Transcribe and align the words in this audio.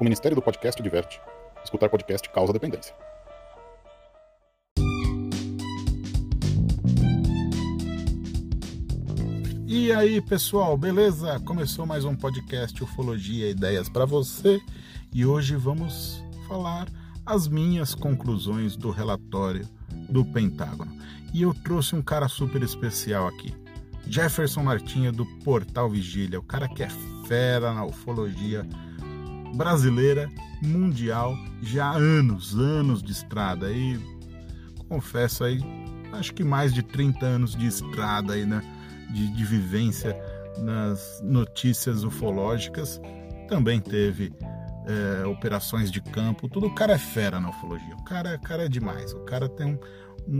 O 0.00 0.04
Ministério 0.04 0.36
do 0.36 0.42
Podcast 0.42 0.80
diverte. 0.80 1.20
Escutar 1.64 1.88
podcast 1.88 2.28
causa 2.30 2.52
dependência. 2.52 2.94
E 9.66 9.92
aí, 9.92 10.20
pessoal, 10.20 10.76
beleza? 10.76 11.40
Começou 11.40 11.84
mais 11.84 12.04
um 12.04 12.14
podcast 12.14 12.80
Ufologia 12.80 13.50
Ideias 13.50 13.88
para 13.88 14.04
você 14.04 14.60
e 15.12 15.26
hoje 15.26 15.56
vamos 15.56 16.22
falar 16.46 16.86
as 17.26 17.48
minhas 17.48 17.92
conclusões 17.92 18.76
do 18.76 18.92
relatório 18.92 19.68
do 20.08 20.24
Pentágono. 20.24 20.96
E 21.34 21.42
eu 21.42 21.52
trouxe 21.52 21.96
um 21.96 22.02
cara 22.02 22.28
super 22.28 22.62
especial 22.62 23.26
aqui. 23.26 23.52
Jefferson 24.06 24.62
Martinha 24.62 25.10
do 25.10 25.26
Portal 25.44 25.90
Vigília, 25.90 26.38
o 26.38 26.42
cara 26.42 26.68
que 26.68 26.84
é 26.84 26.88
fera 27.26 27.74
na 27.74 27.84
ufologia 27.84 28.64
brasileira, 29.54 30.30
mundial, 30.62 31.36
já 31.62 31.86
há 31.86 31.96
anos, 31.96 32.54
anos 32.54 33.02
de 33.02 33.12
estrada. 33.12 33.70
E 33.70 33.98
confesso 34.88 35.44
aí, 35.44 35.60
acho 36.12 36.34
que 36.34 36.44
mais 36.44 36.72
de 36.72 36.82
30 36.82 37.24
anos 37.24 37.56
de 37.56 37.66
estrada 37.66 38.34
aí, 38.34 38.44
né? 38.44 38.62
De, 39.10 39.28
de 39.28 39.44
vivência 39.44 40.16
nas 40.58 41.20
notícias 41.22 42.04
ufológicas. 42.04 43.00
Também 43.48 43.80
teve 43.80 44.32
é, 44.86 45.26
operações 45.26 45.90
de 45.90 46.00
campo, 46.00 46.48
tudo. 46.48 46.66
O 46.66 46.74
cara 46.74 46.94
é 46.94 46.98
fera 46.98 47.40
na 47.40 47.50
ufologia. 47.50 47.94
O 47.96 48.04
cara, 48.04 48.38
cara 48.38 48.64
é 48.64 48.68
demais. 48.68 49.12
O 49.12 49.20
cara 49.20 49.48
tem 49.48 49.66
um, 49.66 49.78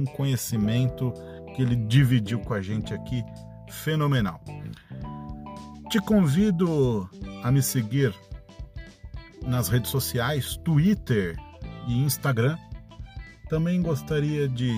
um 0.01 0.04
conhecimento 0.04 1.12
que 1.54 1.62
ele 1.62 1.77
dividiu 1.77 2.40
com 2.40 2.54
a 2.54 2.60
gente 2.60 2.93
aqui 2.93 3.23
fenomenal. 3.70 4.40
Te 5.90 6.01
convido 6.01 7.09
a 7.43 7.51
me 7.51 7.62
seguir 7.62 8.15
nas 9.47 9.69
redes 9.69 9.91
sociais, 9.91 10.56
Twitter 10.59 11.37
e 11.87 11.98
Instagram. 11.98 12.56
Também 13.49 13.80
gostaria 13.80 14.49
de 14.49 14.71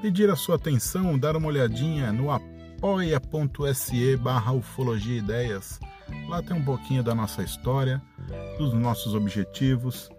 pedir 0.00 0.30
a 0.30 0.36
sua 0.36 0.56
atenção, 0.56 1.18
dar 1.18 1.36
uma 1.36 1.48
olhadinha 1.48 2.12
no 2.12 2.30
apoia.se 2.30 4.16
barra 4.16 4.52
ufologia 4.52 5.18
ideias. 5.18 5.80
Lá 6.28 6.42
tem 6.42 6.56
um 6.56 6.64
pouquinho 6.64 7.02
da 7.02 7.14
nossa 7.14 7.42
história, 7.42 8.02
dos 8.58 8.72
nossos 8.74 9.14
objetivos 9.14 10.10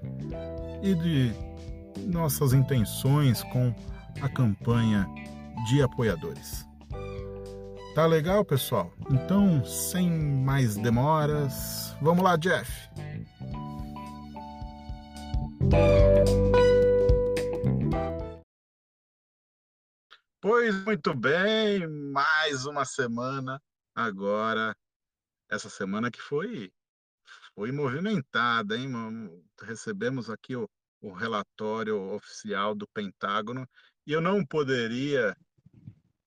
e 0.81 0.95
de 0.95 1.31
nossas 2.07 2.53
intenções 2.53 3.43
com 3.43 3.73
a 4.21 4.27
campanha 4.27 5.07
de 5.67 5.81
apoiadores. 5.81 6.65
Tá 7.95 8.05
legal, 8.05 8.43
pessoal? 8.43 8.93
Então, 9.09 9.63
sem 9.63 10.11
mais 10.11 10.75
demoras, 10.75 11.95
vamos 12.01 12.25
lá, 12.25 12.35
Jeff. 12.35 12.69
Pois 20.41 20.75
muito 20.83 21.13
bem, 21.15 21.87
mais 21.87 22.65
uma 22.65 22.83
semana 22.83 23.61
agora, 23.95 24.75
essa 25.49 25.69
semana 25.69 26.11
que 26.11 26.19
foi 26.19 26.69
foi 27.53 27.71
movimentada, 27.71 28.75
hein? 28.75 28.91
Recebemos 29.61 30.29
aqui 30.29 30.53
o, 30.53 30.69
o 31.01 31.13
relatório 31.13 31.97
oficial 32.11 32.75
do 32.75 32.85
Pentágono 32.89 33.65
e 34.05 34.11
eu 34.11 34.19
não 34.19 34.45
poderia 34.45 35.33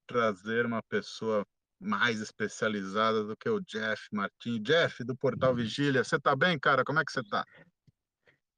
trazer 0.07 0.65
uma 0.65 0.83
pessoa 0.85 1.45
mais 1.81 2.21
especializada 2.21 3.25
do 3.25 3.37
que 3.37 3.49
o 3.49 3.61
Jeff 3.61 4.03
Martins. 4.13 4.63
Jeff, 4.63 5.05
do 5.05 5.17
Portal 5.17 5.55
Vigília, 5.55 6.03
você 6.03 6.17
está 6.17 6.35
bem, 6.35 6.59
cara? 6.59 6.85
Como 6.85 6.99
é 6.99 7.05
que 7.05 7.13
você 7.13 7.21
está? 7.21 7.45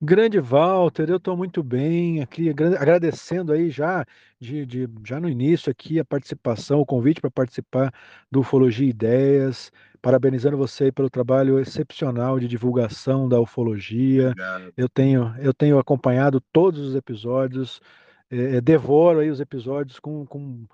Grande 0.02 0.40
Walter, 0.40 1.10
eu 1.10 1.18
estou 1.18 1.36
muito 1.36 1.62
bem 1.62 2.22
aqui, 2.22 2.48
agradecendo 2.48 3.52
aí 3.52 3.68
já 3.68 4.02
de, 4.40 4.64
de, 4.64 4.88
já 5.04 5.20
no 5.20 5.28
início 5.28 5.70
aqui 5.70 6.00
a 6.00 6.04
participação, 6.04 6.80
o 6.80 6.86
convite 6.86 7.20
para 7.20 7.30
participar 7.30 7.92
do 8.30 8.40
Ufologia 8.40 8.88
Ideias, 8.88 9.70
parabenizando 10.00 10.56
você 10.56 10.90
pelo 10.90 11.10
trabalho 11.10 11.58
excepcional 11.58 12.40
de 12.40 12.48
divulgação 12.48 13.28
da 13.28 13.38
ufologia. 13.38 14.28
Obrigado. 14.30 14.72
Eu 14.74 14.88
tenho, 14.88 15.34
eu 15.38 15.52
tenho 15.52 15.78
acompanhado 15.78 16.40
todos 16.50 16.80
os 16.80 16.94
episódios, 16.94 17.78
é, 18.30 18.58
devoro 18.58 19.18
aí 19.18 19.28
os 19.28 19.38
episódios 19.38 20.00
com, 20.00 20.24
com 20.24 20.66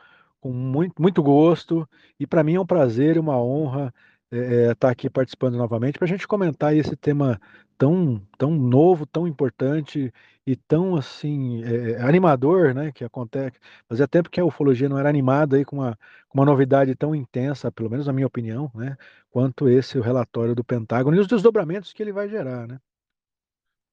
com 0.47 0.53
muito, 0.53 1.01
muito 1.01 1.23
gosto, 1.23 1.89
e 2.19 2.27
para 2.27 2.45
mim 2.45 2.55
é 2.55 2.61
um 2.61 2.67
prazer 2.67 3.17
e 3.17 3.19
uma 3.19 3.41
honra 3.41 3.93
estar 4.31 4.71
é, 4.71 4.75
tá 4.75 4.91
aqui 4.91 5.09
participando 5.09 5.57
novamente 5.57 5.99
para 5.99 6.05
a 6.05 6.09
gente 6.09 6.27
comentar 6.27 6.75
esse 6.77 6.97
tema 6.97 7.41
tão, 7.79 8.21
tão 8.39 8.51
novo, 8.51 9.07
tão 9.07 9.27
importante 9.27 10.12
e 10.47 10.57
tão 10.57 10.97
assim 10.97 11.62
é, 11.65 12.01
animador, 12.03 12.75
né, 12.75 12.93
que 12.93 13.05
acontece. 13.05 13.59
Fazia 13.89 14.09
tempo 14.09 14.31
que 14.31 14.41
a 14.41 14.45
ufologia 14.45 14.89
não 14.89 14.99
era 14.99 15.09
animada 15.09 15.57
aí 15.57 15.65
com 15.65 15.77
uma, 15.77 15.99
com 16.29 16.39
uma 16.39 16.47
novidade 16.47 16.95
tão 16.95 17.15
intensa, 17.15 17.71
pelo 17.71 17.91
menos 17.91 18.07
na 18.07 18.13
minha 18.13 18.27
opinião, 18.27 18.71
né, 18.75 18.97
quanto 19.31 19.69
esse 19.69 19.99
o 19.99 20.03
relatório 20.03 20.55
do 20.55 20.65
Pentágono 20.65 21.17
e 21.17 21.21
os 21.21 21.27
desdobramentos 21.27 21.93
que 21.93 22.03
ele 22.03 22.13
vai 22.13 22.28
gerar, 22.28 22.67
né? 22.67 22.78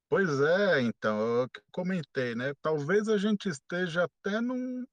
Pois 0.09 0.29
é, 0.41 0.81
então, 0.81 1.17
eu 1.19 1.49
comentei, 1.71 2.35
né? 2.35 2.53
Talvez 2.61 3.07
a 3.07 3.17
gente 3.17 3.49
esteja 3.49 4.03
até 4.03 4.39
num, 4.39 4.85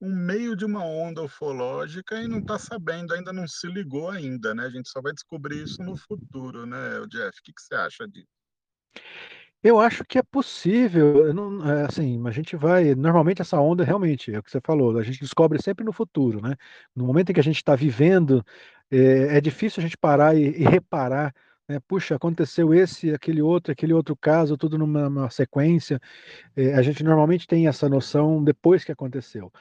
um 0.00 0.14
meio 0.14 0.56
de 0.56 0.64
uma 0.64 0.84
onda 0.84 1.22
ufológica 1.22 2.20
e 2.20 2.26
não 2.26 2.38
está 2.38 2.58
sabendo, 2.58 3.12
ainda 3.12 3.32
não 3.32 3.46
se 3.46 3.66
ligou 3.66 4.08
ainda, 4.08 4.54
né? 4.54 4.64
A 4.64 4.70
gente 4.70 4.88
só 4.88 5.00
vai 5.02 5.12
descobrir 5.12 5.62
isso 5.62 5.82
no 5.82 5.96
futuro, 5.96 6.64
né, 6.64 6.78
Jeff? 7.08 7.38
O 7.38 7.42
que, 7.42 7.52
que 7.52 7.60
você 7.60 7.74
acha 7.74 8.08
disso? 8.08 8.28
Eu 9.62 9.78
acho 9.78 10.04
que 10.04 10.18
é 10.18 10.22
possível, 10.22 11.34
não, 11.34 11.70
é, 11.70 11.84
assim, 11.84 12.26
a 12.26 12.30
gente 12.30 12.56
vai, 12.56 12.94
normalmente 12.94 13.42
essa 13.42 13.60
onda 13.60 13.84
realmente, 13.84 14.32
é 14.32 14.38
o 14.38 14.42
que 14.42 14.50
você 14.50 14.60
falou, 14.64 14.96
a 14.96 15.02
gente 15.02 15.20
descobre 15.20 15.62
sempre 15.62 15.84
no 15.84 15.92
futuro, 15.92 16.40
né? 16.40 16.56
No 16.96 17.04
momento 17.04 17.30
em 17.30 17.34
que 17.34 17.40
a 17.40 17.42
gente 17.42 17.56
está 17.56 17.76
vivendo, 17.76 18.42
é, 18.90 19.36
é, 19.36 19.40
difícil 19.40 19.80
a 19.80 19.84
gente 19.84 19.98
parar 19.98 20.34
e, 20.34 20.44
e 20.44 20.64
reparar, 20.64 21.34
né? 21.68 21.78
Puxa, 21.86 22.16
aconteceu 22.16 22.72
esse, 22.72 23.12
aquele 23.12 23.42
outro, 23.42 23.70
aquele 23.70 23.92
outro 23.92 24.16
caso, 24.16 24.56
tudo 24.56 24.78
numa, 24.78 25.10
numa 25.10 25.30
sequência. 25.30 26.00
É, 26.56 26.74
a 26.74 26.82
gente 26.82 27.04
normalmente 27.04 27.46
tem 27.46 27.68
essa 27.68 27.86
noção 27.88 28.42
depois 28.42 28.82
que 28.82 28.92
aconteceu. 28.92 29.52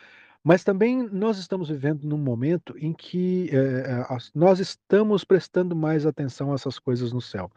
Mas 0.44 0.64
também 0.64 1.08
nós 1.10 1.38
estamos 1.38 1.70
vivendo 1.70 2.06
num 2.06 2.18
momento 2.18 2.76
em 2.78 2.94
que 2.94 3.50
eh, 3.52 4.06
nós 4.34 4.60
estamos 4.60 5.24
prestando 5.24 5.76
mais 5.76 6.06
atenção 6.06 6.52
a 6.52 6.56
essas 6.56 6.80
coisas 6.80 7.12
no 7.12 7.22
céu. 7.22 7.52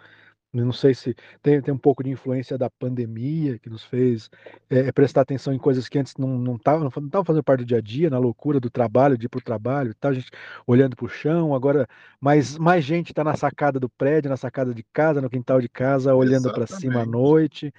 Eu 0.54 0.66
não 0.66 0.72
sei 0.72 0.92
se 0.92 1.14
tem, 1.42 1.62
tem 1.62 1.72
um 1.72 1.78
pouco 1.78 2.04
de 2.04 2.10
influência 2.10 2.58
da 2.58 2.68
pandemia 2.68 3.58
que 3.58 3.70
nos 3.70 3.84
fez 3.84 4.28
é, 4.68 4.92
prestar 4.92 5.22
atenção 5.22 5.54
em 5.54 5.58
coisas 5.58 5.88
que 5.88 5.98
antes 5.98 6.14
não 6.18 6.56
estavam 6.56 6.90
não 6.94 7.10
não 7.10 7.24
fazendo 7.24 7.42
parte 7.42 7.60
do 7.60 7.66
dia 7.66 7.78
a 7.78 7.80
dia, 7.80 8.10
na 8.10 8.18
loucura 8.18 8.60
do 8.60 8.68
trabalho, 8.68 9.16
de 9.16 9.24
ir 9.24 9.28
para 9.30 9.38
o 9.38 9.42
trabalho, 9.42 9.94
tá, 9.94 10.10
a 10.10 10.12
gente 10.12 10.30
olhando 10.66 10.94
para 10.94 11.06
o 11.06 11.08
chão, 11.08 11.54
agora 11.54 11.88
mais, 12.20 12.58
mais 12.58 12.84
gente 12.84 13.12
está 13.12 13.24
na 13.24 13.34
sacada 13.34 13.80
do 13.80 13.88
prédio, 13.88 14.28
na 14.28 14.36
sacada 14.36 14.74
de 14.74 14.82
casa, 14.92 15.22
no 15.22 15.30
quintal 15.30 15.58
de 15.58 15.70
casa, 15.70 16.14
olhando 16.14 16.52
para 16.52 16.66
cima 16.66 17.00
à 17.00 17.06
noite. 17.06 17.72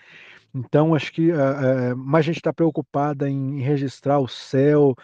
Então, 0.53 0.93
acho 0.93 1.11
que 1.11 1.31
uh, 1.31 1.95
mais 1.97 2.25
gente 2.25 2.37
está 2.37 2.53
preocupada 2.53 3.29
em, 3.29 3.59
em, 3.59 3.61
registrar 3.61 4.19
o 4.19 4.27
céu, 4.27 4.95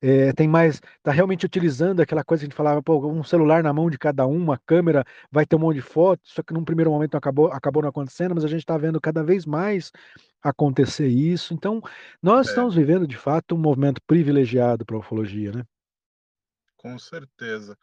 é, 0.00 0.32
tem 0.32 0.48
mais, 0.48 0.80
está 0.98 1.12
realmente 1.12 1.46
utilizando 1.46 2.00
aquela 2.00 2.24
coisa 2.24 2.40
que 2.40 2.46
a 2.46 2.48
gente 2.48 2.56
falava, 2.56 2.82
pô, 2.82 3.06
um 3.06 3.22
celular 3.22 3.62
na 3.62 3.72
mão 3.72 3.88
de 3.88 3.98
cada 3.98 4.26
um, 4.26 4.36
uma 4.36 4.58
câmera, 4.58 5.04
vai 5.30 5.46
ter 5.46 5.56
um 5.56 5.60
monte 5.60 5.76
de 5.76 5.82
fotos, 5.82 6.32
só 6.32 6.42
que 6.42 6.52
num 6.52 6.64
primeiro 6.64 6.90
momento 6.90 7.16
acabou, 7.16 7.52
acabou 7.52 7.82
não 7.82 7.88
acontecendo, 7.88 8.34
mas 8.34 8.44
a 8.44 8.48
gente 8.48 8.60
está 8.60 8.76
vendo 8.76 9.00
cada 9.00 9.22
vez 9.22 9.46
mais 9.46 9.92
acontecer 10.42 11.06
isso. 11.06 11.54
Então, 11.54 11.80
nós 12.20 12.48
é. 12.48 12.50
estamos 12.50 12.74
vivendo, 12.74 13.06
de 13.06 13.16
fato, 13.16 13.54
um 13.54 13.58
movimento 13.58 14.00
privilegiado 14.06 14.84
para 14.84 14.96
a 14.96 15.00
ufologia, 15.00 15.52
né? 15.52 15.64
Com 16.76 16.98
certeza. 16.98 17.78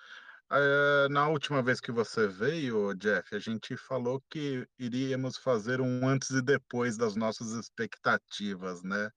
Eh, 0.52 1.08
na 1.10 1.28
última 1.28 1.62
vez 1.62 1.80
que 1.80 1.92
você 1.92 2.28
veio, 2.28 2.94
Jeff, 2.96 3.36
a 3.36 3.40
gente 3.40 3.78
falou 3.78 4.20
que 4.32 4.68
iríamos 4.80 5.38
fazer 5.38 5.80
um 5.80 6.08
antes 6.08 6.32
e 6.32 6.42
depois 6.42 6.98
das 6.98 7.16
nossas 7.16 7.52
expectativas, 7.52 8.82
né? 8.84 9.12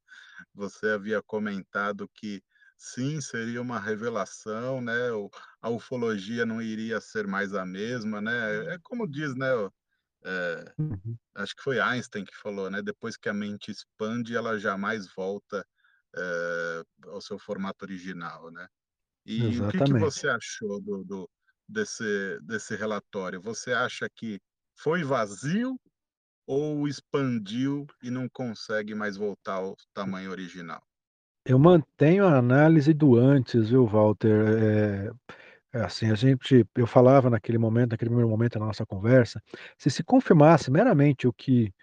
Você 0.54 0.88
havia 0.90 1.22
comentado 1.22 2.08
que 2.14 2.42
sim, 2.78 3.20
seria 3.20 3.62
uma 3.62 3.80
revelação, 3.80 4.80
né? 4.82 4.94
A 5.62 5.70
ufologia 5.70 6.46
não 6.46 6.62
iria 6.62 7.00
ser 7.00 7.26
mais 7.26 7.54
a 7.54 7.66
mesma, 7.66 8.20
né? 8.20 8.74
É 8.74 8.78
como 8.82 9.08
diz, 9.08 9.34
né? 9.36 9.48
É, 10.24 10.74
acho 11.36 11.56
que 11.56 11.62
foi 11.62 11.80
Einstein 11.80 12.24
que 12.24 12.36
falou, 12.36 12.70
né? 12.70 12.82
Depois 12.82 13.16
que 13.16 13.28
a 13.28 13.34
mente 13.34 13.70
expande, 13.72 14.36
ela 14.36 14.58
jamais 14.58 15.06
volta 15.14 15.66
é, 16.16 16.82
ao 17.08 17.20
seu 17.22 17.38
formato 17.38 17.84
original, 17.84 18.50
né? 18.50 18.68
E 19.26 19.58
o 19.60 19.64
que, 19.66 19.80
que 19.82 19.94
você 19.94 20.28
achou 20.28 20.80
do, 20.80 21.04
do, 21.04 21.30
desse, 21.68 22.38
desse 22.42 22.76
relatório? 22.76 23.40
Você 23.42 23.72
acha 23.72 24.08
que 24.14 24.40
foi 24.78 25.02
vazio 25.04 25.76
ou 26.46 26.88
expandiu 26.88 27.86
e 28.02 28.10
não 28.10 28.28
consegue 28.28 28.94
mais 28.94 29.16
voltar 29.16 29.54
ao 29.56 29.76
tamanho 29.94 30.30
original? 30.30 30.82
Eu 31.44 31.58
mantenho 31.58 32.26
a 32.26 32.38
análise 32.38 32.94
do 32.94 33.16
antes, 33.16 33.70
viu, 33.70 33.86
Walter? 33.86 35.10
É, 35.72 35.78
É 35.80 35.82
assim, 35.84 36.10
a 36.10 36.14
gente, 36.16 36.66
eu 36.76 36.86
falava 36.86 37.30
naquele 37.30 37.58
momento, 37.58 37.92
naquele 37.92 38.10
primeiro 38.10 38.30
momento 38.30 38.58
da 38.58 38.66
nossa 38.66 38.86
conversa, 38.86 39.42
se 39.78 39.90
se 39.90 40.04
confirmasse 40.04 40.70
meramente 40.70 41.28
o 41.28 41.32
que 41.34 41.74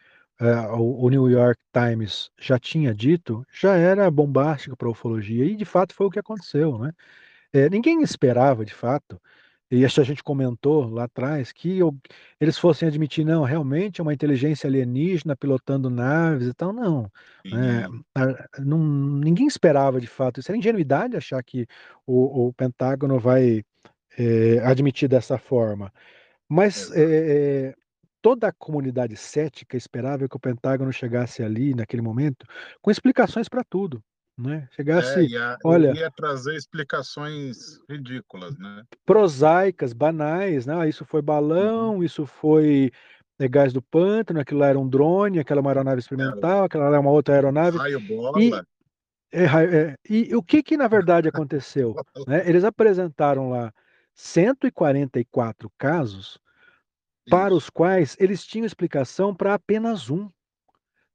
é, 0.42 0.46
o, 0.72 1.06
o 1.06 1.10
New 1.10 1.30
York 1.30 1.62
Times 1.74 2.32
já 2.40 2.60
tinha 2.60 2.94
dito, 2.96 3.46
já 3.54 3.76
era 3.78 4.12
bombástico 4.12 4.78
para 4.78 4.88
a 4.90 4.92
ufologia, 4.92 5.46
e 5.46 5.56
de 5.58 5.66
fato 5.66 5.96
foi 5.96 6.08
o 6.08 6.12
que 6.12 6.20
aconteceu, 6.20 6.80
né? 6.80 6.94
É, 7.54 7.70
ninguém 7.70 8.02
esperava, 8.02 8.64
de 8.64 8.74
fato, 8.74 9.20
e 9.72 9.84
isso 9.84 10.02
a 10.02 10.04
gente 10.04 10.24
comentou 10.24 10.90
lá 10.90 11.04
atrás, 11.04 11.52
que 11.52 11.78
eu, 11.78 11.96
eles 12.40 12.58
fossem 12.58 12.88
admitir, 12.88 13.24
não, 13.24 13.44
realmente 13.44 14.02
é 14.02 14.04
uma 14.04 14.14
inteligência 14.14 14.68
alienígena 14.68 15.36
pilotando 15.36 15.90
naves 15.90 16.48
e 16.48 16.54
tal, 16.54 16.74
não. 16.74 17.12
É, 17.46 17.86
a, 18.16 18.62
não 18.62 18.80
ninguém 18.80 19.46
esperava, 19.46 20.02
de 20.02 20.08
fato, 20.08 20.40
isso 20.40 20.52
era 20.52 20.58
ingenuidade 20.58 21.16
achar 21.16 21.44
que 21.44 21.68
o, 22.06 22.48
o 22.48 22.54
Pentágono 22.54 23.20
vai 23.20 23.64
é, 24.18 24.60
admitir 24.64 25.08
dessa 25.08 25.38
forma. 25.38 25.94
Mas 26.48 26.92
é, 26.96 27.76
toda 28.22 28.48
a 28.48 28.54
comunidade 28.54 29.16
cética 29.16 29.78
esperava 29.78 30.28
que 30.28 30.36
o 30.36 30.40
Pentágono 30.40 30.92
chegasse 30.92 31.44
ali, 31.44 31.76
naquele 31.76 32.02
momento, 32.02 32.46
com 32.82 32.90
explicações 32.92 33.48
para 33.48 33.64
tudo. 33.64 34.04
Né? 34.40 34.70
Chegasse, 34.72 35.20
é, 35.20 35.24
ia, 35.24 35.58
olha, 35.66 35.92
ia 35.94 36.10
trazer 36.10 36.56
explicações 36.56 37.78
ridículas, 37.90 38.58
né? 38.58 38.84
Prosaicas, 39.06 39.92
banais, 39.92 40.66
né? 40.66 40.88
Isso 40.88 41.04
foi 41.04 41.22
balão, 41.22 41.96
uhum. 41.96 42.04
isso 42.04 42.26
foi 42.26 42.90
é, 43.38 43.50
gás 43.50 43.74
do 43.74 43.82
pântano, 43.82 44.40
aquilo 44.40 44.62
lá 44.62 44.68
era 44.68 44.80
um 44.80 44.88
drone, 44.88 45.40
aquela 45.40 45.60
é 45.60 45.62
uma 45.62 45.72
aeronave 45.72 46.00
experimental, 46.00 46.64
aquela 46.64 46.88
era 46.88 47.00
uma 47.02 47.12
outra 47.12 47.36
aeronave. 47.36 47.78
Raio 47.78 48.00
bola. 48.00 48.42
E, 48.42 48.54
é, 49.32 49.44
é, 49.44 49.96
e 50.10 50.34
o 50.34 50.42
que 50.42 50.64
que 50.64 50.78
na 50.78 50.88
verdade 50.88 51.28
aconteceu? 51.30 51.94
né? 52.26 52.48
Eles 52.48 52.64
apresentaram 52.64 53.50
lá 53.50 53.74
144 54.14 55.70
casos 55.78 56.40
para 57.30 57.54
os 57.54 57.70
quais 57.70 58.16
eles 58.20 58.46
tinham 58.46 58.66
explicação 58.66 59.36
para 59.36 59.54
apenas 59.54 60.10
um. 60.10 60.30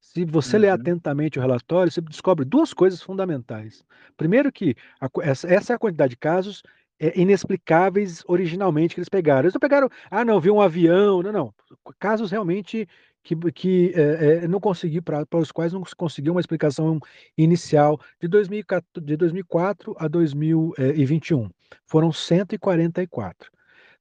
Se 0.05 0.25
você 0.25 0.57
uhum. 0.57 0.63
lê 0.63 0.69
atentamente 0.69 1.39
o 1.39 1.43
relatório, 1.43 1.91
você 1.91 2.01
descobre 2.03 2.45
duas 2.45 2.75
coisas 2.75 3.03
fundamentais. 3.03 3.83
Primeiro 4.19 4.53
que 4.53 4.77
a, 5.01 5.09
essa, 5.23 5.73
é 5.73 5.75
a 5.75 5.79
quantidade 5.79 6.11
de 6.11 6.17
casos 6.19 6.63
é, 7.01 7.19
inexplicáveis 7.19 8.23
originalmente 8.29 8.95
que 8.95 9.01
eles 9.01 9.09
pegaram. 9.09 9.45
Eles 9.47 9.55
não 9.55 9.61
pegaram, 9.61 9.89
ah, 10.11 10.25
não, 10.25 10.39
viu 10.39 10.55
um 10.55 10.61
avião, 10.61 11.23
não, 11.23 11.33
não. 11.33 11.55
Casos 11.99 12.31
realmente 12.31 12.87
que, 13.23 13.35
que 13.53 13.93
é, 13.97 14.45
é, 14.45 14.49
não 14.49 14.61
conseguiu, 14.61 15.03
para 15.03 15.27
os 15.33 15.51
quais 15.51 15.73
não 15.73 15.83
conseguiu 15.97 16.35
uma 16.35 16.41
explicação 16.41 17.01
inicial 17.37 17.99
de, 18.21 18.29
2004, 18.29 19.03
de 19.03 19.17
2004 19.17 19.97
a 19.99 20.07
2021. 20.07 21.49
Foram 21.87 22.13
144. 22.13 23.51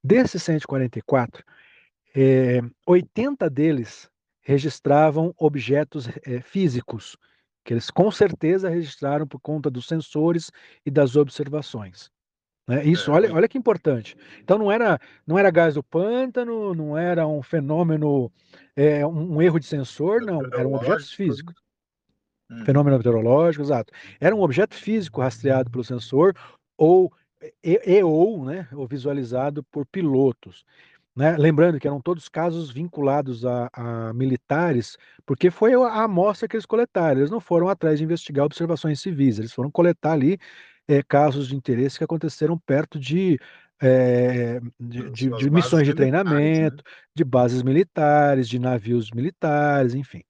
Desses 0.04 0.44
144, 0.44 1.46
é, 2.14 2.62
80 2.86 3.50
deles 3.50 4.12
registravam 4.44 5.34
objetos 5.38 6.08
é, 6.26 6.42
físicos, 6.42 7.18
que 7.64 7.74
eles 7.74 7.90
com 7.90 8.12
certeza 8.12 8.70
registraram 8.70 9.26
por 9.26 9.40
conta 9.40 9.70
dos 9.70 9.88
sensores 9.88 10.52
e 10.86 10.92
das 10.92 11.16
observações. 11.16 12.12
Né? 12.68 12.84
Isso, 12.86 13.12
olha, 13.12 13.34
olha 13.34 13.48
que 13.48 13.58
importante. 13.58 14.16
Então 14.42 14.58
não 14.58 14.72
era, 14.72 15.00
não 15.26 15.38
era 15.38 15.50
gás 15.50 15.76
do 15.76 15.84
pântano, 15.84 16.74
não 16.74 16.98
era 16.98 17.28
um 17.28 17.42
fenômeno, 17.42 18.32
é, 18.76 19.06
um, 19.06 19.36
um 19.36 19.42
erro 19.42 19.60
de 19.60 19.66
sensor, 19.66 20.22
não, 20.22 20.42
eram 20.54 20.74
objetos 20.74 21.12
físicos. 21.12 21.56
Hum. 22.50 22.66
Fenômeno 22.66 22.98
meteorológico, 22.98 23.64
exato. 23.64 23.94
Era 24.20 24.36
um 24.36 24.42
objeto 24.42 24.76
físico 24.76 25.22
rastreado 25.22 25.72
pelo 25.72 25.84
sensor 25.84 26.36
ou 26.78 27.12
e, 27.64 27.82
e 27.86 28.04
ou, 28.04 28.46
né, 28.46 28.68
ou 28.72 28.88
visualizado 28.88 29.64
por 29.64 29.86
pilotos. 29.86 30.66
Né? 31.16 31.38
Lembrando 31.38 31.80
que 31.80 31.88
eram 31.88 32.02
todos 32.02 32.28
casos 32.28 32.72
vinculados 32.72 33.46
a, 33.46 33.70
a, 33.74 34.14
militares, 34.14 34.98
porque 35.26 35.52
foi 35.52 35.74
a 35.76 36.04
amostra 36.04 36.48
que 36.48 36.56
eles 36.56 36.66
coletaram. 36.66 37.20
Eles 37.20 37.30
não 37.30 37.40
foram 37.40 37.70
atrás 37.70 38.00
de 38.00 38.04
investigar 38.04 38.46
observações 38.46 39.00
civis, 39.00 39.38
eles 39.38 39.54
foram 39.54 39.70
coletar 39.70 40.14
ali 40.14 40.40
é, 40.88 41.02
casos 41.04 41.48
de 41.48 41.56
interesse 41.56 41.98
que 41.98 42.04
aconteceram 42.04 42.58
perto 42.58 43.00
de, 43.00 43.40
é, 43.84 44.60
de, 44.80 45.10
de, 45.12 45.30
de 45.30 45.50
missões 45.50 45.84
de 45.84 45.92
né? 45.92 45.96
treinamento, 45.96 46.78
né? 46.78 46.92
de 47.14 47.24
bases 47.24 47.62
militares, 47.62 48.48
de 48.48 48.58
navios 48.58 49.12
militares, 49.12 49.94
enfim. 49.94 50.24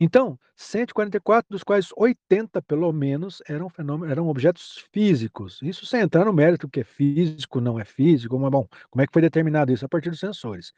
Então, 0.00 0.38
144, 0.56 1.46
dos 1.50 1.62
quais 1.62 1.88
80, 1.96 2.62
pelo 2.62 2.92
menos, 2.92 3.42
eram 3.48 3.68
fenômenos, 3.68 4.10
eram 4.10 4.28
objetos 4.28 4.84
físicos. 4.92 5.60
Isso 5.62 5.84
sem 5.84 6.00
entrar 6.00 6.24
no 6.24 6.32
mérito 6.32 6.68
que 6.68 6.80
é 6.80 6.84
físico, 6.84 7.60
não 7.60 7.78
é 7.78 7.84
físico, 7.84 8.38
mas 8.38 8.50
bom, 8.50 8.66
como 8.90 9.02
é 9.02 9.06
que 9.06 9.12
foi 9.12 9.22
determinado 9.22 9.72
isso? 9.72 9.84
A 9.84 9.88
partir 9.88 10.10
dos 10.10 10.20
sensores. 10.20 10.72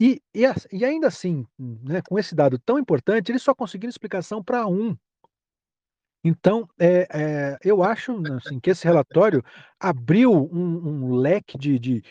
E, 0.00 0.20
e, 0.34 0.42
e 0.72 0.84
ainda 0.84 1.06
assim, 1.06 1.46
né, 1.58 2.02
com 2.02 2.18
esse 2.18 2.34
dado 2.34 2.58
tão 2.58 2.78
importante, 2.78 3.30
eles 3.30 3.42
só 3.42 3.54
conseguiram 3.54 3.90
explicação 3.90 4.42
para 4.42 4.66
um. 4.66 4.96
Então, 6.24 6.68
é, 6.78 7.08
é, 7.12 7.58
eu 7.64 7.82
acho 7.82 8.12
assim, 8.36 8.60
que 8.60 8.70
esse 8.70 8.84
relatório 8.84 9.44
abriu 9.78 10.32
um, 10.32 11.06
um 11.08 11.14
leque 11.16 11.58
de, 11.58 11.78
de 11.78 12.02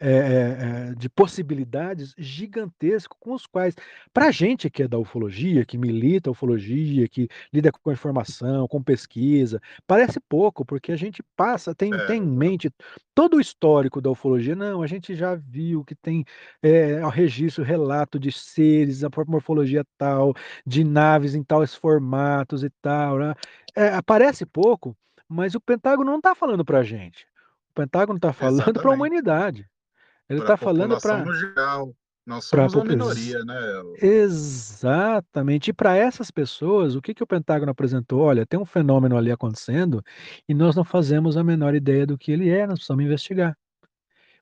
é, 0.00 0.94
de 0.96 1.08
possibilidades 1.08 2.14
gigantesco 2.18 3.16
com 3.18 3.32
os 3.32 3.46
quais, 3.46 3.74
para 4.12 4.26
a 4.26 4.30
gente 4.30 4.68
que 4.68 4.82
é 4.82 4.88
da 4.88 4.98
ufologia, 4.98 5.64
que 5.64 5.78
milita 5.78 6.30
a 6.30 6.32
ufologia, 6.32 7.08
que 7.08 7.28
lida 7.52 7.70
com 7.70 7.92
informação, 7.92 8.66
com 8.68 8.82
pesquisa, 8.82 9.60
parece 9.86 10.20
pouco, 10.20 10.64
porque 10.64 10.92
a 10.92 10.96
gente 10.96 11.22
passa, 11.36 11.74
tem, 11.74 11.92
é. 11.92 12.06
tem 12.06 12.22
em 12.22 12.26
mente 12.26 12.70
todo 13.14 13.36
o 13.36 13.40
histórico 13.40 14.00
da 14.00 14.10
ufologia. 14.10 14.54
Não, 14.54 14.82
a 14.82 14.86
gente 14.86 15.14
já 15.14 15.34
viu 15.34 15.84
que 15.84 15.94
tem 15.94 16.24
é, 16.62 17.00
registro, 17.08 17.64
relato 17.64 18.18
de 18.18 18.32
seres, 18.32 19.04
a 19.04 19.10
morfologia 19.26 19.84
tal, 19.96 20.34
de 20.66 20.84
naves 20.84 21.34
em 21.34 21.42
tais 21.42 21.74
formatos 21.74 22.64
e 22.64 22.70
tal. 22.82 23.18
Né? 23.18 23.34
É, 23.74 24.02
parece 24.02 24.44
pouco, 24.44 24.96
mas 25.28 25.54
o 25.54 25.60
Pentágono 25.60 26.10
não 26.10 26.18
está 26.18 26.34
falando 26.34 26.64
para 26.64 26.80
a 26.80 26.82
gente. 26.82 27.26
O 27.70 27.74
Pentágono 27.74 28.18
está 28.18 28.32
falando 28.32 28.72
para 28.72 28.90
a 28.90 28.94
humanidade. 28.94 29.68
Ele 30.28 30.40
está 30.40 30.56
falando 30.56 31.00
para. 31.00 31.24
Nós 32.26 32.46
somos 32.46 32.72
pra... 32.72 32.80
uma 32.80 32.88
minoria, 32.88 33.44
né? 33.44 33.60
Exatamente. 34.00 35.68
E 35.68 35.72
para 35.74 35.94
essas 35.94 36.30
pessoas, 36.30 36.94
o 36.94 37.02
que, 37.02 37.12
que 37.12 37.22
o 37.22 37.26
Pentágono 37.26 37.70
apresentou? 37.70 38.20
Olha, 38.20 38.46
tem 38.46 38.58
um 38.58 38.64
fenômeno 38.64 39.16
ali 39.16 39.30
acontecendo 39.30 40.02
e 40.48 40.54
nós 40.54 40.74
não 40.74 40.84
fazemos 40.84 41.36
a 41.36 41.44
menor 41.44 41.74
ideia 41.74 42.06
do 42.06 42.16
que 42.16 42.32
ele 42.32 42.48
é, 42.48 42.66
nós 42.66 42.78
precisamos 42.78 43.04
investigar. 43.04 43.54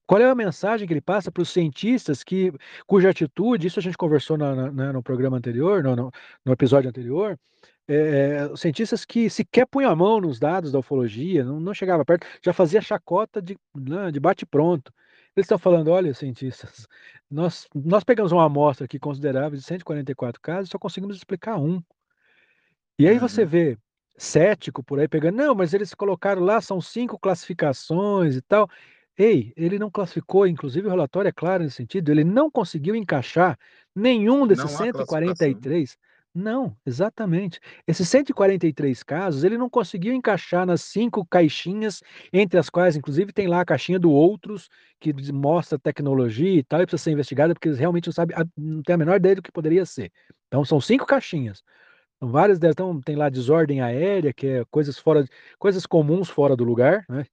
Qual 0.06 0.20
é 0.20 0.28
a 0.28 0.34
mensagem 0.34 0.86
que 0.86 0.92
ele 0.92 1.00
passa 1.00 1.32
para 1.32 1.42
os 1.42 1.50
cientistas 1.50 2.22
que, 2.22 2.52
cuja 2.86 3.10
atitude, 3.10 3.66
isso 3.66 3.78
a 3.78 3.82
gente 3.82 3.96
conversou 3.96 4.36
na, 4.36 4.54
na, 4.54 4.70
né, 4.70 4.92
no 4.92 5.02
programa 5.02 5.36
anterior, 5.36 5.82
no, 5.82 5.96
no, 5.96 6.12
no 6.44 6.52
episódio 6.52 6.88
anterior, 6.88 7.38
é, 7.88 8.50
cientistas 8.56 9.04
que 9.04 9.28
sequer 9.30 9.66
punham 9.66 9.90
a 9.90 9.96
mão 9.96 10.20
nos 10.20 10.38
dados 10.38 10.70
da 10.70 10.78
ufologia, 10.78 11.44
não, 11.44 11.58
não 11.58 11.74
chegava 11.74 12.04
perto, 12.04 12.26
já 12.44 12.52
fazia 12.52 12.80
chacota 12.80 13.40
de, 13.40 13.56
né, 13.74 14.10
de 14.12 14.20
bate-pronto. 14.20 14.92
Eles 15.34 15.46
estão 15.46 15.58
falando, 15.58 15.88
olha, 15.88 16.12
cientistas, 16.12 16.86
nós, 17.30 17.66
nós 17.74 18.04
pegamos 18.04 18.32
uma 18.32 18.44
amostra 18.44 18.84
aqui 18.84 18.98
considerável 18.98 19.58
de 19.58 19.64
144 19.64 20.40
casos 20.40 20.68
e 20.68 20.72
só 20.72 20.78
conseguimos 20.78 21.16
explicar 21.16 21.58
um. 21.58 21.82
E 22.98 23.08
aí 23.08 23.18
você 23.18 23.42
uhum. 23.42 23.48
vê 23.48 23.78
cético 24.16 24.82
por 24.84 25.00
aí 25.00 25.08
pegando, 25.08 25.36
não, 25.36 25.54
mas 25.54 25.72
eles 25.72 25.94
colocaram 25.94 26.42
lá, 26.42 26.60
são 26.60 26.80
cinco 26.80 27.18
classificações 27.18 28.36
e 28.36 28.42
tal. 28.42 28.68
Ei, 29.16 29.52
ele 29.56 29.78
não 29.78 29.90
classificou, 29.90 30.46
inclusive 30.46 30.86
o 30.86 30.90
relatório 30.90 31.28
é 31.28 31.32
claro 31.32 31.62
nesse 31.62 31.76
sentido, 31.76 32.10
ele 32.10 32.24
não 32.24 32.50
conseguiu 32.50 32.94
encaixar 32.94 33.58
nenhum 33.94 34.46
desses 34.46 34.70
143 34.70 35.98
não, 36.34 36.74
exatamente. 36.86 37.60
Esses 37.86 38.08
143 38.08 39.02
casos, 39.02 39.44
ele 39.44 39.58
não 39.58 39.68
conseguiu 39.68 40.14
encaixar 40.14 40.64
nas 40.64 40.80
cinco 40.80 41.26
caixinhas, 41.26 42.00
entre 42.32 42.58
as 42.58 42.70
quais, 42.70 42.96
inclusive, 42.96 43.32
tem 43.32 43.46
lá 43.46 43.60
a 43.60 43.64
caixinha 43.64 43.98
do 43.98 44.10
outros, 44.10 44.68
que 44.98 45.12
mostra 45.30 45.78
tecnologia 45.78 46.58
e 46.58 46.62
tal, 46.62 46.80
e 46.80 46.86
precisa 46.86 47.04
ser 47.04 47.10
investigada, 47.12 47.52
porque 47.52 47.68
eles 47.68 47.78
realmente 47.78 48.06
não 48.06 48.12
sabem, 48.14 48.34
não 48.56 48.82
tem 48.82 48.94
a 48.94 48.98
menor 48.98 49.16
ideia 49.16 49.36
do 49.36 49.42
que 49.42 49.52
poderia 49.52 49.84
ser. 49.84 50.10
Então, 50.48 50.64
são 50.64 50.80
cinco 50.80 51.04
caixinhas. 51.04 51.62
Então, 52.16 52.30
várias 52.30 52.58
delas 52.58 52.74
então, 52.74 52.98
tem 53.02 53.14
lá 53.14 53.28
desordem 53.28 53.82
aérea, 53.82 54.32
que 54.32 54.46
é 54.46 54.64
coisas 54.70 54.98
fora, 54.98 55.26
coisas 55.58 55.84
comuns 55.84 56.30
fora 56.30 56.56
do 56.56 56.64
lugar, 56.64 57.04
né? 57.10 57.26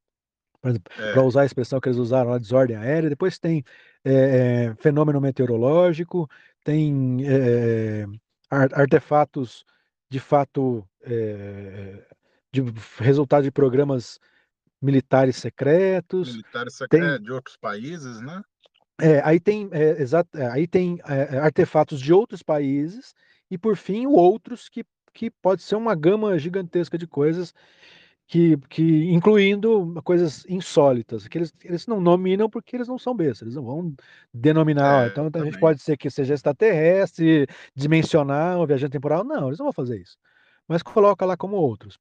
Para 0.61 0.73
é. 0.97 1.19
usar 1.21 1.43
a 1.43 1.45
expressão 1.45 1.79
que 1.79 1.87
eles 1.87 1.97
usaram 1.97 2.31
lá, 2.31 2.37
desordem 2.37 2.75
aérea. 2.75 3.09
Depois 3.09 3.39
tem 3.39 3.63
é, 4.03 4.73
fenômeno 4.77 5.21
meteorológico, 5.21 6.29
tem 6.65 7.19
é, 7.25 8.05
artefatos 8.49 9.65
de 10.09 10.19
fato 10.19 10.87
é, 11.01 12.05
de 12.51 12.61
resultado 12.97 13.43
de 13.43 13.51
programas 13.51 14.19
militares 14.81 15.35
secretos. 15.35 16.29
Militares 16.29 16.73
secretos 16.75 17.17
tem, 17.17 17.23
de 17.23 17.31
outros 17.31 17.57
países, 17.57 18.21
né? 18.21 18.41
É, 19.01 19.21
aí 19.23 19.39
tem, 19.39 19.69
é, 19.71 20.01
exato, 20.01 20.29
aí 20.51 20.67
tem 20.67 20.99
é, 21.07 21.37
artefatos 21.37 22.01
de 22.01 22.11
outros 22.11 22.43
países 22.43 23.13
e 23.49 23.57
por 23.57 23.77
fim 23.77 24.05
outros 24.05 24.67
que, 24.67 24.85
que 25.13 25.29
pode 25.29 25.61
ser 25.61 25.75
uma 25.75 25.95
gama 25.95 26.37
gigantesca 26.37 26.97
de 26.97 27.07
coisas 27.07 27.53
que, 28.29 28.57
que 28.69 29.11
incluindo 29.11 29.99
coisas 30.03 30.45
insólitas, 30.47 31.27
que 31.27 31.35
eles, 31.39 31.51
eles 31.63 31.87
não 31.87 31.99
nominam 31.99 32.47
porque 32.47 32.75
eles 32.75 32.87
não 32.87 32.99
são 32.99 33.15
bestas, 33.15 33.41
eles 33.41 33.55
não 33.55 33.65
vão 33.65 33.95
denominar, 34.31 35.05
É, 35.05 35.07
então 35.07 35.23
a 35.23 35.25
gente 35.25 35.33
também. 35.33 35.59
pode 35.59 35.81
ser 35.81 35.97
que 35.97 36.11
seja 36.11 36.35
extraterrestre, 36.35 37.47
dimensional, 37.73 38.67
viajante 38.67 38.91
temporal, 38.91 39.23
não, 39.23 39.47
eles 39.47 39.57
não 39.57 39.65
vão 39.65 39.73
fazer 39.73 39.99
isso, 39.99 40.15
mas 40.67 40.83
coloca 40.83 41.25
lá 41.25 41.35
como 41.35 41.55
outros. 41.55 41.97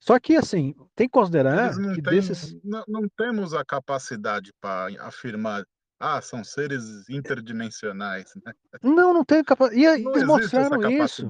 Só 0.00 0.18
que, 0.18 0.34
assim, 0.34 0.74
tem 0.96 1.06
que 1.06 1.12
considerar 1.12 1.76
não 1.76 1.94
que 1.94 2.00
têm, 2.00 2.14
desses... 2.14 2.56
não, 2.64 2.82
não 2.88 3.06
temos 3.14 3.52
a 3.52 3.62
capacidade 3.62 4.54
para 4.58 4.88
afirmar, 5.06 5.62
ah, 6.00 6.22
são 6.22 6.42
seres 6.42 7.06
interdimensionais, 7.10 8.32
né? 8.46 8.54
Não, 8.82 9.12
não 9.12 9.26
tem 9.26 9.44
capacidade, 9.44 10.00
e 10.00 10.02
Não 10.02 10.12
eles 10.12 10.24
mostraram 10.24 10.90
isso. 10.90 11.28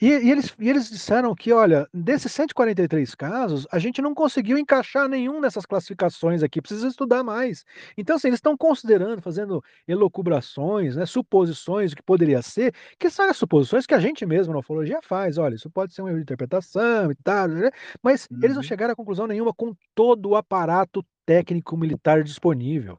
E, 0.00 0.06
e 0.08 0.30
eles, 0.32 0.52
e 0.58 0.68
eles 0.68 0.90
disseram 0.90 1.32
que, 1.34 1.52
olha, 1.52 1.86
desses 1.94 2.32
143 2.32 3.14
casos, 3.14 3.66
a 3.70 3.78
gente 3.78 4.02
não 4.02 4.14
conseguiu 4.14 4.58
encaixar 4.58 5.08
nenhum 5.08 5.40
dessas 5.40 5.64
classificações 5.64 6.42
aqui, 6.42 6.60
precisa 6.60 6.88
estudar 6.88 7.22
mais. 7.22 7.64
Então, 7.96 8.16
assim, 8.16 8.26
eles 8.28 8.38
estão 8.38 8.56
considerando, 8.56 9.22
fazendo 9.22 9.62
elucubrações, 9.86 10.96
né, 10.96 11.06
suposições 11.06 11.92
do 11.92 11.96
que 11.96 12.02
poderia 12.02 12.42
ser, 12.42 12.74
que 12.98 13.08
são 13.10 13.30
as 13.30 13.36
suposições 13.36 13.86
que 13.86 13.94
a 13.94 14.00
gente 14.00 14.26
mesmo 14.26 14.52
na 14.52 14.58
ufologia 14.60 14.98
faz. 15.02 15.38
Olha, 15.38 15.54
isso 15.54 15.70
pode 15.70 15.94
ser 15.94 16.02
um 16.02 16.08
erro 16.08 16.16
de 16.16 16.22
interpretação 16.22 17.10
e 17.12 17.14
tal, 17.22 17.46
né? 17.48 17.70
mas 18.02 18.28
eles 18.42 18.56
não 18.56 18.62
Uhum. 18.62 18.62
chegaram 18.62 18.92
a 18.92 18.96
conclusão 18.96 19.26
nenhuma 19.28 19.54
com 19.54 19.72
todo 19.94 20.30
o 20.30 20.36
aparato 20.36 21.04
técnico 21.24 21.76
militar 21.76 22.24
disponível. 22.24 22.98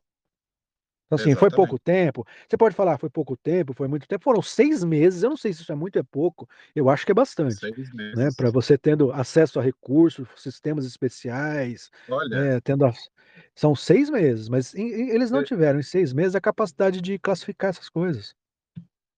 Então, 1.06 1.16
assim, 1.16 1.36
foi 1.36 1.52
pouco 1.52 1.78
tempo. 1.78 2.26
Você 2.50 2.58
pode 2.58 2.76
falar, 2.76 2.98
foi 2.98 3.10
pouco 3.10 3.38
tempo, 3.38 3.74
foi 3.74 3.88
muito 3.88 4.08
tempo. 4.08 4.24
Foram 4.24 4.42
seis 4.42 4.84
meses. 4.84 5.22
Eu 5.24 5.30
não 5.30 5.38
sei 5.38 5.54
se 5.54 5.62
isso 5.62 5.72
é 5.72 5.76
muito 5.76 5.96
ou 5.98 6.02
é 6.02 6.04
pouco. 6.04 6.50
Eu 6.76 6.90
acho 6.90 7.06
que 7.06 7.12
é 7.12 7.16
bastante, 7.16 7.60
Seis 7.60 7.92
né? 8.12 8.32
Para 8.32 8.48
meses. 8.48 8.54
você 8.54 8.78
tendo 8.78 9.12
acesso 9.12 9.60
a 9.60 9.64
recursos, 9.64 10.28
sistemas 10.38 10.86
especiais, 10.86 11.90
Olha, 12.08 12.30
né? 12.30 12.60
Tendo 12.62 12.86
as... 12.86 13.10
São 13.56 13.76
seis 13.76 14.10
meses, 14.10 14.50
mas 14.50 14.74
em- 14.74 14.88
em- 14.92 15.10
eles 15.10 15.30
não 15.32 15.44
tiveram 15.44 15.80
em 15.80 15.84
seis 15.84 16.14
meses 16.14 16.36
a 16.36 16.42
capacidade 16.42 17.02
de 17.02 17.20
classificar 17.20 17.70
essas 17.72 17.90
coisas. 17.90 18.36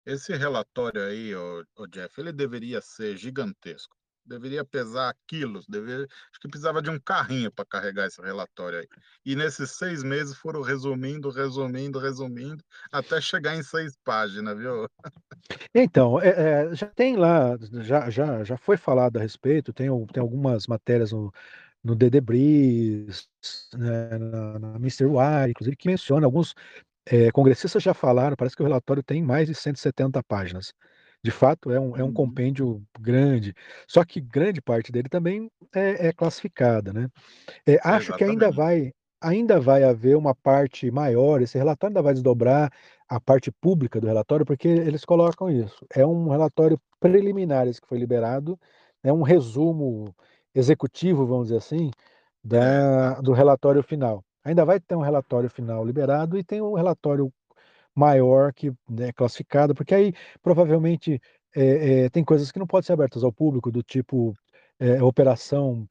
esse 0.05 0.33
relatório 0.35 1.01
aí, 1.03 1.35
ô 1.35 1.63
Jeff, 1.87 2.19
ele 2.19 2.31
deveria 2.31 2.81
ser 2.81 3.15
gigantesco. 3.17 3.95
Deveria 4.25 4.65
pesar 4.65 5.15
quilos. 5.27 5.65
Deveria, 5.67 6.05
acho 6.05 6.39
que 6.41 6.47
precisava 6.47 6.81
de 6.81 6.89
um 6.89 6.99
carrinho 6.99 7.51
para 7.51 7.65
carregar 7.65 8.07
esse 8.07 8.21
relatório 8.21 8.79
aí. 8.79 8.87
E 9.25 9.35
nesses 9.35 9.71
seis 9.71 10.03
meses 10.03 10.35
foram 10.37 10.61
resumindo, 10.61 11.29
resumindo, 11.29 11.99
resumindo, 11.99 12.63
até 12.91 13.21
chegar 13.21 13.55
em 13.55 13.63
seis 13.63 13.95
páginas, 14.03 14.57
viu? 14.57 14.87
Então, 15.73 16.19
é- 16.21 16.69
é, 16.71 16.75
já 16.75 16.87
tem 16.87 17.15
lá, 17.15 17.55
já, 17.81 18.09
já, 18.09 18.43
já 18.43 18.57
foi 18.57 18.77
falado 18.77 19.17
a 19.17 19.21
respeito, 19.21 19.73
tem, 19.73 19.87
tem 20.07 20.21
algumas 20.21 20.67
matérias 20.67 21.11
no, 21.11 21.31
no 21.83 21.97
The 21.97 22.09
Debris, 22.09 23.29
né, 23.73 24.17
na, 24.17 24.59
na 24.59 24.75
Mr. 24.77 25.05
Wire, 25.07 25.51
inclusive, 25.51 25.75
que 25.77 25.87
menciona 25.87 26.25
alguns 26.25 26.53
é, 27.05 27.31
congressistas 27.31 27.83
já 27.83 27.93
falaram, 27.95 28.35
parece 28.37 28.55
que 28.55 28.63
o 28.63 28.65
relatório 28.65 29.03
tem 29.03 29.23
mais 29.23 29.47
de 29.47 29.55
170 29.55 30.23
páginas. 30.23 30.73
De 31.25 31.31
fato, 31.31 31.71
é 31.71 31.79
um, 31.79 31.97
é 31.97 32.03
um 32.03 32.07
Uhum. 32.07 32.13
compêndio 32.13 32.83
grande, 32.99 33.53
só 33.87 34.05
que 34.05 34.21
grande 34.21 34.61
parte 34.61 34.91
dele 34.91 35.09
também 35.09 35.49
é, 35.73 36.09
é 36.09 36.13
classificada, 36.13 36.93
né? 36.93 37.09
É, 37.67 37.79
acho 37.83 38.13
que 38.13 38.23
ainda 38.23 38.51
Exatamente. 38.51 38.51
vai, 38.51 38.91
ainda 39.21 39.59
vai 39.59 39.83
haver 39.83 40.17
uma 40.17 40.35
parte 40.35 40.91
maior, 40.91 41.41
esse 41.41 41.57
relatório 41.57 41.91
ainda 41.93 42.01
vai 42.03 42.13
desdobrar 42.13 42.71
a 43.09 43.19
parte 43.19 43.51
pública 43.51 43.99
do 44.01 44.07
relatório, 44.07 44.45
porque 44.45 44.67
eles 44.67 45.05
colocam 45.05 45.49
isso. 45.49 45.85
É 45.93 46.05
um 46.05 46.29
relatório 46.29 46.79
preliminar 46.99 47.67
esse 47.67 47.81
que 47.81 47.87
foi 47.87 47.97
liberado, 47.99 48.59
é 49.03 49.13
um 49.13 49.21
resumo 49.23 50.13
executivo, 50.55 51.25
vamos 51.25 51.47
dizer 51.47 51.57
assim, 51.59 51.91
É, 52.51 52.79
da, 52.83 53.19
exato. 53.19 53.21
do 53.21 53.33
relatório 53.33 53.83
final. 53.83 54.23
Ainda 54.43 54.63
vai 54.65 54.79
ter 54.79 54.95
um 54.95 55.01
relatório 55.01 55.49
final 55.49 55.85
liberado 55.85 56.37
e 56.37 56.43
tem 56.43 56.61
um 56.61 56.73
relatório 56.75 57.31
maior 57.95 58.53
que 58.53 58.73
é 58.99 59.13
classificado, 59.13 59.73
porque 59.73 59.95
aí 59.95 60.13
provavelmente 60.41 61.21
é, 61.55 62.05
é, 62.05 62.09
tem 62.09 62.23
coisas 62.23 62.51
que 62.51 62.59
não 62.59 62.67
podem 62.67 62.85
ser 62.85 62.93
abertas 62.93 63.23
ao 63.23 63.31
público, 63.31 63.71
do 63.71 63.81
tipo 63.81 64.35
é, 64.79 65.01
operação 65.01 65.87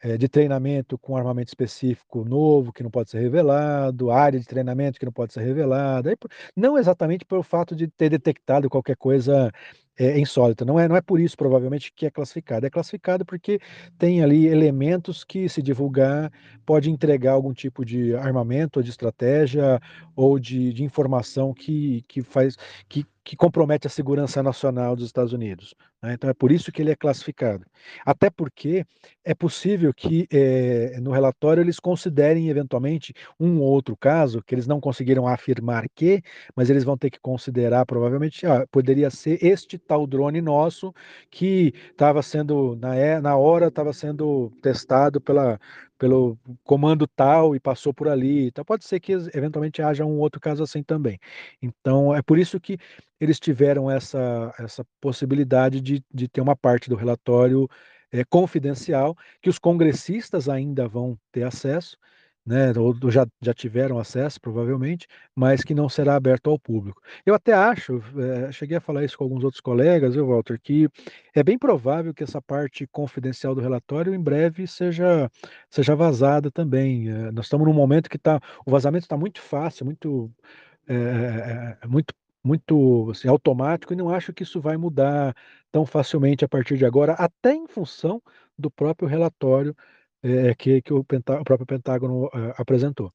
é, 0.00 0.16
de 0.16 0.28
treinamento 0.28 0.96
com 0.96 1.16
armamento 1.16 1.48
específico 1.48 2.24
novo, 2.24 2.72
que 2.72 2.82
não 2.84 2.90
pode 2.90 3.10
ser 3.10 3.20
revelado, 3.20 4.10
área 4.10 4.38
de 4.38 4.46
treinamento 4.46 4.98
que 4.98 5.04
não 5.04 5.12
pode 5.12 5.32
ser 5.32 5.42
revelada, 5.42 6.16
não 6.56 6.78
exatamente 6.78 7.24
pelo 7.24 7.42
fato 7.42 7.74
de 7.74 7.88
ter 7.88 8.10
detectado 8.10 8.70
qualquer 8.70 8.96
coisa 8.96 9.50
é, 9.98 10.18
insólita, 10.18 10.64
não 10.64 10.78
é, 10.78 10.86
não 10.86 10.96
é 10.96 11.00
por 11.00 11.18
isso 11.18 11.36
provavelmente 11.36 11.92
que 11.92 12.06
é 12.06 12.10
classificado, 12.10 12.64
é 12.64 12.70
classificado 12.70 13.24
porque 13.26 13.60
tem 13.98 14.22
ali 14.22 14.46
elementos 14.46 15.24
que 15.24 15.48
se 15.48 15.60
divulgar 15.60 16.32
pode 16.64 16.90
entregar 16.90 17.32
algum 17.32 17.52
tipo 17.52 17.84
de 17.84 18.14
armamento, 18.14 18.78
ou 18.78 18.82
de 18.82 18.90
estratégia, 18.90 19.80
ou 20.14 20.38
de, 20.38 20.72
de 20.72 20.84
informação 20.84 21.52
que, 21.52 22.04
que 22.06 22.22
faz, 22.22 22.56
que, 22.88 23.04
que 23.28 23.36
compromete 23.36 23.86
a 23.86 23.90
segurança 23.90 24.42
nacional 24.42 24.96
dos 24.96 25.04
Estados 25.04 25.34
Unidos. 25.34 25.74
né? 26.02 26.14
Então 26.14 26.30
é 26.30 26.32
por 26.32 26.50
isso 26.50 26.72
que 26.72 26.80
ele 26.80 26.90
é 26.90 26.96
classificado. 26.96 27.66
Até 28.06 28.30
porque 28.30 28.86
é 29.22 29.34
possível 29.34 29.92
que 29.92 30.26
eh, 30.32 30.98
no 31.02 31.10
relatório 31.10 31.60
eles 31.60 31.78
considerem 31.78 32.48
eventualmente 32.48 33.12
um 33.38 33.60
ou 33.60 33.64
outro 33.64 33.94
caso 33.94 34.42
que 34.42 34.54
eles 34.54 34.66
não 34.66 34.80
conseguiram 34.80 35.28
afirmar 35.28 35.84
que, 35.94 36.22
mas 36.56 36.70
eles 36.70 36.84
vão 36.84 36.96
ter 36.96 37.10
que 37.10 37.20
considerar 37.20 37.84
provavelmente, 37.84 38.46
ah, 38.46 38.66
poderia 38.70 39.10
ser 39.10 39.38
este 39.44 39.76
tal 39.76 40.06
drone 40.06 40.40
nosso 40.40 40.94
que 41.30 41.74
estava 41.90 42.22
sendo 42.22 42.76
na, 42.76 42.96
é, 42.96 43.20
na 43.20 43.36
hora 43.36 43.66
estava 43.66 43.92
sendo 43.92 44.50
testado 44.62 45.20
pela 45.20 45.60
pelo 45.98 46.38
comando 46.64 47.06
tal 47.06 47.54
e 47.56 47.60
passou 47.60 47.92
por 47.92 48.08
ali. 48.08 48.46
Então 48.46 48.64
pode 48.64 48.84
ser 48.84 49.00
que 49.00 49.12
eventualmente 49.12 49.82
haja 49.82 50.04
um 50.04 50.18
outro 50.18 50.40
caso 50.40 50.62
assim 50.62 50.82
também. 50.82 51.18
Então 51.60 52.14
é 52.14 52.22
por 52.22 52.38
isso 52.38 52.60
que 52.60 52.78
eles 53.20 53.40
tiveram 53.40 53.90
essa, 53.90 54.54
essa 54.58 54.86
possibilidade 55.00 55.80
de, 55.80 56.02
de 56.12 56.28
ter 56.28 56.40
uma 56.40 56.56
parte 56.56 56.88
do 56.88 56.96
relatório 56.96 57.68
é, 58.12 58.24
confidencial 58.24 59.16
que 59.42 59.50
os 59.50 59.58
congressistas 59.58 60.48
ainda 60.48 60.88
vão 60.88 61.18
ter 61.32 61.42
acesso, 61.42 61.96
né, 62.48 62.72
ou 62.78 62.94
já, 63.10 63.26
já 63.42 63.52
tiveram 63.52 63.98
acesso, 63.98 64.40
provavelmente, 64.40 65.06
mas 65.36 65.62
que 65.62 65.74
não 65.74 65.86
será 65.86 66.16
aberto 66.16 66.48
ao 66.48 66.58
público. 66.58 67.02
Eu 67.26 67.34
até 67.34 67.52
acho, 67.52 68.02
é, 68.18 68.50
cheguei 68.50 68.78
a 68.78 68.80
falar 68.80 69.04
isso 69.04 69.18
com 69.18 69.24
alguns 69.24 69.44
outros 69.44 69.60
colegas, 69.60 70.14
viu, 70.14 70.26
Walter, 70.26 70.58
que 70.58 70.88
é 71.34 71.42
bem 71.42 71.58
provável 71.58 72.14
que 72.14 72.24
essa 72.24 72.40
parte 72.40 72.86
confidencial 72.86 73.54
do 73.54 73.60
relatório 73.60 74.14
em 74.14 74.20
breve 74.20 74.66
seja, 74.66 75.30
seja 75.68 75.94
vazada 75.94 76.50
também. 76.50 77.10
É, 77.10 77.30
nós 77.32 77.44
estamos 77.44 77.66
num 77.66 77.74
momento 77.74 78.08
que 78.08 78.18
tá, 78.18 78.40
o 78.64 78.70
vazamento 78.70 79.04
está 79.04 79.16
muito 79.16 79.42
fácil, 79.42 79.84
muito, 79.84 80.30
é, 80.88 81.76
muito 81.86 82.14
muito 82.42 83.10
assim, 83.10 83.28
automático 83.28 83.92
e 83.92 83.96
não 83.96 84.08
acho 84.08 84.32
que 84.32 84.42
isso 84.42 84.60
vai 84.60 84.76
mudar 84.76 85.34
tão 85.70 85.84
facilmente 85.84 86.44
a 86.44 86.48
partir 86.48 86.78
de 86.78 86.86
agora, 86.86 87.12
até 87.14 87.52
em 87.52 87.66
função 87.66 88.22
do 88.58 88.70
próprio 88.70 89.08
relatório 89.08 89.76
é, 90.22 90.54
que, 90.54 90.82
que 90.82 90.92
o, 90.92 91.00
o 91.00 91.04
próprio 91.44 91.66
Pentágono 91.66 92.28
é, 92.32 92.54
apresentou. 92.58 93.12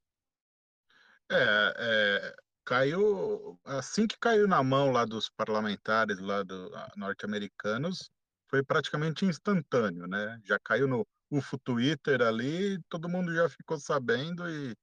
É, 1.32 1.74
é, 1.78 2.36
caiu 2.66 3.60
assim 3.66 4.08
que 4.08 4.18
caiu 4.20 4.48
na 4.48 4.64
mão 4.64 4.92
lá 4.92 5.06
dos 5.06 5.30
parlamentares 5.30 6.20
lá 6.20 6.44
do 6.44 6.72
ah, 6.76 6.92
norte-americanos, 6.96 8.10
foi 8.50 8.64
praticamente 8.64 9.26
instantâneo, 9.26 10.06
né? 10.08 10.40
Já 10.46 10.60
caiu 10.60 10.88
no 10.88 11.06
UFO 11.32 11.58
Twitter 11.60 12.22
ali, 12.22 12.80
todo 12.90 13.10
mundo 13.10 13.34
já 13.34 13.50
ficou 13.50 13.80
sabendo 13.80 14.48
e, 14.50 14.76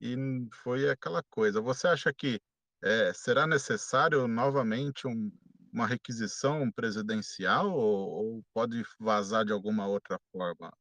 e 0.00 0.16
foi 0.62 0.88
aquela 0.88 1.22
coisa. 1.30 1.60
Você 1.60 1.86
acha 1.88 2.12
que 2.14 2.40
é, 2.82 3.12
será 3.12 3.46
necessário 3.46 4.26
novamente 4.28 5.06
um- 5.06 5.30
uma 5.72 5.86
requisição 5.86 6.70
presidencial 6.72 7.70
ou, 7.70 8.08
ou 8.36 8.44
pode 8.54 8.82
vazar 8.98 9.44
de 9.44 9.52
alguma 9.52 9.86
outra 9.86 10.18
forma? 10.32 10.72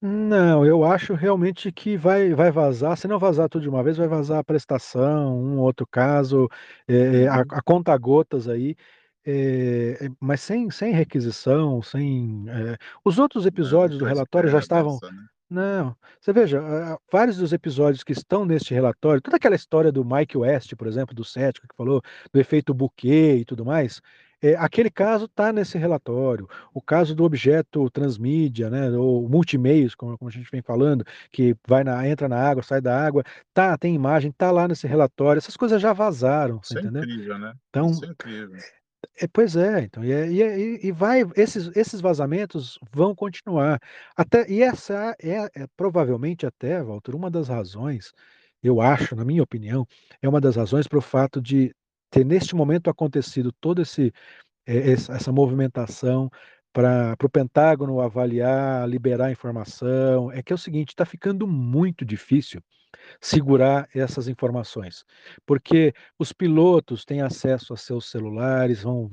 Não, 0.00 0.64
eu 0.64 0.84
acho 0.84 1.14
realmente 1.14 1.72
que 1.72 1.96
vai, 1.96 2.34
vai 2.34 2.50
vazar. 2.50 2.96
Se 2.98 3.08
não 3.08 3.18
vazar 3.18 3.48
tudo 3.48 3.62
de 3.62 3.68
uma 3.68 3.82
vez, 3.82 3.96
vai 3.96 4.06
vazar 4.06 4.38
a 4.38 4.44
prestação, 4.44 5.34
um 5.42 5.58
outro 5.58 5.86
caso, 5.86 6.48
é, 6.86 7.22
é, 7.24 7.28
a, 7.28 7.38
Uhum. 7.38 7.44
a 7.50 7.62
conta-gotas 7.62 8.46
aí, 8.48 8.76
é, 9.24 10.06
é, 10.06 10.08
mas 10.20 10.40
sem, 10.42 10.70
sem 10.70 10.92
requisição, 10.92 11.80
sem. 11.82 12.44
os 13.04 13.18
outros 13.18 13.46
episódios 13.46 13.98
do 13.98 14.04
relatório 14.04 14.48
já 14.50 14.58
estavam. 14.58 15.00
né? 15.10 15.26
Não, 15.48 15.96
você 16.20 16.32
veja, 16.32 16.60
vários 17.10 17.36
dos 17.38 17.52
episódios 17.52 18.02
que 18.04 18.12
estão 18.12 18.44
neste 18.44 18.74
relatório, 18.74 19.22
toda 19.22 19.36
aquela 19.36 19.54
história 19.56 19.92
do 19.92 20.04
Mike 20.04 20.36
West, 20.36 20.74
por 20.76 20.86
exemplo, 20.88 21.14
do 21.14 21.24
cético, 21.24 21.66
que 21.68 21.76
falou 21.76 22.02
do 22.32 22.40
efeito 22.40 22.74
buquê 22.74 23.36
e 23.36 23.44
tudo 23.44 23.64
mais, 23.64 24.00
é, 24.52 24.56
aquele 24.56 24.90
caso 24.90 25.26
está 25.26 25.52
nesse 25.52 25.78
relatório. 25.78 26.48
O 26.72 26.80
caso 26.80 27.14
do 27.14 27.24
objeto 27.24 27.90
transmídia, 27.90 28.70
né, 28.70 28.90
ou 28.90 29.28
multimeios, 29.28 29.94
como, 29.94 30.16
como 30.18 30.28
a 30.28 30.32
gente 30.32 30.50
vem 30.50 30.62
falando, 30.62 31.04
que 31.30 31.56
vai 31.66 31.82
na, 31.84 32.06
entra 32.08 32.28
na 32.28 32.36
água, 32.38 32.62
sai 32.62 32.80
da 32.80 32.98
água, 32.98 33.22
tá, 33.52 33.76
tem 33.76 33.94
imagem, 33.94 34.32
tá 34.32 34.50
lá 34.50 34.68
nesse 34.68 34.86
relatório. 34.86 35.38
Essas 35.38 35.56
coisas 35.56 35.80
já 35.80 35.92
vazaram, 35.92 36.60
Isso 36.62 36.76
é 36.78 36.80
entendeu? 36.82 37.02
incrível, 37.02 37.38
né? 37.38 37.54
Então, 37.70 37.90
Isso 37.90 38.04
é 38.04 38.08
incrível. 38.08 38.58
É, 39.18 39.26
pois 39.28 39.56
é, 39.56 39.82
então, 39.82 40.04
e, 40.04 40.12
é, 40.12 40.28
e, 40.28 40.86
e 40.88 40.92
vai, 40.92 41.22
esses, 41.36 41.70
esses 41.76 42.00
vazamentos 42.00 42.78
vão 42.92 43.14
continuar. 43.14 43.80
Até, 44.16 44.50
e 44.50 44.62
essa 44.62 45.16
é, 45.22 45.48
é, 45.54 45.66
provavelmente 45.76 46.44
até, 46.44 46.82
Walter, 46.82 47.14
uma 47.14 47.30
das 47.30 47.48
razões, 47.48 48.12
eu 48.62 48.80
acho, 48.80 49.14
na 49.14 49.24
minha 49.24 49.42
opinião, 49.42 49.86
é 50.20 50.28
uma 50.28 50.40
das 50.40 50.56
razões 50.56 50.86
para 50.86 50.98
o 50.98 51.02
fato 51.02 51.40
de 51.40 51.74
ter 52.10 52.24
neste 52.24 52.54
momento 52.54 52.90
acontecido 52.90 53.52
todo 53.52 53.82
esse 53.82 54.12
é, 54.66 54.92
essa 54.92 55.32
movimentação 55.32 56.30
para 56.72 57.16
o 57.24 57.30
Pentágono 57.30 58.00
avaliar, 58.00 58.88
liberar 58.88 59.30
informação, 59.30 60.30
é 60.30 60.42
que 60.42 60.52
é 60.52 60.56
o 60.56 60.58
seguinte, 60.58 60.90
está 60.90 61.06
ficando 61.06 61.46
muito 61.46 62.04
difícil 62.04 62.62
segurar 63.20 63.88
essas 63.94 64.28
informações, 64.28 65.04
porque 65.46 65.94
os 66.18 66.32
pilotos 66.32 67.04
têm 67.04 67.22
acesso 67.22 67.72
a 67.72 67.76
seus 67.76 68.10
celulares, 68.10 68.82
vão 68.82 69.06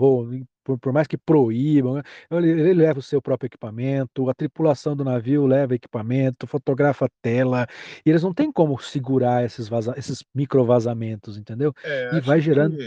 por, 0.64 0.78
por 0.80 0.94
mais 0.94 1.08
que 1.08 1.18
proíbam, 1.18 1.96
né, 1.96 2.04
ele, 2.32 2.50
ele, 2.50 2.74
leva 2.74 3.00
o 3.00 3.04
seu 3.04 3.22
próprio 3.22 3.48
equipamento, 3.48 4.30
a 4.30 4.34
tripulação 4.34 4.96
do 4.96 5.04
navio 5.04 5.46
leva 5.46 5.76
equipamento, 5.76 6.48
fotografa 6.48 7.06
a 7.06 7.10
tela, 7.22 7.68
e 8.06 8.10
eles 8.10 8.24
não 8.24 8.34
têm 8.34 8.52
como 8.52 8.80
segurar 8.82 9.44
esses, 9.44 9.68
vaza, 9.68 9.94
esses 9.98 10.24
microvazamentos, 10.34 11.38
entendeu? 11.38 11.74
É, 11.84 12.16
e 12.16 12.22
vai 12.22 12.40
gerando 12.40 12.78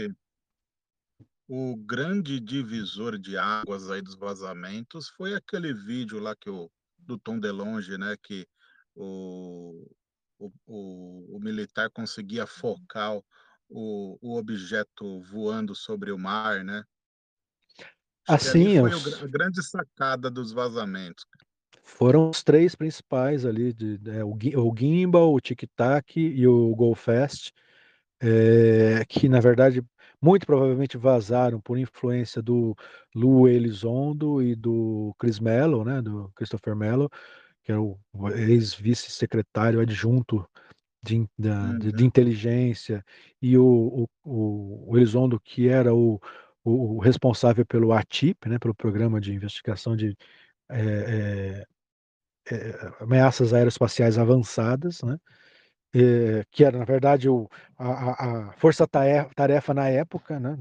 o 1.49 1.77
grande 1.77 2.41
divisor 2.41 3.17
de 3.17 3.37
águas 3.37 3.89
aí 3.89 4.01
dos 4.01 4.15
vazamentos 4.15 5.07
foi 5.07 5.33
aquele 5.33 5.73
vídeo 5.73 6.19
lá 6.19 6.35
que 6.35 6.49
o 6.49 6.69
do 6.97 7.17
Tom 7.17 7.39
DeLonge, 7.39 7.97
né, 7.97 8.17
que 8.21 8.45
o, 8.93 9.89
o, 10.37 10.51
o, 10.65 11.37
o 11.37 11.39
militar 11.39 11.89
conseguia 11.89 12.45
focar 12.45 13.17
o, 13.69 14.17
o 14.21 14.37
objeto 14.37 15.21
voando 15.21 15.73
sobre 15.73 16.11
o 16.11 16.17
mar, 16.17 16.65
né? 16.65 16.83
Assim 18.27 18.79
foi 18.79 18.89
os... 18.91 19.23
a 19.23 19.27
grande 19.27 19.63
sacada 19.63 20.29
dos 20.29 20.51
vazamentos. 20.51 21.25
Foram 21.83 22.29
os 22.29 22.43
três 22.43 22.75
principais 22.75 23.45
ali, 23.45 23.71
de, 23.71 23.97
de, 23.97 24.11
é, 24.11 24.23
o, 24.23 24.31
o 24.31 24.75
Gimbal, 24.77 25.33
o 25.33 25.39
Tic 25.39 25.63
Tac 25.75 26.17
e 26.17 26.45
o 26.45 26.75
Go 26.75 26.93
Fast, 26.93 27.53
é, 28.19 29.03
que 29.07 29.29
na 29.29 29.39
verdade 29.39 29.83
muito 30.21 30.45
provavelmente 30.45 30.97
vazaram 30.97 31.61
por 31.61 31.77
influência 31.77 32.41
do 32.41 32.75
Lou 33.15 33.47
Elizondo 33.47 34.41
e 34.41 34.55
do 34.55 35.15
Chris 35.19 35.39
Mello, 35.39 35.85
né, 35.85 36.01
do 36.01 36.31
Christopher 36.35 36.75
Mello, 36.75 37.09
que 37.63 37.71
é 37.71 37.77
o 37.77 37.97
ex-vice-secretário 38.33 39.79
adjunto 39.79 40.47
de, 41.03 41.15
uhum. 41.15 41.79
de, 41.79 41.91
de, 41.91 42.05
inteligência, 42.05 43.03
e 43.41 43.57
o, 43.57 44.07
o, 44.23 44.89
o, 44.89 44.97
Elizondo, 44.97 45.39
que 45.39 45.69
era 45.69 45.93
o, 45.93 46.19
o, 46.71 46.99
responsável 46.99 47.65
pelo 47.65 47.93
ATIP, 47.93 48.49
né, 48.49 48.59
pelo 48.59 48.75
Programa 48.75 49.21
de 49.21 49.33
Investigação 49.33 49.95
de 49.95 50.17
é, 50.69 51.65
é, 52.51 52.93
Ameaças 52.99 53.53
Aeroespaciais 53.53 54.17
Avançadas, 54.17 55.01
né, 55.03 55.17
que 56.51 56.63
era, 56.63 56.77
na 56.77 56.85
verdade, 56.85 57.29
o, 57.29 57.49
a, 57.77 58.49
a 58.49 58.53
força-tarefa 58.53 59.73
na 59.73 59.89
época, 59.89 60.39
né? 60.39 60.57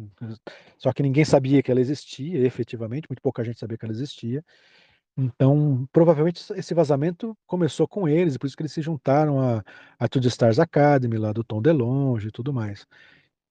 só 0.79 0.93
que 0.93 1.03
ninguém 1.03 1.25
sabia 1.25 1.63
que 1.63 1.71
ela 1.71 1.81
existia, 1.81 2.39
efetivamente, 2.47 3.07
muito 3.11 3.21
pouca 3.21 3.45
gente 3.45 3.59
sabia 3.59 3.77
que 3.77 3.85
ela 3.85 3.93
existia. 3.93 4.43
Então, 5.19 5.89
provavelmente 5.93 6.43
esse 6.55 6.75
vazamento 6.75 7.37
começou 7.47 7.89
com 7.89 8.07
eles, 8.09 8.37
por 8.37 8.47
isso 8.47 8.57
que 8.57 8.63
eles 8.63 8.73
se 8.73 8.83
juntaram 8.83 9.41
a, 9.41 9.65
a 9.99 10.09
The 10.09 10.21
Stars 10.29 10.59
Academy, 10.59 11.17
lá 11.17 11.33
do 11.33 11.43
Tom 11.43 11.61
DeLonge 11.63 12.29
e 12.29 12.31
tudo 12.31 12.53
mais. 12.53 12.87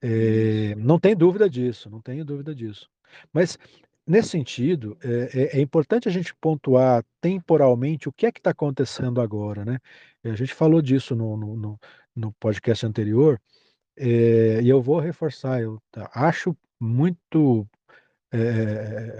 É, 0.07 0.75
não 0.75 0.99
tem 0.99 1.15
dúvida 1.15 1.49
disso, 1.49 1.89
não 1.89 1.99
tenho 1.99 2.23
dúvida 2.23 2.53
disso. 2.53 2.87
Mas, 3.33 3.57
nesse 4.05 4.29
sentido, 4.29 4.95
é, 5.03 5.55
é, 5.55 5.57
é 5.57 5.61
importante 5.61 6.07
a 6.07 6.11
gente 6.11 6.35
pontuar 6.35 7.03
temporalmente 7.19 8.07
o 8.07 8.13
que 8.13 8.27
é 8.27 8.31
que 8.31 8.39
está 8.39 8.51
acontecendo 8.51 9.19
agora, 9.19 9.65
né? 9.65 9.79
A 10.23 10.35
gente 10.35 10.53
falou 10.53 10.79
disso 10.79 11.15
no, 11.15 11.35
no, 11.35 11.79
no 12.15 12.31
podcast 12.33 12.85
anterior, 12.85 13.41
é, 13.97 14.61
e 14.61 14.69
eu 14.69 14.79
vou 14.79 14.99
reforçar, 14.99 15.59
eu 15.61 15.81
acho 16.13 16.55
muito, 16.79 17.67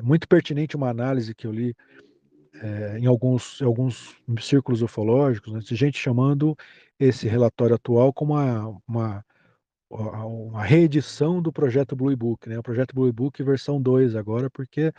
muito 0.04 0.28
pertinente 0.28 0.76
uma 0.76 0.90
análise 0.90 1.34
que 1.34 1.48
eu 1.48 1.52
li 1.52 1.76
em 3.00 3.06
alguns, 3.06 3.62
alguns 3.62 4.16
círculos 4.42 4.82
ufológicos, 4.82 5.54
né, 5.54 5.60
gente 5.62 5.98
chamando 5.98 6.56
esse 7.00 7.28
relatório 7.28 7.76
atual 7.76 8.14
como 8.14 8.34
uma, 8.34 8.82
uma, 8.88 9.26
uma 9.90 10.64
reedição 10.64 11.42
do 11.42 11.52
projeto 11.52 11.96
Blue 11.96 12.16
Book, 12.16 12.50
né? 12.50 12.58
o 12.58 12.64
projeto 12.64 12.94
Blue 12.94 13.12
Book 13.14 13.42
versão 13.44 13.82
2 13.82 14.16
agora, 14.16 14.50
porque, 14.50 14.92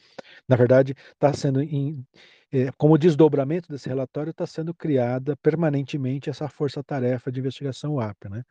na 0.49 0.57
verdade, 0.57 0.95
está 1.13 1.33
sendo 1.33 1.61
em, 1.61 2.07
é, 2.53 2.71
como 2.73 2.97
desdobramento 2.97 3.71
desse 3.71 3.89
relatório, 3.89 4.31
está 4.31 4.47
sendo 4.47 4.73
criada 4.73 5.37
permanentemente 5.37 6.31
essa 6.31 6.49
força-tarefa 6.49 7.31
de 7.33 7.41
investigação 7.41 7.95
UAP, 7.95 8.29
né? 8.29 8.45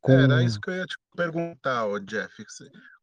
Com... 0.00 0.12
Era 0.12 0.42
isso 0.42 0.60
que 0.60 0.68
eu 0.68 0.74
ia 0.74 0.84
te 0.84 0.96
perguntar, 1.16 1.86
Jeff. 2.00 2.44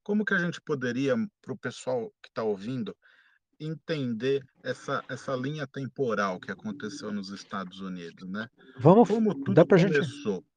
Como 0.03 0.25
que 0.25 0.33
a 0.33 0.37
gente 0.37 0.61
poderia, 0.61 1.15
para 1.41 1.53
o 1.53 1.57
pessoal 1.57 2.11
que 2.21 2.29
está 2.29 2.43
ouvindo, 2.43 2.95
entender 3.59 4.43
essa, 4.63 5.03
essa 5.09 5.35
linha 5.35 5.65
temporal 5.67 6.39
que 6.39 6.51
aconteceu 6.51 7.11
nos 7.11 7.29
Estados 7.29 7.79
Unidos, 7.79 8.29
né? 8.29 8.47
Vamos, 8.77 9.07
Como 9.07 9.33
tudo 9.33 9.53
dá 9.53 9.65
pra 9.65 9.79
começou. 9.79 10.35
Gente, 10.35 10.50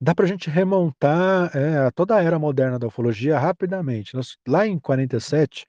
dá 0.00 0.14
para 0.14 0.24
a 0.24 0.28
gente 0.28 0.48
remontar 0.48 1.50
é, 1.54 1.90
toda 1.90 2.16
a 2.16 2.22
era 2.22 2.38
moderna 2.38 2.78
da 2.78 2.86
ufologia 2.86 3.38
rapidamente. 3.38 4.14
Nós, 4.14 4.38
lá 4.48 4.66
em 4.66 4.78
47, 4.78 5.66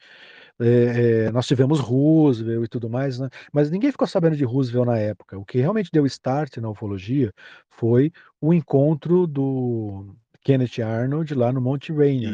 é, 0.60 1.26
é, 1.26 1.32
nós 1.32 1.48
tivemos 1.48 1.80
Roosevelt 1.80 2.65
e 2.65 2.70
tudo 2.70 2.89
mais, 2.89 3.20
né? 3.20 3.30
mas 3.52 3.70
ninguém 3.70 3.91
ficou 3.91 4.08
sabendo 4.08 4.38
de 4.38 4.46
Roosevelt 4.46 4.86
na 4.86 4.98
época. 4.98 5.38
O 5.38 5.44
que 5.44 5.60
realmente 5.60 5.89
deu 5.91 6.06
start 6.06 6.58
na 6.58 6.70
ufologia 6.70 7.34
foi 7.70 8.12
o 8.39 8.54
encontro 8.54 9.28
do 9.28 10.15
Kenneth 10.44 10.82
Arnold 10.82 11.34
lá 11.36 11.52
no 11.52 11.62
Monte 11.62 11.91
Rainier, 11.91 12.34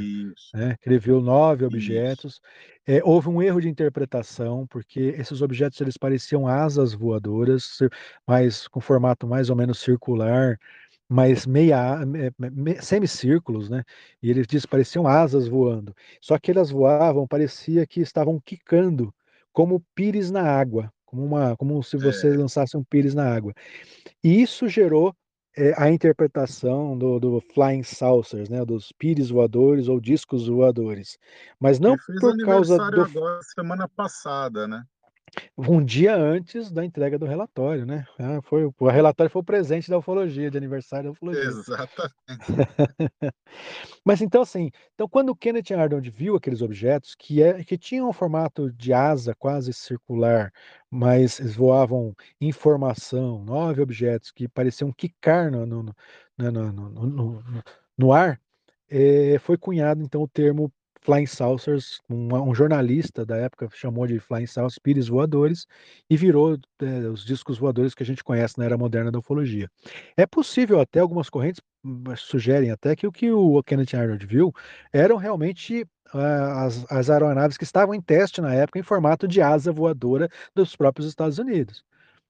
né? 0.54 0.78
viu 1.00 1.22
nove 1.22 1.66
objetos. 1.66 2.42
É, 2.86 3.02
houve 3.04 3.28
um 3.28 3.42
erro 3.42 3.60
de 3.60 3.68
interpretação, 3.68 4.66
porque 4.68 5.14
esses 5.18 5.42
objetos 5.42 5.80
eles 5.82 5.98
pareciam 5.98 6.48
asas 6.48 6.94
voadoras, 6.94 7.80
mas 8.26 8.68
com 8.68 8.80
formato 8.80 9.28
mais 9.28 9.50
ou 9.50 9.56
menos 9.58 9.80
circular, 9.80 10.58
mas 11.10 11.46
meia, 11.46 12.06
me, 12.06 12.82
semicírculos, 12.82 13.70
né? 13.70 13.84
E 14.22 14.30
eles 14.30 14.46
diz 14.48 14.66
pareciam 14.66 15.08
asas 15.08 15.48
voando. 15.48 15.96
Só 16.22 16.38
que 16.38 16.52
elas 16.52 16.70
voavam, 16.70 17.28
parecia 17.28 17.88
que 17.88 18.02
estavam 18.02 18.40
quicando, 18.40 19.14
como 19.54 19.84
pires 19.96 20.30
na 20.30 20.44
água, 20.44 20.92
como 21.06 21.24
uma, 21.24 21.56
como 21.56 21.82
se 21.82 21.98
você 21.98 22.28
é. 22.28 22.38
lançasse 22.38 22.76
um 22.76 22.84
pires 22.84 23.16
na 23.16 23.34
água. 23.34 23.54
E 24.24 24.42
isso 24.42 24.68
gerou 24.68 25.16
é, 25.56 25.74
a 25.82 25.90
interpretação 25.90 26.98
do, 26.98 27.20
do, 27.20 27.42
flying 27.42 27.84
saucers, 27.84 28.50
né? 28.50 28.64
Dos 28.66 28.92
pires 28.92 29.30
voadores 29.30 29.88
ou 29.88 30.00
discos 30.00 30.48
voadores. 30.48 31.18
Mas 31.60 31.80
não 31.80 31.96
por 32.20 32.38
causa 32.46 32.78
do 32.78 33.02
agora, 33.02 33.40
semana 33.56 33.88
passada, 33.88 34.68
né? 34.68 34.84
Um 35.58 35.84
dia 35.84 36.16
antes 36.16 36.72
da 36.72 36.86
entrega 36.86 37.18
do 37.18 37.26
relatório, 37.26 37.86
né? 37.86 38.06
Ah, 38.18 38.40
foi, 38.42 38.66
o 38.66 38.88
relatório 38.88 39.30
foi 39.30 39.42
o 39.42 39.46
presente 39.46 39.90
da 39.90 39.98
ufologia, 39.98 40.50
de 40.50 40.58
aniversário 40.58 41.06
da 41.06 41.12
ufologia. 41.12 41.44
Exatamente. 41.44 42.14
Mas 44.06 44.22
então, 44.22 44.42
assim, 44.42 44.72
então 44.94 45.08
quando 45.08 45.30
o 45.30 45.36
Kenneth 45.36 45.74
Arnold 45.74 46.10
viu 46.10 46.36
aqueles 46.36 46.62
objetos 46.62 47.16
que, 47.16 47.42
é, 47.42 47.64
que 47.64 47.78
tinham 47.78 48.10
um 48.10 48.14
formato 48.14 48.72
de 48.72 48.94
asa 48.94 49.36
quase 49.36 49.74
circular, 49.74 50.52
mas 50.90 51.40
voavam 51.56 52.16
informação, 52.40 53.44
nove 53.44 53.82
objetos 53.82 54.32
que 54.32 54.48
pareciam 54.48 54.92
quicar 54.92 55.52
no, 55.52 55.66
no, 55.66 55.96
no, 56.38 56.72
no, 56.72 57.44
no 57.98 58.14
ar, 58.14 58.40
é, 58.90 59.38
foi 59.40 59.58
cunhado 59.58 60.02
então 60.02 60.22
o 60.22 60.28
termo 60.28 60.72
Flying 61.02 61.26
Saucers, 61.26 62.02
um, 62.10 62.34
um, 62.36 62.54
jornalista 62.54 63.26
da 63.26 63.38
época 63.38 63.70
chamou 63.74 64.08
de 64.08 64.20
Flying 64.20 64.46
Saucers, 64.46 64.80
pires 64.80 65.08
voadores, 65.08 65.66
e 66.10 66.18
virou 66.18 66.58
é, 66.80 66.86
os 67.08 67.26
discos 67.26 67.58
voadores 67.58 67.94
que 67.94 68.04
a 68.04 68.06
gente 68.06 68.24
conhece 68.24 68.58
na 68.58 68.66
era 68.66 68.78
moderna 68.78 69.12
da 69.12 69.20
ufologia. 69.20 69.70
É 70.16 70.26
possível 70.26 70.80
até, 70.80 71.00
algumas 71.00 71.30
correntes 71.30 71.62
hum, 71.84 72.04
sugerem 72.16 72.72
até 72.72 72.96
que 72.96 73.08
o 73.08 73.12
que 73.12 73.32
o 73.32 73.62
Kenneth 73.64 73.96
Arnold 73.96 74.26
viu 74.26 74.54
eram 74.92 75.18
realmente 75.18 75.84
uh, 76.14 76.18
as, 76.18 76.86
as 76.92 77.10
aeronaves 77.10 77.58
que 77.58 77.64
estavam 77.64 77.94
em 77.94 78.02
teste 78.02 78.42
na 78.42 78.54
época 78.54 78.80
em 78.80 78.84
formato 78.84 79.28
de 79.28 79.42
asa 79.42 79.72
voadora 79.72 80.30
dos 80.54 80.76
próprios 80.76 81.08
Estados 81.08 81.40
Unidos. 81.40 81.84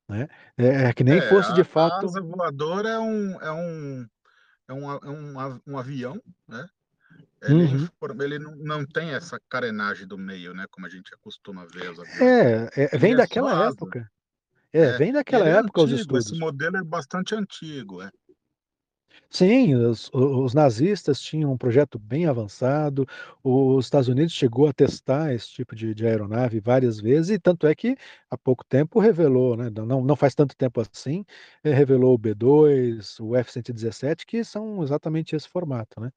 Né? 0.09 0.27
É, 0.57 0.85
é 0.85 0.93
que 0.93 1.03
nem 1.03 1.17
é, 1.17 1.21
fosse 1.21 1.53
de 1.53 1.63
fato. 1.63 2.05
A 2.05 2.09
asa 2.09 2.21
voadora 2.21 2.89
é 2.89 2.99
um, 2.99 3.41
é 3.41 3.51
um, 3.51 4.07
é 4.69 4.73
um, 4.73 4.91
é 4.91 5.09
um, 5.09 5.61
um 5.67 5.77
avião, 5.77 6.21
né? 6.47 6.67
Ele, 7.43 7.65
uhum. 7.65 8.21
ele 8.21 8.39
não, 8.39 8.55
não, 8.55 8.85
tem 8.85 9.11
essa 9.11 9.39
carenagem 9.47 10.07
do 10.07 10.17
meio, 10.17 10.53
né? 10.53 10.65
Como 10.71 10.87
a 10.87 10.89
gente 10.89 11.13
acostuma 11.13 11.65
ver. 11.67 11.93
É, 12.19 12.87
é, 12.93 12.97
vem 12.97 13.13
é 13.13 13.17
daquela 13.17 13.67
época. 13.67 14.09
É, 14.73 14.81
é, 14.81 14.97
vem 14.97 15.13
daquela 15.13 15.47
é 15.47 15.51
época 15.51 15.81
antigo, 15.81 15.95
os 15.95 15.99
estudos. 16.01 16.25
Esse 16.25 16.39
modelo 16.39 16.77
é 16.77 16.83
bastante 16.83 17.35
antigo, 17.35 18.01
é. 18.01 18.09
Sim, 19.29 19.75
os, 19.75 20.09
os, 20.13 20.53
nazistas 20.53 21.19
tinham 21.19 21.51
um 21.51 21.57
projeto 21.57 21.99
bem 21.99 22.27
avançado, 22.27 23.05
os 23.43 23.85
Estados 23.85 24.07
Unidos 24.07 24.33
chegou 24.33 24.67
a 24.67 24.73
testar 24.73 25.33
esse 25.33 25.49
tipo 25.49 25.75
de, 25.75 25.93
de 25.93 26.07
aeronave 26.07 26.59
várias 26.61 26.99
vezes, 26.99 27.31
e 27.31 27.39
tanto 27.39 27.67
é 27.67 27.75
que 27.75 27.97
há 28.29 28.37
pouco 28.37 28.63
tempo 28.63 28.99
revelou, 28.99 29.57
né, 29.57 29.69
não, 29.69 30.01
não 30.01 30.15
faz 30.15 30.33
tanto 30.33 30.55
tempo 30.55 30.79
assim, 30.81 31.25
eh, 31.63 31.73
revelou 31.73 32.13
o 32.13 32.17
B-2, 32.17 33.19
o 33.19 33.35
F-117, 33.35 34.25
que 34.25 34.43
são 34.45 34.81
exatamente 34.81 35.35
esse 35.35 35.49
formato, 35.49 35.99
né? 35.99 36.09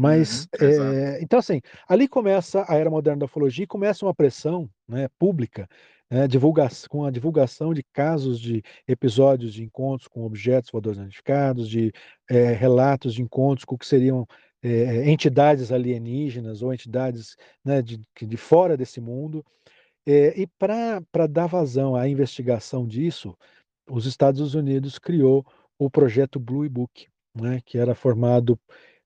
Mas, 0.00 0.48
uhum, 0.60 0.92
é, 0.92 1.22
então 1.22 1.38
assim, 1.38 1.60
ali 1.88 2.08
começa 2.08 2.64
a 2.68 2.74
era 2.74 2.88
moderna 2.88 3.20
da 3.20 3.26
ufologia 3.26 3.64
e 3.64 3.68
começa 3.68 4.04
uma 4.04 4.14
pressão 4.14 4.68
né, 4.88 5.08
pública 5.18 5.68
né, 6.10 6.26
divulga 6.26 6.68
com 6.88 7.04
a 7.04 7.10
divulgação 7.10 7.72
de 7.72 7.84
casos 7.92 8.40
de 8.40 8.62
episódios 8.86 9.54
de 9.54 9.62
encontros 9.62 10.08
com 10.08 10.24
objetos 10.24 10.70
voadores 10.70 10.98
identificados, 10.98 11.68
de 11.68 11.92
é, 12.28 12.52
relatos 12.52 13.14
de 13.14 13.22
encontros 13.22 13.64
com 13.64 13.76
o 13.76 13.78
que 13.78 13.86
seriam 13.86 14.26
é, 14.62 15.08
entidades 15.08 15.70
alienígenas 15.70 16.62
ou 16.62 16.74
entidades 16.74 17.36
né, 17.64 17.80
de, 17.80 18.00
de 18.20 18.36
fora 18.36 18.76
desse 18.76 19.00
mundo. 19.00 19.44
E 20.06 20.48
para 20.58 21.26
dar 21.28 21.46
vazão 21.46 21.94
à 21.94 22.08
investigação 22.08 22.84
disso, 22.84 23.36
os 23.88 24.06
Estados 24.06 24.54
Unidos 24.54 24.98
criou 24.98 25.46
o 25.78 25.88
projeto 25.88 26.40
Blue 26.40 26.68
Book, 26.68 27.06
né, 27.32 27.60
que 27.64 27.78
era 27.78 27.94
formado 27.94 28.58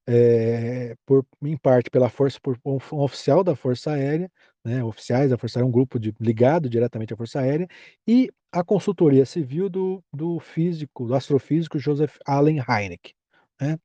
é, 0.07 0.95
por, 1.07 1.25
em 1.43 1.57
parte 1.57 1.91
pela 1.91 2.09
força, 2.09 2.39
por 2.41 2.59
um, 2.65 2.79
oficial 3.01 3.43
da 3.43 3.57
Força 3.57 3.93
Aérea, 3.93 4.31
né, 4.65 4.83
oficiais 4.85 5.31
da 5.31 5.39
Força 5.39 5.59
Aérea, 5.59 5.69
um 5.69 5.73
grupo 5.73 5.99
de, 5.99 6.15
ligado 6.21 6.69
diretamente 6.69 7.15
à 7.15 7.17
Força 7.17 7.41
Aérea, 7.41 7.69
e 8.07 8.31
a 8.53 8.63
consultoria 8.63 9.27
civil 9.27 9.69
do, 9.69 10.03
do 10.13 10.39
físico, 10.39 11.07
do 11.07 11.15
astrofísico 11.15 11.79
Joseph 11.79 12.17
Allen 12.27 12.61
Hynek. 12.61 13.15
Né? 13.61 13.79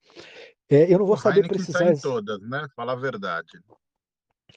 É, 0.70 0.94
eu 0.94 1.00
não 1.00 1.06
vou 1.06 1.16
o 1.16 1.20
saber 1.20 1.40
Heineken 1.40 1.58
precisar. 1.58 1.80
Tá 1.80 1.92
em 1.92 1.98
todas, 1.98 2.40
né? 2.42 2.68
Fala 2.76 2.94
a 2.94 2.96
verdade. 2.96 3.48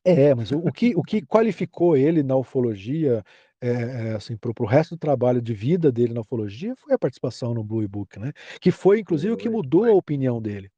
É, 0.05 0.35
mas 0.35 0.51
o, 0.51 0.59
o, 0.59 0.72
que, 0.72 0.94
o 0.96 1.03
que 1.03 1.22
qualificou 1.22 1.96
ele 1.96 2.22
na 2.22 2.37
ufologia, 2.37 3.25
é, 3.61 4.14
assim, 4.14 4.37
para 4.37 4.53
o 4.59 4.66
resto 4.66 4.96
do 4.96 4.98
trabalho 4.98 5.40
de 5.40 5.55
vida 5.55 5.90
dele 5.90 6.12
na 6.12 6.20
ufologia, 6.20 6.75
foi 6.77 6.92
a 6.94 6.98
participação 6.98 7.55
no 7.55 7.64
Blue 7.64 7.87
Book, 7.88 8.18
né? 8.18 8.33
Que 8.61 8.70
foi, 8.70 9.01
inclusive, 9.01 9.33
o 9.33 9.37
que 9.37 9.48
mudou 9.48 9.85
a 9.85 9.92
opinião 9.92 10.40
dele. 10.42 10.70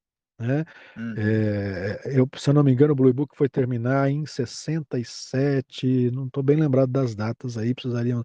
Né? 0.46 0.64
Uhum. 0.96 1.14
É, 1.16 2.02
eu, 2.18 2.28
se 2.36 2.50
eu 2.50 2.54
não 2.54 2.62
me 2.62 2.72
engano, 2.72 2.92
o 2.92 2.96
Blue 2.96 3.12
Book 3.12 3.36
foi 3.36 3.48
terminar 3.48 4.10
em 4.10 4.26
67, 4.26 6.10
não 6.12 6.26
estou 6.26 6.42
bem 6.42 6.56
lembrado 6.56 6.90
das 6.90 7.14
datas 7.14 7.56
aí, 7.56 7.74
precisariam 7.74 8.24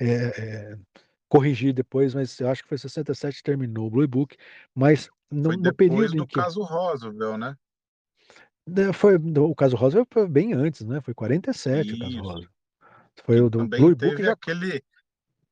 é, 0.00 0.06
é, 0.06 0.78
corrigir 1.28 1.72
depois, 1.72 2.14
mas 2.14 2.38
eu 2.38 2.48
acho 2.48 2.62
que 2.62 2.68
foi 2.68 2.78
67 2.78 3.38
que 3.38 3.42
terminou 3.42 3.86
o 3.86 3.90
Blue 3.90 4.06
Book, 4.06 4.36
mas 4.74 5.08
no, 5.30 5.44
foi 5.44 5.56
no 5.56 5.74
período 5.74 6.16
do 6.16 6.26
que... 6.26 6.34
caso 6.34 6.62
Roosevelt, 6.62 7.38
né? 7.38 7.56
Foi, 8.94 9.16
o 9.16 9.54
caso 9.54 9.76
Roosevelt 9.76 10.08
foi 10.10 10.26
bem 10.26 10.54
antes, 10.54 10.82
né? 10.86 11.00
Foi 11.00 11.12
47 11.12 11.86
Isso. 11.86 11.96
o 11.96 11.98
caso 11.98 12.18
Roosevelt. 12.20 12.54
Foi 13.24 13.40
o 13.40 13.50
do 13.50 13.58
também 13.58 13.80
Blue 13.80 13.96
Book 13.96 14.22
já... 14.22 14.32
aquele 14.32 14.82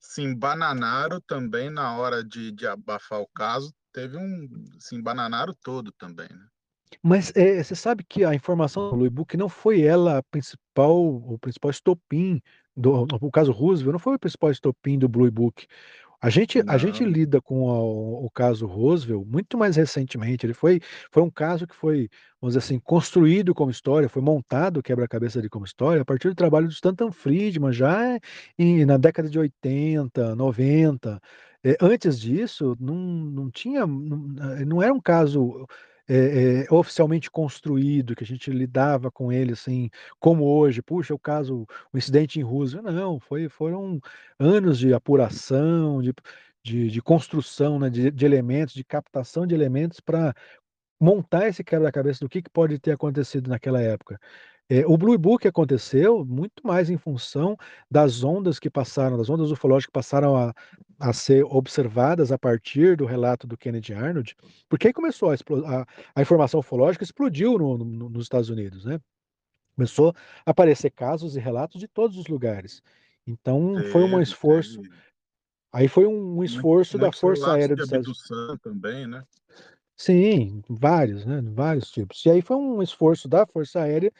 se 0.03 0.21
embananaram 0.21 1.21
também 1.21 1.71
na 1.71 1.97
hora 1.97 2.25
de, 2.25 2.51
de 2.51 2.67
abafar 2.67 3.21
o 3.21 3.29
caso, 3.29 3.73
teve 3.93 4.17
um 4.17 4.49
se 4.79 4.97
embananaram 4.97 5.55
todo 5.63 5.93
também, 5.93 6.29
né? 6.29 6.47
Mas 7.03 7.33
é, 7.35 7.63
você 7.63 7.75
sabe 7.75 8.05
que 8.05 8.25
a 8.25 8.35
informação 8.35 8.91
do 8.91 8.97
Blue 8.97 9.11
Book 9.11 9.37
não 9.37 9.49
foi 9.49 9.81
ela 9.83 10.19
a 10.19 10.23
principal, 10.23 11.03
o 11.03 11.39
principal 11.39 11.71
estopim 11.71 12.41
do 12.77 13.07
o 13.21 13.31
caso 13.31 13.53
Roosevelt 13.53 13.93
não 13.93 13.99
foi 13.99 14.15
o 14.15 14.19
principal 14.19 14.51
estopim 14.51 14.99
do 14.99 15.09
Blue 15.09 15.31
Book. 15.31 15.67
A 16.21 16.31
gente, 16.31 16.63
a 16.69 16.79
gente 16.79 17.05
lida 17.05 17.43
com 17.43 17.69
a, 17.69 17.81
o 17.83 18.31
caso 18.31 18.65
Roosevelt 18.65 19.27
muito 19.27 19.59
mais 19.59 19.75
recentemente. 19.75 20.47
Ele 20.47 20.55
foi, 20.55 20.81
foi 21.11 21.21
um 21.21 21.31
caso 21.31 21.67
que 21.67 21.75
foi, 21.75 22.09
vamos 22.41 22.55
dizer 22.55 22.61
assim, 22.61 22.79
construído 22.79 23.53
como 23.53 23.73
história, 23.73 24.09
foi 24.09 24.23
montado 24.23 24.81
quebra-cabeça 24.81 25.43
de 25.43 25.49
como 25.49 25.65
história 25.65 26.03
a 26.03 26.05
partir 26.05 26.29
do 26.29 26.37
trabalho 26.37 26.69
do 26.69 26.73
Stanton 26.73 27.11
Friedman, 27.11 27.73
já 27.73 28.21
em, 28.57 28.85
na 28.85 28.99
década 28.99 29.29
de 29.29 29.37
80, 29.37 30.37
90. 30.37 31.21
É, 31.65 31.77
antes 31.81 32.19
disso, 32.21 32.77
não, 32.81 32.95
não 32.95 33.51
tinha, 33.51 33.87
não, 33.87 34.19
não 34.67 34.83
era 34.83 34.93
um 34.93 35.01
caso 35.01 35.67
é, 36.09 36.65
é, 36.69 36.73
oficialmente 36.75 37.31
construído, 37.31 38.15
que 38.17 38.25
a 38.25 38.27
gente 38.27 38.51
lidava 38.51 39.11
com 39.11 39.33
ele 39.33 39.53
assim, 39.53 39.89
como 40.19 40.45
hoje, 40.45 40.83
puxa, 40.83 41.15
o 41.15 41.19
caso, 41.19 41.67
o 41.93 41.99
incidente 41.99 42.41
em 42.41 42.43
Rússia, 42.43 42.83
não, 42.83 43.21
foi, 43.21 43.49
foram 43.49 44.01
anos 44.39 44.79
de 44.79 44.93
apuração, 44.93 46.03
de, 46.03 46.13
de, 46.65 46.91
de 46.91 47.03
construção 47.03 47.79
né, 47.79 47.89
de, 47.91 48.11
de, 48.11 48.25
elementos, 48.27 48.75
de 48.75 48.85
captação 48.85 49.47
de 49.47 49.55
elementos 49.55 50.01
para 50.01 50.35
montar 51.01 51.49
esse 51.49 51.65
quebra-cabeça 51.65 52.21
do 52.25 52.29
que, 52.29 52.43
que 52.43 52.51
pode 52.51 52.79
ter 52.79 52.93
acontecido 52.93 53.49
naquela 53.49 53.81
época. 53.81 54.21
É, 54.69 54.87
o 54.87 54.97
Blue 54.97 55.19
Book 55.19 55.47
aconteceu 55.47 56.25
muito 56.25 56.67
mais 56.67 56.89
em 56.89 56.97
função 56.97 57.57
das 57.91 58.25
ondas 58.25 58.59
que 58.59 58.71
passaram, 58.71 59.19
das 59.19 59.29
ondas 59.29 59.51
ufológicas 59.51 59.87
que 59.87 59.93
passaram 59.93 60.37
a, 60.37 60.55
a 60.99 61.13
ser 61.13 61.45
observadas 61.45 62.33
a 62.33 62.39
partir 62.39 62.97
do 62.97 63.05
relato 63.05 63.47
do 63.47 63.57
Kennedy 63.57 63.93
Arnold, 63.93 64.37
porque 64.69 64.87
aí 64.87 64.93
começou 64.93 65.31
a, 65.31 65.35
a, 65.35 65.87
a 66.15 66.23
informação 66.23 66.61
ufológica 66.61 67.05
explodiu 67.05 67.59
no, 67.59 67.77
no, 67.77 68.09
nos 68.09 68.25
Estados 68.25 68.49
Unidos, 68.49 68.85
né? 68.85 69.01
Começou 69.75 70.15
a 70.47 70.51
aparecer 70.51 70.91
casos 70.91 71.35
e 71.37 71.41
relatos 71.41 71.81
de 71.81 71.89
todos 71.89 72.17
os 72.17 72.27
lugares. 72.27 72.83
Então 73.27 73.75
teve, 73.75 73.91
foi 73.91 74.03
um 74.03 74.21
esforço. 74.21 74.81
Teve. 74.81 74.95
Aí 75.73 75.89
foi 75.89 76.07
um 76.07 76.45
esforço 76.45 76.99
da 76.99 77.11
Força 77.11 77.53
Aérea 77.53 77.75
dos 77.75 77.87
Estados 77.87 78.07
Unidos. 78.31 78.61
também, 78.63 79.07
né? 79.07 79.25
Sim, 79.97 80.63
vários, 80.69 81.25
né? 81.25 81.41
Vários 81.43 81.91
tipos. 81.91 82.25
E 82.27 82.31
aí 82.31 82.43
foi 82.43 82.57
um 82.57 82.83
esforço 82.83 83.27
da 83.27 83.47
Força 83.47 83.81
Aérea 83.81 84.13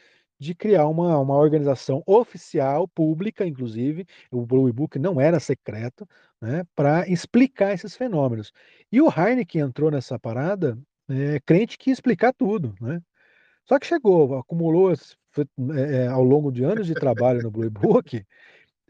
de 0.43 0.55
criar 0.55 0.89
uma, 0.89 1.19
uma 1.19 1.37
organização 1.37 2.03
oficial, 2.07 2.89
pública, 2.89 3.47
inclusive, 3.47 4.05
o 4.31 4.45
Blue 4.45 4.73
Book 4.73 4.99
não 4.99 5.21
era 5.21 5.39
secreto, 5.39 6.07
né, 6.41 6.65
para 6.75 7.09
explicar 7.09 7.73
esses 7.73 7.97
fenômenos. 7.97 8.53
E 8.91 9.01
o 9.01 9.09
Heineken 9.09 9.63
entrou 9.63 9.91
nessa 9.91 10.19
parada 10.19 10.77
é, 11.09 11.39
crente 11.47 11.79
que 11.79 11.91
ia 11.91 11.95
explicar 11.95 12.33
tudo, 12.33 12.75
né? 12.81 13.01
Só 13.65 13.79
que 13.79 13.87
chegou, 13.87 14.37
acumulou 14.37 14.93
é, 14.93 16.09
ao 16.09 16.25
longo 16.25 16.51
de 16.51 16.65
anos 16.65 16.87
de 16.87 16.95
trabalho 16.95 17.43
no 17.43 17.51
Blue 17.51 17.71
Book, 17.71 18.25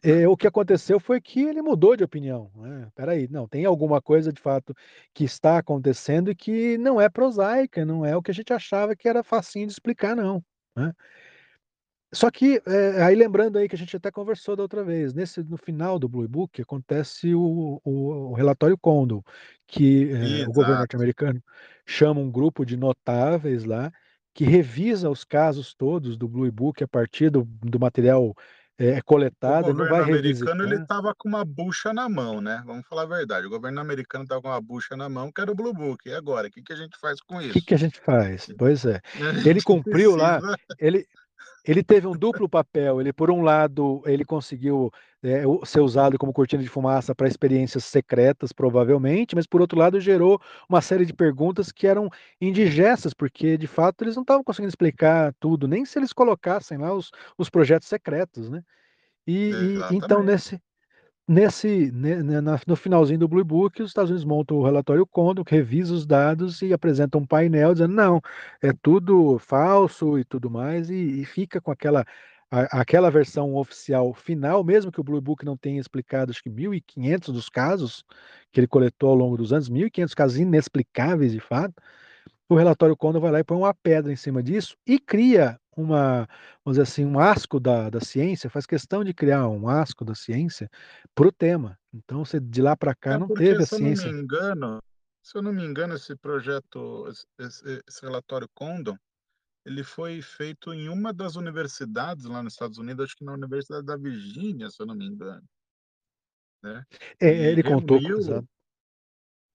é, 0.03 0.27
o 0.27 0.37
que 0.37 0.47
aconteceu 0.47 0.99
foi 0.99 1.21
que 1.21 1.43
ele 1.43 1.63
mudou 1.63 1.97
de 1.97 2.03
opinião. 2.03 2.51
Né? 2.57 2.89
Peraí, 2.95 3.29
não, 3.29 3.47
tem 3.47 3.65
alguma 3.65 4.01
coisa 4.03 4.33
de 4.33 4.41
fato 4.41 4.75
que 5.15 5.25
está 5.25 5.59
acontecendo 5.59 6.31
e 6.31 6.35
que 6.35 6.77
não 6.79 7.01
é 7.01 7.09
prosaica, 7.09 7.85
não 7.85 8.05
é 8.05 8.17
o 8.17 8.23
que 8.23 8.31
a 8.31 8.35
gente 8.35 8.53
achava 8.53 8.97
que 8.97 9.09
era 9.09 9.23
facinho 9.23 9.67
de 9.67 9.73
explicar, 9.73 10.17
não. 10.17 10.43
Né? 10.75 10.93
Só 12.15 12.31
que, 12.31 12.61
é, 12.67 13.03
aí 13.03 13.15
lembrando 13.15 13.57
aí 13.57 13.67
que 13.67 13.75
a 13.75 13.79
gente 13.79 13.97
até 13.97 14.11
conversou 14.11 14.55
da 14.55 14.63
outra 14.63 14.85
vez, 14.85 15.15
nesse, 15.15 15.43
no 15.43 15.57
final 15.57 15.99
do 15.99 16.09
Blue 16.09 16.29
Book 16.29 16.61
acontece 16.61 17.35
o, 17.35 17.81
o, 17.83 18.31
o 18.31 18.33
relatório 18.35 18.77
Condon, 18.77 19.23
que 19.67 20.13
é, 20.13 20.47
o 20.47 20.53
governo 20.53 20.79
norte-americano 20.79 21.43
chama 21.87 22.21
um 22.21 22.31
grupo 22.31 22.67
de 22.67 22.77
notáveis 22.77 23.65
lá, 23.65 23.91
que 24.35 24.45
revisa 24.45 25.09
os 25.09 25.25
casos 25.25 25.75
todos 25.75 26.17
do 26.17 26.29
Blue 26.29 26.51
Book 26.53 26.85
a 26.85 26.89
partir 26.89 27.31
do, 27.31 27.45
do 27.45 27.81
material 27.81 28.35
é, 28.79 29.01
coletado. 29.01 29.71
O 29.71 29.75
governo 29.75 30.05
americano 30.05 30.65
ele 30.65 30.83
estava 30.83 31.15
com 31.15 31.29
uma 31.29 31.45
bucha 31.45 31.93
na 31.93 32.09
mão, 32.09 32.41
né? 32.41 32.63
Vamos 32.67 32.87
falar 32.87 33.03
a 33.03 33.07
verdade. 33.07 33.47
O 33.47 33.51
governo 33.51 33.81
americano 33.81 34.25
estava 34.25 34.41
com 34.43 34.49
uma 34.49 34.61
bucha 34.61 34.97
na 34.97 35.09
mão, 35.09 35.31
que 35.31 35.41
era 35.41 35.53
o 35.53 35.55
Blue 35.55 35.73
Book. 35.73 36.09
E 36.09 36.15
agora, 36.15 36.49
o 36.49 36.51
que, 36.51 36.63
que 36.63 36.73
a 36.73 36.77
gente 36.77 36.99
faz 36.99 37.21
com 37.21 37.41
isso? 37.41 37.51
O 37.51 37.53
que, 37.53 37.63
que 37.63 37.75
a 37.75 37.79
gente 37.79 38.01
faz? 38.01 38.49
Pois 38.59 38.85
é. 38.85 39.01
Ele 39.45 39.63
cumpriu 39.63 40.13
precisa... 40.13 40.41
lá, 40.41 40.57
ele, 40.79 41.07
ele 41.65 41.83
teve 41.83 42.07
um 42.07 42.13
duplo 42.13 42.49
papel. 42.49 43.01
Ele, 43.01 43.13
por 43.13 43.31
um 43.31 43.43
lado, 43.43 44.03
ele 44.05 44.25
conseguiu 44.25 44.91
é, 45.23 45.43
ser 45.65 45.81
usado 45.81 46.19
como 46.19 46.33
cortina 46.33 46.63
de 46.63 46.69
fumaça 46.69 47.15
para 47.15 47.29
experiências 47.29 47.85
secretas, 47.85 48.53
provavelmente, 48.53 49.37
mas 49.37 49.47
por 49.47 49.61
outro 49.61 49.79
lado 49.79 50.01
gerou 50.01 50.41
uma 50.69 50.81
série 50.81 51.07
de 51.07 51.13
perguntas 51.13 51.71
que 51.71 51.87
eram 51.87 52.09
indigestas, 52.41 53.15
porque 53.15 53.57
de 53.57 53.67
fato 53.67 54.03
eles 54.03 54.17
não 54.17 54.23
estavam 54.23 54.43
conseguindo 54.43 54.71
explicar 54.71 55.33
tudo, 55.39 55.69
nem 55.69 55.85
se 55.85 55.99
eles 55.99 56.13
colocassem 56.13 56.79
lá 56.79 56.93
os, 56.93 57.11
os 57.39 57.49
projetos 57.49 57.89
secretos, 57.89 58.51
né? 58.51 58.63
E, 59.25 59.53
e 59.91 59.97
então 59.97 60.21
nesse 60.23 60.61
Nesse, 61.29 61.93
no 62.67 62.75
finalzinho 62.77 63.21
do 63.21 63.29
Blue 63.29 63.45
Book, 63.45 63.81
os 63.81 63.91
Estados 63.91 64.11
Unidos 64.11 64.25
montam 64.25 64.57
o 64.57 64.65
relatório 64.65 65.07
Condon, 65.07 65.45
que 65.45 65.55
revisa 65.55 65.95
os 65.95 66.05
dados 66.05 66.61
e 66.63 66.73
apresenta 66.73 67.17
um 67.17 67.25
painel 67.25 67.73
dizendo 67.73 67.95
não, 67.95 68.21
é 68.61 68.73
tudo 68.73 69.39
falso 69.39 70.19
e 70.19 70.25
tudo 70.25 70.51
mais, 70.51 70.91
e, 70.91 71.21
e 71.21 71.25
fica 71.25 71.61
com 71.61 71.71
aquela, 71.71 72.05
a, 72.51 72.81
aquela 72.81 73.09
versão 73.09 73.55
oficial 73.55 74.13
final, 74.13 74.65
mesmo 74.65 74.91
que 74.91 75.01
o 75.01 75.05
Blue 75.05 75.21
Book 75.21 75.45
não 75.45 75.57
tenha 75.57 75.81
explicado, 75.81 76.33
acho 76.33 76.43
que 76.43 76.51
1.500 76.51 77.33
dos 77.33 77.49
casos 77.49 78.05
que 78.51 78.59
ele 78.61 78.67
coletou 78.67 79.11
ao 79.11 79.17
longo 79.17 79.37
dos 79.37 79.53
anos, 79.53 79.71
1.500 79.71 80.15
casos 80.15 80.39
inexplicáveis 80.39 81.33
de 81.33 81.41
fato, 81.41 81.75
o 82.49 82.57
relatório 82.57 82.97
Condon 82.97 83.21
vai 83.21 83.31
lá 83.31 83.41
e 83.41 83.45
põe 83.45 83.57
uma 83.57 83.75
pedra 83.75 84.13
em 84.13 84.17
cima 84.17 84.43
disso 84.43 84.77
e 84.87 84.99
cria 84.99 85.59
uma, 85.77 86.29
vamos 86.65 86.77
dizer 86.77 86.83
assim, 86.83 87.05
um 87.05 87.19
asco 87.19 87.59
da, 87.59 87.89
da 87.89 88.01
ciência, 88.01 88.51
faz 88.51 88.67
questão 88.67 89.03
de 89.03 89.15
criar 89.15 89.49
um 89.49 89.69
asco 89.69 90.05
da 90.05 90.15
ciência 90.15 90.71
para 91.15 91.29
o 91.29 91.33
tema. 91.33 91.79
Então, 91.93 92.25
você 92.25 92.39
de 92.39 92.61
lá 92.61 92.77
para 92.77 92.95
cá 92.95 93.15
é 93.15 93.19
não 93.19 93.29
teve 93.29 93.63
a 93.63 93.67
se 93.67 93.77
ciência. 93.77 94.05
Se 94.05 94.07
não 94.07 94.15
me 94.15 94.23
engano, 94.23 94.83
Se 95.23 95.39
eu 95.39 95.43
não 95.43 95.53
me 95.53 95.65
engano, 95.65 95.95
esse 95.95 96.17
projeto, 96.17 97.09
esse, 97.39 97.83
esse 97.87 98.03
relatório 98.03 98.49
Condon, 98.55 98.97
ele 99.65 99.85
foi 99.85 100.21
feito 100.21 100.73
em 100.75 100.89
uma 100.89 101.13
das 101.13 101.37
universidades 101.37 102.25
lá 102.25 102.43
nos 102.43 102.55
Estados 102.55 102.79
Unidos, 102.79 103.05
acho 103.05 103.17
que 103.17 103.25
na 103.25 103.35
Universidade 103.35 103.87
da 103.87 103.97
Virgínia, 103.97 104.69
se 104.71 104.83
eu 104.83 104.87
não 104.87 104.95
me 104.95 105.07
engano. 105.07 105.43
Né? 106.63 106.85
É, 107.21 107.51
ele 107.51 107.63
contou, 107.63 107.99
reuniu, 107.99 108.47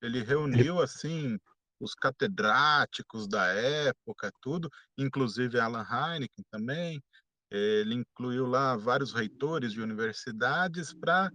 ele 0.02 0.24
reuniu 0.24 0.82
assim 0.82 1.38
os 1.80 1.94
catedráticos 1.94 3.28
da 3.28 3.46
época, 3.46 4.32
tudo, 4.42 4.70
inclusive 4.98 5.60
Alan 5.60 5.86
Heineken 5.86 6.44
também. 6.52 7.02
Ele 7.50 7.96
incluiu 7.96 8.46
lá 8.46 8.76
vários 8.76 9.14
reitores 9.14 9.72
de 9.72 9.82
universidades 9.82 10.94
para 10.94 11.32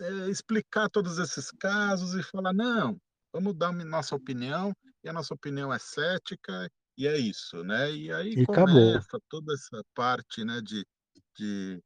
é, 0.00 0.28
explicar 0.28 0.88
todos 0.90 1.18
esses 1.18 1.50
casos 1.52 2.14
e 2.14 2.22
falar: 2.22 2.52
não, 2.52 2.98
vamos 3.32 3.54
dar 3.56 3.72
nossa 3.72 4.14
opinião, 4.14 4.72
e 5.02 5.08
a 5.08 5.12
nossa 5.12 5.34
opinião 5.34 5.72
é 5.72 5.78
cética, 5.78 6.70
e 6.96 7.06
é 7.06 7.16
isso, 7.16 7.64
né? 7.64 7.90
E 7.90 8.12
aí 8.12 8.32
e 8.32 8.44
começa 8.44 8.98
acabou. 8.98 9.22
toda 9.28 9.54
essa 9.54 9.82
parte 9.94 10.44
né, 10.44 10.60
de, 10.60 10.84
de, 11.38 11.82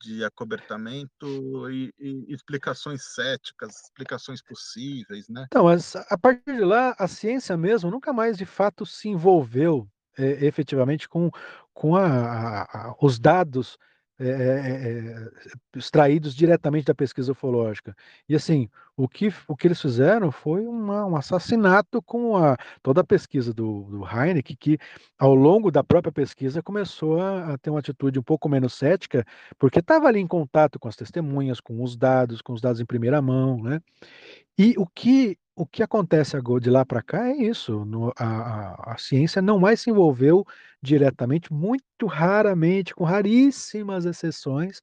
de 0.00 0.24
acobertamento 0.24 1.70
e, 1.70 1.92
e, 1.98 2.32
explicações 2.32 3.14
céticas, 3.14 3.74
explicações 3.84 4.42
possíveis, 4.42 5.28
né? 5.28 5.46
Então, 5.46 5.66
a 5.68 6.18
partir 6.18 6.54
de 6.54 6.64
lá, 6.64 6.94
a 6.98 7.08
ciência 7.08 7.56
mesmo 7.56 7.90
nunca 7.90 8.12
mais 8.12 8.36
de 8.36 8.44
fato 8.44 8.84
se 8.84 9.08
envolveu 9.08 9.88
é, 10.16 10.44
efetivamente 10.44 11.08
com, 11.08 11.30
com 11.72 11.96
a, 11.96 12.62
a, 12.62 12.94
os 13.00 13.18
dados 13.18 13.76
é, 14.18 14.28
é, 14.28 15.28
extraídos 15.76 16.34
diretamente 16.34 16.86
da 16.86 16.94
pesquisa 16.94 17.32
ufológica. 17.32 17.96
E 18.28 18.34
assim, 18.34 18.68
o 18.96 19.08
que, 19.08 19.32
o 19.48 19.56
que 19.56 19.66
eles 19.66 19.80
fizeram 19.80 20.30
foi 20.30 20.66
uma, 20.66 21.04
um 21.04 21.16
assassinato 21.16 22.00
com 22.00 22.36
a, 22.36 22.56
toda 22.82 23.00
a 23.00 23.04
pesquisa 23.04 23.52
do, 23.52 23.82
do 23.84 24.04
Heineck, 24.06 24.54
que 24.56 24.78
ao 25.18 25.34
longo 25.34 25.70
da 25.70 25.82
própria 25.82 26.12
pesquisa 26.12 26.62
começou 26.62 27.20
a, 27.20 27.54
a 27.54 27.58
ter 27.58 27.70
uma 27.70 27.80
atitude 27.80 28.18
um 28.18 28.22
pouco 28.22 28.48
menos 28.48 28.74
cética, 28.74 29.24
porque 29.58 29.80
estava 29.80 30.06
ali 30.06 30.20
em 30.20 30.26
contato 30.28 30.78
com 30.78 30.88
as 30.88 30.96
testemunhas, 30.96 31.60
com 31.60 31.82
os 31.82 31.96
dados, 31.96 32.40
com 32.40 32.52
os 32.52 32.60
dados 32.60 32.80
em 32.80 32.86
primeira 32.86 33.20
mão, 33.20 33.60
né? 33.62 33.80
E 34.56 34.74
o 34.78 34.86
que 34.86 35.36
o 35.56 35.64
que 35.64 35.82
acontece 35.82 36.36
agora 36.36 36.60
de 36.60 36.68
lá 36.68 36.84
para 36.84 37.02
cá 37.02 37.28
é 37.28 37.36
isso, 37.36 37.84
no, 37.84 38.12
a, 38.18 38.24
a, 38.24 38.92
a, 38.94 38.98
ciência 38.98 39.40
não 39.40 39.58
mais 39.60 39.80
se 39.80 39.90
envolveu 39.90 40.44
diretamente, 40.84 41.52
muito 41.52 42.06
raramente, 42.06 42.94
com 42.94 43.04
raríssimas 43.04 44.04
exceções, 44.04 44.80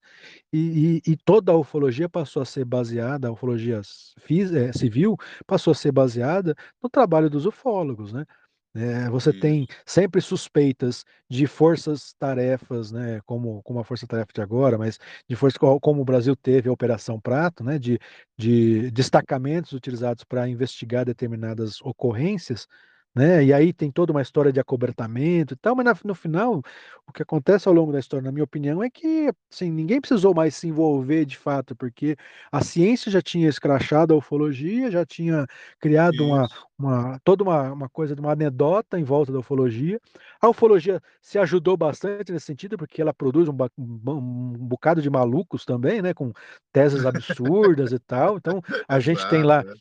e, 0.51 1.01
e, 1.05 1.11
e 1.11 1.17
toda 1.17 1.51
a 1.51 1.57
ufologia 1.57 2.09
passou 2.09 2.41
a 2.41 2.45
ser 2.45 2.65
baseada, 2.65 3.27
a 3.27 3.31
ufologia 3.31 3.79
é, 3.79 4.73
civil 4.73 5.15
passou 5.47 5.71
a 5.71 5.75
ser 5.75 5.91
baseada 5.91 6.55
no 6.81 6.89
trabalho 6.89 7.29
dos 7.29 7.45
ufólogos, 7.45 8.13
né? 8.13 8.25
É, 8.73 9.09
você 9.09 9.33
tem 9.33 9.67
sempre 9.85 10.21
suspeitas 10.21 11.03
de 11.29 11.45
forças-tarefas, 11.45 12.89
né, 12.89 13.19
como, 13.25 13.61
como 13.63 13.79
a 13.81 13.83
força-tarefa 13.83 14.31
de 14.33 14.41
agora, 14.41 14.77
mas 14.77 14.97
de 15.27 15.35
força 15.35 15.59
como 15.59 16.01
o 16.01 16.05
Brasil 16.05 16.37
teve 16.37 16.69
a 16.69 16.71
Operação 16.71 17.19
Prato, 17.19 17.65
né, 17.65 17.77
de, 17.77 17.99
de 18.37 18.89
destacamentos 18.91 19.73
utilizados 19.73 20.23
para 20.23 20.47
investigar 20.47 21.03
determinadas 21.03 21.81
ocorrências, 21.81 22.65
né? 23.13 23.43
E 23.43 23.53
aí 23.53 23.73
tem 23.73 23.91
toda 23.91 24.11
uma 24.11 24.21
história 24.21 24.51
de 24.51 24.59
acobertamento 24.59 25.53
e 25.53 25.57
tal, 25.57 25.75
mas 25.75 26.01
no 26.03 26.15
final, 26.15 26.61
o 27.05 27.11
que 27.11 27.21
acontece 27.21 27.67
ao 27.67 27.73
longo 27.73 27.91
da 27.91 27.99
história, 27.99 28.23
na 28.23 28.31
minha 28.31 28.43
opinião, 28.43 28.81
é 28.81 28.89
que 28.89 29.29
assim, 29.51 29.69
ninguém 29.69 29.99
precisou 29.99 30.33
mais 30.33 30.55
se 30.55 30.67
envolver 30.67 31.25
de 31.25 31.37
fato, 31.37 31.75
porque 31.75 32.15
a 32.51 32.63
ciência 32.63 33.11
já 33.11 33.21
tinha 33.21 33.49
escrachado 33.49 34.13
a 34.13 34.17
ufologia, 34.17 34.89
já 34.89 35.05
tinha 35.05 35.45
criado 35.79 36.23
uma, 36.25 36.47
uma, 36.79 37.19
toda 37.23 37.43
uma, 37.43 37.71
uma 37.73 37.89
coisa 37.89 38.15
de 38.15 38.21
uma 38.21 38.31
anedota 38.31 38.97
em 38.97 39.03
volta 39.03 39.31
da 39.31 39.39
ufologia. 39.39 39.99
A 40.41 40.49
ufologia 40.49 41.01
se 41.21 41.37
ajudou 41.37 41.75
bastante 41.75 42.31
nesse 42.31 42.45
sentido, 42.45 42.77
porque 42.77 43.01
ela 43.01 43.13
produz 43.13 43.47
um, 43.49 43.55
um, 43.77 44.09
um 44.09 44.67
bocado 44.67 45.01
de 45.01 45.09
malucos 45.09 45.65
também, 45.65 46.01
né? 46.01 46.13
Com 46.13 46.31
teses 46.71 47.05
absurdas 47.05 47.91
e 47.91 47.99
tal. 47.99 48.37
Então, 48.37 48.61
a 48.87 48.99
gente 48.99 49.27
tem 49.29 49.43
lá 49.43 49.61
é. 49.61 49.73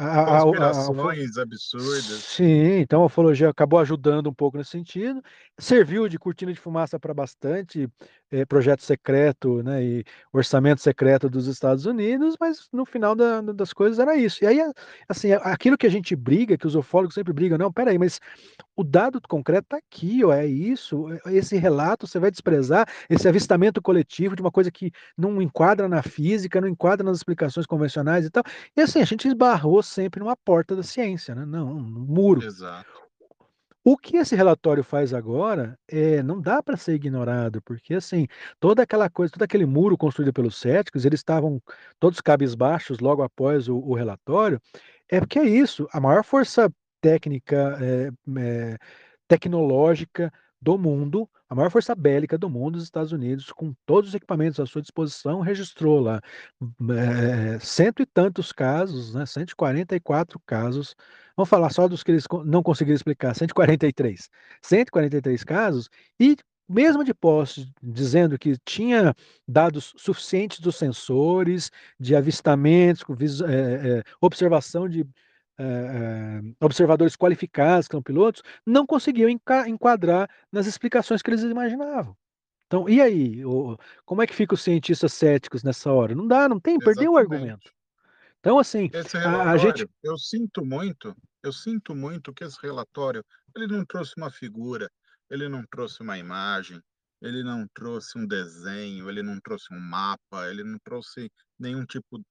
A, 0.00 0.42
Conspirações 0.42 1.36
a, 1.36 1.40
a, 1.40 1.42
absurdas. 1.42 2.24
Sim, 2.24 2.78
então 2.78 3.02
a 3.02 3.06
ufologia 3.06 3.50
acabou 3.50 3.80
ajudando 3.80 4.30
um 4.30 4.32
pouco 4.32 4.56
nesse 4.56 4.70
sentido. 4.70 5.20
Serviu 5.58 6.08
de 6.08 6.16
cortina 6.16 6.52
de 6.52 6.60
fumaça 6.60 7.00
para 7.00 7.12
bastante 7.12 7.88
é, 8.30 8.44
projeto 8.44 8.82
secreto 8.82 9.62
né, 9.62 9.82
e 9.82 10.04
orçamento 10.32 10.80
secreto 10.80 11.28
dos 11.28 11.46
Estados 11.46 11.86
Unidos, 11.86 12.36
mas 12.38 12.68
no 12.72 12.84
final 12.84 13.14
da, 13.14 13.40
das 13.40 13.72
coisas 13.72 13.98
era 13.98 14.16
isso. 14.16 14.44
E 14.44 14.46
aí, 14.46 14.60
assim, 15.08 15.32
aquilo 15.32 15.78
que 15.78 15.86
a 15.86 15.90
gente 15.90 16.14
briga, 16.14 16.56
que 16.56 16.66
os 16.66 16.74
ufólogos 16.74 17.14
sempre 17.14 17.32
brigam, 17.32 17.58
não, 17.58 17.72
peraí, 17.72 17.98
mas 17.98 18.20
o 18.76 18.84
dado 18.84 19.20
concreto 19.28 19.64
está 19.64 19.76
aqui, 19.76 20.24
ó, 20.24 20.32
é 20.32 20.46
isso, 20.46 21.06
esse 21.26 21.56
relato 21.56 22.06
você 22.06 22.18
vai 22.18 22.30
desprezar, 22.30 22.88
esse 23.08 23.28
avistamento 23.28 23.82
coletivo 23.82 24.36
de 24.36 24.42
uma 24.42 24.50
coisa 24.50 24.70
que 24.70 24.92
não 25.16 25.40
enquadra 25.40 25.88
na 25.88 26.02
física, 26.02 26.60
não 26.60 26.68
enquadra 26.68 27.04
nas 27.04 27.18
explicações 27.18 27.66
convencionais 27.66 28.24
e 28.24 28.30
tal. 28.30 28.44
E 28.76 28.80
assim, 28.80 29.00
a 29.00 29.04
gente 29.04 29.26
esbarrou 29.26 29.82
sempre 29.82 30.20
numa 30.20 30.36
porta 30.36 30.76
da 30.76 30.82
ciência, 30.82 31.34
né? 31.34 31.44
Não, 31.44 31.72
um 31.72 31.82
muro. 31.82 32.44
Exato. 32.44 33.07
O 33.90 33.96
que 33.96 34.18
esse 34.18 34.36
relatório 34.36 34.84
faz 34.84 35.14
agora 35.14 35.78
é, 35.88 36.22
não 36.22 36.42
dá 36.42 36.62
para 36.62 36.76
ser 36.76 36.92
ignorado, 36.92 37.62
porque 37.62 37.94
assim, 37.94 38.26
toda 38.60 38.82
aquela 38.82 39.08
coisa, 39.08 39.32
todo 39.32 39.42
aquele 39.44 39.64
muro 39.64 39.96
construído 39.96 40.30
pelos 40.30 40.58
céticos, 40.58 41.06
eles 41.06 41.20
estavam 41.20 41.58
todos 41.98 42.20
cabisbaixos 42.20 42.98
logo 42.98 43.22
após 43.22 43.66
o, 43.66 43.78
o 43.78 43.94
relatório, 43.94 44.60
é 45.08 45.18
porque 45.20 45.38
é 45.38 45.44
isso, 45.46 45.88
a 45.90 45.98
maior 46.00 46.22
força 46.22 46.70
técnica, 47.00 47.78
é, 47.80 48.10
é, 48.38 48.78
tecnológica 49.26 50.30
do 50.60 50.76
mundo, 50.76 51.28
a 51.48 51.54
maior 51.54 51.70
força 51.70 51.94
bélica 51.94 52.36
do 52.36 52.50
mundo, 52.50 52.76
os 52.76 52.84
Estados 52.84 53.12
Unidos, 53.12 53.52
com 53.52 53.72
todos 53.86 54.10
os 54.10 54.14
equipamentos 54.14 54.58
à 54.60 54.66
sua 54.66 54.82
disposição, 54.82 55.40
registrou 55.40 56.00
lá 56.00 56.20
é, 56.90 57.58
cento 57.60 58.02
e 58.02 58.06
tantos 58.06 58.52
casos, 58.52 59.14
né, 59.14 59.24
144 59.24 60.40
casos. 60.44 60.94
Vamos 61.36 61.48
falar 61.48 61.70
só 61.70 61.86
dos 61.86 62.02
que 62.02 62.10
eles 62.10 62.24
não 62.44 62.62
conseguiram 62.62 62.96
explicar, 62.96 63.34
143. 63.34 64.28
143 64.62 65.44
casos, 65.44 65.88
e 66.18 66.36
mesmo 66.68 67.02
de 67.02 67.14
posse, 67.14 67.72
dizendo 67.82 68.38
que 68.38 68.56
tinha 68.64 69.14
dados 69.46 69.94
suficientes 69.96 70.60
dos 70.60 70.76
sensores, 70.76 71.70
de 71.98 72.14
avistamentos, 72.14 73.04
é, 73.42 73.98
é, 74.00 74.02
observação 74.20 74.88
de 74.88 75.06
é, 75.58 76.40
observadores 76.60 77.16
qualificados, 77.16 77.88
que 77.88 77.92
são 77.92 78.02
pilotos, 78.02 78.42
não 78.64 78.86
conseguiam 78.86 79.28
enquadrar 79.28 80.30
nas 80.52 80.66
explicações 80.66 81.20
que 81.20 81.30
eles 81.30 81.42
imaginavam. 81.42 82.16
Então, 82.66 82.88
e 82.88 83.00
aí? 83.00 83.42
Como 84.04 84.22
é 84.22 84.26
que 84.26 84.34
ficam 84.34 84.54
os 84.54 84.62
cientistas 84.62 85.14
céticos 85.14 85.62
nessa 85.62 85.90
hora? 85.90 86.14
Não 86.14 86.26
dá, 86.26 86.48
não 86.48 86.60
tem, 86.60 86.74
Exatamente. 86.74 86.96
perdeu 86.96 87.12
o 87.12 87.16
argumento. 87.16 87.72
Então, 88.40 88.58
assim, 88.58 88.88
relatório, 88.92 89.50
a, 89.50 89.56
gente. 89.56 89.88
Eu 90.02 90.16
sinto 90.16 90.64
muito, 90.64 91.16
eu 91.42 91.52
sinto 91.52 91.94
muito 91.94 92.32
que 92.32 92.44
esse 92.44 92.58
relatório 92.62 93.24
ele 93.56 93.66
não 93.66 93.84
trouxe 93.84 94.12
uma 94.16 94.30
figura, 94.30 94.88
ele 95.30 95.48
não 95.48 95.64
trouxe 95.66 96.02
uma 96.02 96.18
imagem, 96.18 96.80
ele 97.20 97.42
não 97.42 97.66
trouxe 97.74 98.16
um 98.16 98.26
desenho, 98.26 99.08
ele 99.08 99.22
não 99.22 99.40
trouxe 99.40 99.72
um 99.74 99.80
mapa, 99.80 100.48
ele 100.48 100.62
não 100.62 100.78
trouxe 100.78 101.32
nenhum 101.58 101.84
tipo 101.84 102.22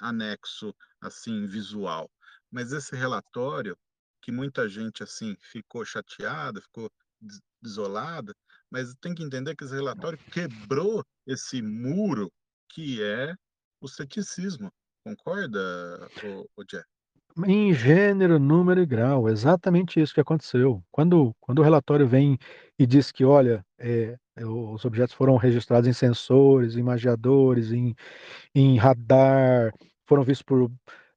anexo 0.00 0.74
assim 1.00 1.46
visual. 1.46 2.10
Mas 2.54 2.70
esse 2.70 2.94
relatório, 2.94 3.76
que 4.22 4.30
muita 4.30 4.68
gente 4.68 5.02
assim 5.02 5.36
ficou 5.40 5.84
chateada, 5.84 6.60
ficou 6.60 6.88
desolada, 7.60 8.32
mas 8.70 8.94
tem 9.00 9.12
que 9.12 9.24
entender 9.24 9.56
que 9.56 9.64
esse 9.64 9.74
relatório 9.74 10.16
quebrou 10.30 11.04
esse 11.26 11.60
muro 11.60 12.30
que 12.68 13.02
é 13.02 13.34
o 13.80 13.88
ceticismo. 13.88 14.70
Concorda, 15.04 15.58
o, 16.22 16.48
o 16.56 16.64
Jeff? 16.64 16.86
Em 17.44 17.74
gênero, 17.74 18.38
número 18.38 18.80
e 18.80 18.86
grau, 18.86 19.28
exatamente 19.28 20.00
isso 20.00 20.14
que 20.14 20.20
aconteceu. 20.20 20.80
Quando, 20.92 21.34
quando 21.40 21.58
o 21.58 21.62
relatório 21.62 22.06
vem 22.06 22.38
e 22.78 22.86
diz 22.86 23.10
que, 23.10 23.24
olha, 23.24 23.66
é, 23.76 24.16
os 24.36 24.84
objetos 24.84 25.12
foram 25.12 25.36
registrados 25.36 25.88
em 25.88 25.92
sensores, 25.92 26.76
em 26.76 26.78
imagiadores, 26.78 27.72
em, 27.72 27.96
em 28.54 28.78
radar, 28.78 29.74
foram 30.06 30.22
vistos 30.22 30.44
por 30.44 30.70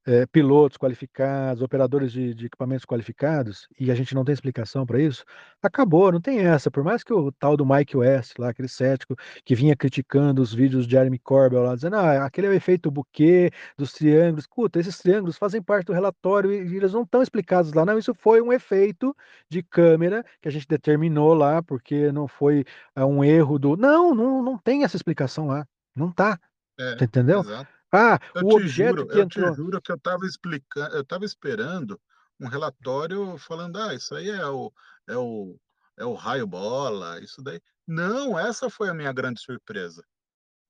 é, 0.07 0.25
pilotos 0.25 0.77
qualificados, 0.77 1.61
operadores 1.61 2.13
de, 2.13 2.33
de, 2.33 2.45
equipamentos 2.45 2.85
qualificados, 2.85 3.67
e 3.77 3.91
a 3.91 3.95
gente 3.95 4.15
não 4.15 4.23
tem 4.23 4.31
explicação 4.31 4.85
para 4.85 5.01
isso, 5.01 5.25
acabou, 5.61 6.13
não 6.13 6.21
tem 6.21 6.39
essa. 6.39 6.71
Por 6.71 6.81
mais 6.81 7.03
que 7.03 7.13
o 7.13 7.29
tal 7.33 7.57
do 7.57 7.65
Mike 7.65 7.97
West, 7.97 8.39
lá, 8.39 8.49
aquele 8.49 8.69
cético 8.69 9.17
que 9.43 9.53
vinha 9.53 9.75
criticando 9.75 10.41
os 10.41 10.53
vídeos 10.53 10.85
de 10.87 10.93
Jeremy 10.93 11.19
Corbell 11.19 11.61
lá, 11.61 11.75
dizendo, 11.75 11.97
ah, 11.97 12.25
aquele 12.25 12.47
é 12.47 12.49
o 12.51 12.53
efeito 12.53 12.89
buquê 12.89 13.51
dos 13.77 13.91
triângulos. 13.91 14.45
Escuta, 14.45 14.79
esses 14.79 14.97
triângulos 14.97 15.37
fazem 15.37 15.61
parte 15.61 15.87
do 15.87 15.93
relatório 15.93 16.53
e 16.53 16.77
eles 16.77 16.93
não 16.93 17.01
estão 17.03 17.21
explicados 17.21 17.73
lá. 17.73 17.85
Não, 17.85 17.99
isso 17.99 18.13
foi 18.13 18.41
um 18.41 18.53
efeito 18.53 19.13
de 19.49 19.61
câmera 19.61 20.23
que 20.41 20.47
a 20.47 20.51
gente 20.51 20.67
determinou 20.67 21.33
lá, 21.33 21.61
porque 21.61 22.13
não 22.13 22.29
foi 22.29 22.63
é, 22.95 23.03
um 23.03 23.23
erro 23.25 23.59
do. 23.59 23.75
Não, 23.75 24.15
não, 24.15 24.41
não 24.41 24.57
tem 24.57 24.85
essa 24.85 24.95
explicação 24.95 25.47
lá. 25.47 25.67
Não 25.93 26.11
tá. 26.11 26.39
É, 26.79 27.03
entendeu? 27.03 27.41
Exato. 27.41 27.76
Ah, 27.91 28.19
Eu 28.33 28.43
o 28.43 28.51
te 28.51 28.59
objeto 28.59 29.05
juro, 29.07 29.07
que 29.07 29.17
eu 29.17 29.25
te 29.25 29.43
entrou. 29.43 29.53
juro 29.53 29.81
que 29.81 29.91
eu 29.91 29.95
estava 29.97 30.25
explicando, 30.25 30.95
eu 30.95 31.01
estava 31.01 31.25
esperando 31.25 31.99
um 32.39 32.47
relatório 32.47 33.37
falando: 33.37 33.77
"Ah, 33.77 33.93
isso 33.93 34.15
aí 34.15 34.29
é 34.29 34.45
o 34.47 34.71
é 35.07 35.17
o 35.17 35.59
é 35.97 36.05
o 36.05 36.13
raio 36.13 36.47
bola, 36.47 37.19
isso 37.21 37.41
daí". 37.41 37.59
Não, 37.87 38.37
essa 38.37 38.69
foi 38.69 38.89
a 38.89 38.93
minha 38.93 39.11
grande 39.13 39.41
surpresa. 39.41 40.03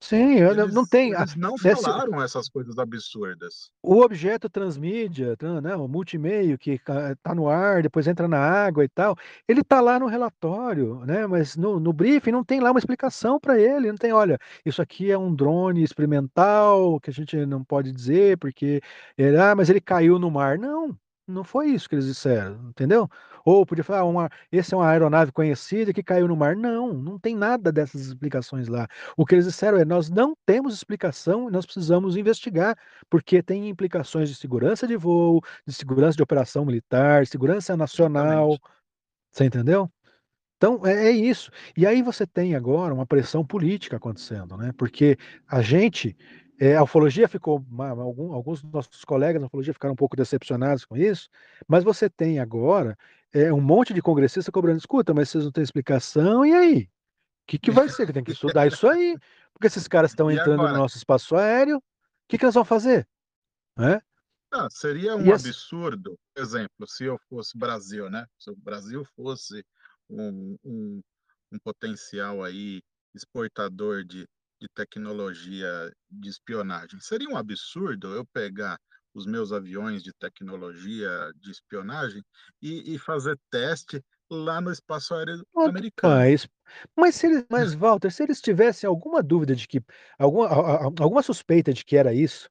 Sim, 0.01 0.35
eu 0.39 0.53
não 0.55 0.85
Eles 0.85 0.85
tem 0.85 1.13
eles 1.17 1.35
não 1.35 1.57
nesse 1.61 1.89
falaram 1.89 2.21
essas 2.21 2.47
coisas 2.49 2.77
absurdas. 2.77 3.69
o 3.83 4.01
objeto 4.01 4.49
transmídia, 4.49 5.37
tran 5.37 5.61
né, 5.61 5.75
o 5.75 5.87
multimeio 5.87 6.57
que 6.57 6.77
ca 6.79 7.15
tá 7.21 7.33
no 7.35 7.47
ar, 7.47 7.83
depois 7.83 8.07
entra 8.07 8.27
na 8.27 8.37
água 8.39 8.83
e 8.83 8.89
tal, 8.89 9.15
ele 9.47 9.63
tá 9.63 9.79
lá 9.79 9.99
no 9.99 10.07
relatório, 10.07 11.05
né, 11.05 11.27
mas 11.27 11.55
no 11.55 11.79
no 11.79 11.93
briefing 11.93 12.31
não 12.31 12.43
tem 12.43 12.59
lá 12.59 12.71
uma 12.71 12.79
explicação 12.79 13.39
para 13.39 13.59
ele, 13.59 13.87
não 13.89 13.97
tem: 13.97 14.11
"Olha, 14.11 14.37
isso 14.65 14.81
aqui 14.81 15.11
é 15.11 15.17
um 15.17 15.33
drone 15.33 15.83
experimental 15.83 16.99
que 16.99 17.09
a 17.09 17.13
gente 17.13 17.45
não 17.45 17.63
pode 17.63 17.91
dizer 17.91 18.37
porque 18.39 18.81
ele 19.17 19.37
ah, 19.37 19.55
mas 19.55 19.69
ele 19.69 19.79
caiu 19.81 20.17
no 20.19 20.29
mar". 20.31 20.57
Não, 20.57 20.97
não 21.27 21.43
foi 21.43 21.67
isso 21.69 21.89
que 21.89 21.95
eles 21.95 22.05
disseram, 22.05 22.69
entendeu? 22.69 23.09
Ou 23.45 23.65
podia 23.65 23.83
falar: 23.83 23.99
"Ah, 24.01 24.05
uma 24.05 24.29
esse 24.51 24.73
é 24.73 24.77
uma 24.77 24.89
aeronave 24.89 25.31
conhecida 25.31 25.93
que 25.93 26.03
caiu 26.03 26.27
no 26.27 26.35
mar". 26.35 26.55
Não, 26.55 26.93
não 26.93 27.19
tem 27.19 27.35
nada 27.35 27.71
dessas 27.71 28.01
explicações 28.07 28.67
lá. 28.67 28.87
O 29.17 29.25
que 29.25 29.35
eles 29.35 29.45
disseram 29.45 29.77
é: 29.77 29.85
"Nós 29.85 30.09
não 30.09 30.33
temos 30.45 30.73
explicação 30.73 31.49
e 31.49 31.51
nós 31.51 31.65
precisamos 31.65 32.17
investigar". 32.17 32.75
Porque 33.09 33.43
tem 33.43 33.69
implicações 33.69 34.29
de 34.29 34.35
segurança 34.35 34.87
de 34.87 34.95
voo, 34.97 35.41
de 35.65 35.73
segurança 35.73 36.15
de 36.17 36.23
operação 36.23 36.65
militar, 36.65 37.25
segurança 37.27 37.75
nacional, 37.77 38.49
Exatamente. 38.51 38.61
você 39.31 39.45
entendeu? 39.45 39.89
Então 40.57 40.85
é 40.85 41.07
é 41.09 41.11
isso. 41.11 41.51
E 41.77 41.85
aí 41.85 42.01
você 42.01 42.25
tem 42.27 42.55
agora 42.55 42.93
uma 42.93 43.05
pressão 43.05 43.45
política 43.45 43.97
acontecendo, 43.97 44.57
né, 44.57 44.71
porque 44.77 45.17
a 45.47 45.61
gente, 45.61 46.15
eh, 46.59 46.75
a 46.75 46.83
ufologia 46.83 47.27
ficou 47.27 47.63
algum 47.79 48.33
alguns 48.33 48.61
dos 48.63 48.71
nossos 48.71 49.05
colegas 49.05 49.41
da 49.41 49.47
ufologia 49.47 49.73
ficaram 49.73 49.93
um 49.93 49.95
pouco 49.97 50.15
decepcionados 50.15 50.85
com 50.85 50.97
isso, 50.97 51.29
mas 51.67 51.83
você 51.83 52.09
tem 52.09 52.39
agora, 52.39 52.97
eh, 53.33 53.51
um 53.53 53.61
monte 53.61 53.93
de 53.93 54.01
congressista 54.01 54.51
cobrando: 54.51 54.79
"Escuta, 54.79 55.13
mas 55.13 55.29
vocês 55.29 55.43
não 55.45 55.51
têm 55.51 55.63
explicação, 55.63 56.45
e 56.45 56.53
aí? 56.53 56.89
Que 57.47 57.59
que 57.59 57.71
vai 57.71 57.89
ser? 57.89 58.07
Que 58.07 58.13
tem 58.13 58.23
que 58.23 58.31
estudar 58.31 58.67
isso 58.67 58.87
aí, 58.89 59.17
porque 59.53 59.67
esses 59.67 59.87
caras 59.87 60.11
estão 60.11 60.31
entrando 60.31 60.67
no 60.69 60.75
agora? 60.75 60.77
nosso 60.77 60.97
espaço 60.97 61.35
aéreo, 61.37 61.81
que 62.29 62.37
que 62.39 62.45
nós 62.45 62.55
vamos 62.55 62.69
fazer?"? 62.69 63.07
Ah, 64.51 64.69
seria 64.71 65.15
um 65.15 65.33
absurdo, 65.33 66.17
por 66.33 66.41
exemplo, 66.41 66.87
se 66.87 67.03
eu 67.03 67.17
fosse 67.29 67.57
Brasil, 67.57 68.09
né, 68.09 68.25
se 68.39 68.49
o 68.49 68.55
Brasil 68.55 69.03
fosse 69.15 69.63
um 70.09 70.57
um 70.63 71.01
um 71.51 71.59
potencial 71.63 72.43
aí 72.43 72.81
exportador 73.15 74.03
de 74.05 74.25
de 74.61 74.67
tecnologia 74.75 75.91
de 76.09 76.29
espionagem, 76.29 76.99
seria 76.99 77.29
um 77.29 77.37
absurdo 77.37 78.13
eu 78.15 78.25
pegar 78.25 78.77
os 79.13 79.25
meus 79.25 79.51
aviões 79.51 80.03
de 80.03 80.11
tecnologia 80.13 81.31
de 81.35 81.51
espionagem 81.51 82.23
e 82.61 82.95
e 82.95 82.99
fazer 82.99 83.37
teste 83.51 84.01
lá 84.29 84.61
no 84.61 84.71
espaço 84.71 85.13
aéreo 85.15 85.45
americano. 85.63 86.23
faz. 86.23 86.47
Mas 86.95 87.15
se 87.15 87.27
eles 87.27 87.45
mas 87.49 87.73
Walter, 87.73 88.11
se 88.11 88.23
eles 88.23 88.41
tivessem 88.41 88.87
alguma 88.87 89.23
dúvida 89.23 89.55
de 89.55 89.67
que 89.67 89.81
alguma 90.19 90.47
alguma 90.99 91.21
suspeita 91.23 91.73
de 91.73 91.85
que 91.85 91.95
era 91.97 92.13
isso, 92.13 92.49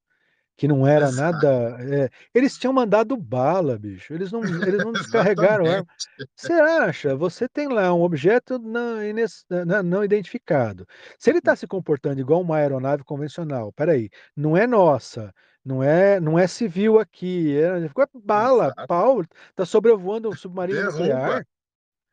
que 0.57 0.67
não 0.69 0.87
era 0.87 1.11
nada 1.13 1.77
eh, 1.81 2.09
eles 2.35 2.57
tinham 2.59 2.73
mandado 2.73 3.17
bala 3.17 3.79
bicho, 3.79 4.15
eles 4.15 4.33
não 4.33 4.43
eles 4.65 4.83
não 4.83 4.95
descarregaram 4.97 5.69
arma. 5.71 5.87
Você 6.35 6.53
acha, 6.53 7.17
você 7.17 7.49
tem 7.49 7.69
lá 7.69 7.93
um 7.95 8.03
objeto 8.03 8.59
não 8.59 9.03
ines 9.05 9.45
não 9.51 9.83
não 9.83 10.05
identificado. 10.05 10.87
Se 11.19 11.31
ele 11.31 11.39
está 11.39 11.55
se 11.57 11.67
comportando 11.67 12.21
igual 12.21 12.41
uma 12.41 12.57
aeronave 12.57 13.05
convencional, 13.05 13.69
espera 13.71 13.93
aí, 13.93 14.11
não 14.37 14.57
é 14.57 14.67
nossa, 14.67 15.33
não 15.65 15.83
é 15.83 16.21
não 16.21 16.39
é 16.39 16.47
civil 16.47 16.99
aqui, 16.99 17.57
é 17.59 17.81
bala, 18.15 18.67
Exato. 18.67 18.87
pau, 18.87 19.23
tá 19.55 19.65
sobrevoando 19.67 20.31
um 20.31 20.35
submarino 20.35 20.81
Derruba, 20.81 20.99
nuclear. 20.99 21.47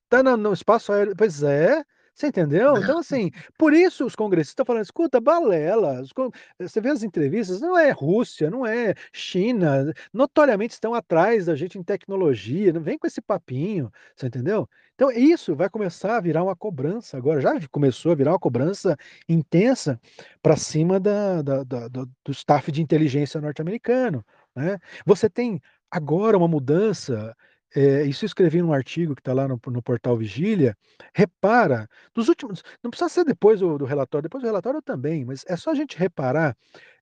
Tá 0.09 0.23
no 0.23 0.37
no 0.37 0.53
espaço 0.53 0.91
aéreo 0.91 1.15
pois 1.17 1.43
é, 1.43 1.83
você 2.15 2.27
entendeu? 2.27 2.79
Então, 2.79 2.99
assim, 2.99 3.31
por 3.57 3.73
isso 3.73 4.05
os 4.05 4.15
congressistas 4.15 4.51
estão 4.53 4.65
falando: 4.65 4.83
"Escuta, 4.83 5.19
balela", 5.21 6.03
con 6.15 6.29
você 6.59 6.79
vê 6.81 6.89
as 6.89 7.03
entrevistas, 7.03 7.59
não 7.61 7.77
é 7.77 7.91
Rússia, 7.91 8.49
não 8.51 8.65
é 8.65 8.93
China, 9.11 9.93
notoriamente 10.13 10.73
estão 10.73 10.93
atrás 10.93 11.45
da 11.47 11.55
gente 11.55 11.77
em 11.77 11.83
tecnologia, 11.83 12.71
não 12.73 12.81
vem 12.81 12.97
com 12.97 13.07
esse 13.07 13.21
papinho, 13.21 13.91
você 14.15 14.27
entendeu? 14.27 14.67
Então 14.95 15.11
isso 15.11 15.55
vai 15.55 15.69
começar 15.69 16.17
a 16.17 16.21
virar 16.21 16.43
uma 16.43 16.55
cobrança 16.55 17.17
agora, 17.17 17.41
já 17.41 17.53
começou 17.71 18.11
a 18.11 18.15
virar 18.15 18.31
uma 18.33 18.39
cobrança 18.39 18.95
intensa 19.27 19.99
pra 20.41 20.55
cima 20.55 20.99
da 20.99 21.41
da 21.41 21.63
da 21.63 21.87
do 21.87 22.05
do 22.25 22.31
staff 22.31 22.71
de 22.71 22.81
inteligência 22.81 23.41
norte-americano, 23.41 24.23
né. 24.55 24.77
Você 25.05 25.29
tem 25.29 25.59
agora 25.91 26.37
uma 26.37 26.47
mudança 26.47 27.35
eh, 27.75 28.03
isso 28.05 28.25
eu 28.25 28.27
escrevi 28.27 28.61
num 28.61 28.73
artigo 28.73 29.15
que 29.15 29.21
está 29.21 29.33
lá 29.33 29.47
no 29.47 29.59
no 29.67 29.81
portal 29.83 30.17
Vigília, 30.17 30.77
repara, 31.15 31.87
dos 32.15 32.27
últimos 32.29 32.63
não 32.83 32.91
precisa 32.91 33.09
ser 33.09 33.25
depois 33.25 33.59
do 33.61 33.77
do 33.77 33.85
relatório, 33.85 34.23
depois 34.23 34.43
do 34.43 34.47
relatório 34.47 34.81
também, 34.81 35.25
mas 35.25 35.43
é 35.47 35.55
só 35.57 35.71
a 35.71 35.75
gente 35.75 35.97
reparar, 35.97 36.55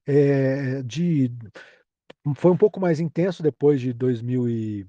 eh, 0.07 0.84
de 0.84 1.31
foi 2.38 2.51
um 2.51 2.57
pouco 2.57 2.79
mais 2.81 2.99
intenso 2.99 3.43
depois 3.43 3.81
de 3.81 3.93
2000 3.93 4.49
e 4.49 4.88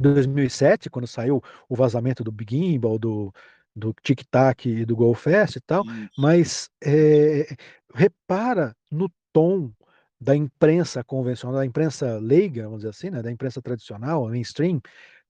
2007, 0.00 0.90
quando 0.90 1.06
saiu 1.08 1.42
o 1.68 1.76
vazamento 1.76 2.24
do 2.24 2.32
Big 2.32 2.56
Gimbal, 2.56 2.98
do 2.98 3.32
do 3.76 3.94
Tic 4.04 4.22
Tac 4.30 4.66
e 4.68 4.84
do 4.86 4.96
Golfest 4.96 5.56
e 5.58 5.60
tal, 5.62 5.84
mas, 6.18 6.70
eh, 6.84 7.46
repara 7.94 8.74
no 8.90 9.10
tom 9.32 9.72
da 10.20 10.34
imprensa 10.36 11.04
convencional, 11.04 11.58
da 11.60 11.66
imprensa 11.66 12.18
leiga, 12.18 12.64
vamos 12.64 12.78
dizer 12.78 12.90
assim, 12.90 13.10
né, 13.10 13.22
da 13.22 13.30
imprensa 13.30 13.60
tradicional, 13.62 14.28
mainstream, 14.28 14.80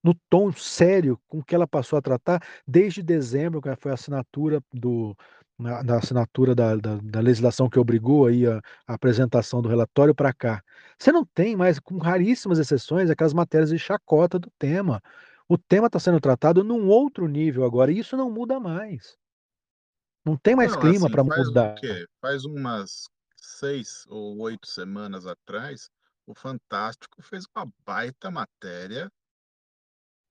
no 0.02 0.14
tom 0.30 0.52
sério 0.52 1.18
com 1.28 1.42
que 1.42 1.54
ela 1.54 1.66
passou 1.66 1.98
a 1.98 2.02
tratar 2.02 2.40
desde 2.66 3.02
dezembro, 3.02 3.60
que 3.62 3.74
foi 3.76 3.90
a 3.92 3.94
assinatura 3.94 4.60
do 4.72 5.16
na 5.58 5.82
da 5.82 5.98
assinatura 5.98 6.54
da 6.54 6.76
da 6.76 6.96
da 7.02 7.20
legislação 7.20 7.68
que 7.70 7.78
obrigou 7.78 8.26
aí 8.26 8.46
a 8.46 8.60
a 8.86 8.94
apresentação 8.94 9.62
do 9.62 9.68
relatório 9.68 10.14
para 10.14 10.32
cá. 10.34 10.62
Você 10.98 11.12
não 11.12 11.24
tem 11.34 11.56
mais, 11.56 11.78
com 11.80 11.98
raríssimas 11.98 12.58
exceções, 12.58 13.10
aquelas 13.10 13.34
matérias 13.34 13.70
de 13.70 13.78
chacota 13.78 14.38
do 14.38 14.50
tema. 14.58 15.00
O 15.48 15.56
tema 15.58 15.86
está 15.88 15.98
sendo 16.00 16.20
tratado 16.20 16.64
num 16.64 16.88
outro 16.88 17.26
nível 17.28 17.64
agora, 17.64 17.92
e 17.92 17.98
isso 17.98 18.16
não 18.16 18.30
muda 18.30 18.58
mais. 18.60 19.16
Não 20.24 20.36
tem 20.36 20.56
mais 20.56 20.72
Não, 20.72 20.80
clima 20.80 21.06
assim, 21.06 21.10
para 21.10 21.22
mudar. 21.24 21.74
quê? 21.80 22.06
Faz 22.20 22.44
umas 22.44 23.08
6 23.44 24.04
ou 24.08 24.38
8 24.40 24.68
semanas 24.68 25.26
atrás, 25.26 25.90
o 26.26 26.34
Fantástico 26.34 27.22
fez 27.22 27.44
uma 27.56 27.66
baita 27.86 28.30
matéria, 28.30 29.10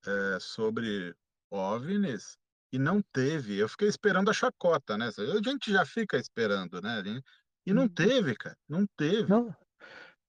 eh, 0.06 0.40
sobre 0.40 1.14
OVNIs 1.52 2.38
e 2.72 2.80
não 2.80 3.02
teve 3.14 3.58
eu 3.58 3.70
fiquei 3.70 3.88
esperando 3.88 4.30
a 4.30 4.34
chacota, 4.34 4.98
né, 4.98 5.08
a 5.18 5.42
gente 5.50 5.72
já 5.72 5.86
fica 5.86 6.18
esperando, 6.18 6.82
né, 6.82 7.02
e 7.66 7.74
não 7.74 7.88
Uhum. 7.88 7.90
teve 7.90 8.36
cara, 8.36 8.58
não 8.68 8.86
teve. 8.98 9.30
Não 9.30 9.54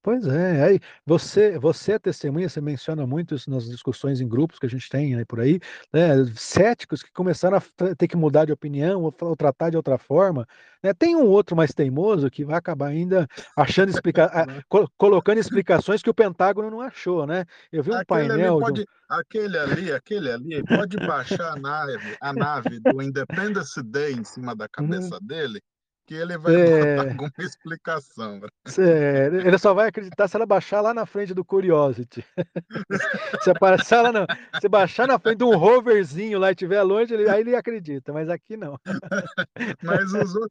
Pois 0.05 0.27
é, 0.27 0.63
aí 0.63 0.81
você 1.07 1.59
você 1.59 1.93
é 1.93 1.99
testemunha, 1.99 2.47
você 2.47 2.61
menciona 2.61 3.07
muito 3.07 3.35
isso 3.35 3.49
nas 3.49 3.65
discussões 3.65 4.21
em 4.21 4.29
grupos 4.29 4.59
que 4.59 4.67
a 4.67 4.69
gente 4.69 4.87
tem 4.91 5.15
aí 5.17 5.25
por 5.25 5.41
aí, 5.41 5.59
né, 5.91 6.27
céticos 6.37 7.03
que 7.03 7.11
começaram 7.11 7.57
a 7.57 7.95
ter 7.97 8.07
que 8.07 8.15
mudar 8.15 8.45
de 8.45 8.53
opinião 8.53 9.03
ou 9.03 9.15
ou 9.23 9.35
tratar 9.35 9.71
de 9.71 9.79
outra 9.79 9.97
forma, 9.97 10.47
né. 10.83 10.93
Tem 10.93 11.17
um 11.17 11.25
outro 11.27 11.57
mais 11.57 11.73
teimoso 11.73 12.31
que 12.31 12.45
vai 12.45 12.59
acabar 12.59 12.89
ainda 12.89 13.27
achando 13.57 13.89
explica 13.89 14.27
a 14.27 14.47
Né. 14.47 14.63
co 14.69 14.87
colocando 14.99 15.39
explicações 15.39 16.03
que 16.03 16.11
o 16.11 16.15
Pentágono 16.15 16.71
não 16.71 16.83
achou, 16.83 17.27
né. 17.27 17.47
Eu 17.73 17.83
vi 17.83 17.91
um 17.91 17.99
Aquele 17.99 18.33
ali 18.33 18.51
painel 18.51 18.59
um 18.59 18.59
pode 18.59 18.87
aquele 19.09 19.59
ali 19.59 19.93
aquele 19.93 20.31
ali 20.31 20.65
pode 20.65 20.99
baixar 21.01 21.53
a 21.53 21.57
nave 21.57 22.17
a 22.21 22.33
nave 22.33 22.81
do 22.81 23.03
Independence 23.03 23.83
Day 23.83 24.13
em 24.15 24.25
cima 24.25 24.55
da 24.57 24.69
uhum. 24.79 25.13
cabeça 25.13 25.19
dele, 25.21 25.61
que 26.07 26.15
ele 26.15 26.37
vai 26.39 26.55
É. 26.55 26.97
alguma 26.97 27.33
explicação. 27.39 28.41
Sério, 28.67 29.41
ele 29.47 29.59
só 29.59 29.75
vai 29.75 29.89
acreditar 29.89 30.27
se 30.29 30.37
ela 30.37 30.47
baixar 30.47 30.81
lá 30.81 30.95
na 30.95 31.07
frente 31.07 31.35
do 31.35 31.45
Curiosity. 31.45 32.25
Se 33.43 33.51
aparecer 33.51 34.03
na 34.13 34.27
se 34.61 34.69
baixar 34.69 35.07
na 35.07 35.19
frente 35.19 35.39
de 35.39 35.45
um 35.45 35.57
roverzinho 35.57 36.39
lá 36.39 36.51
e 36.51 36.53
estiver 36.53 36.83
longe, 36.83 37.13
ele 37.15 37.29
aí 37.29 37.41
ele 37.41 37.57
acredita, 37.57 38.13
mas 38.13 38.29
aqui 38.29 38.57
não. 38.57 38.79
Mas 39.83 40.13
os 40.15 40.35
outros 40.35 40.51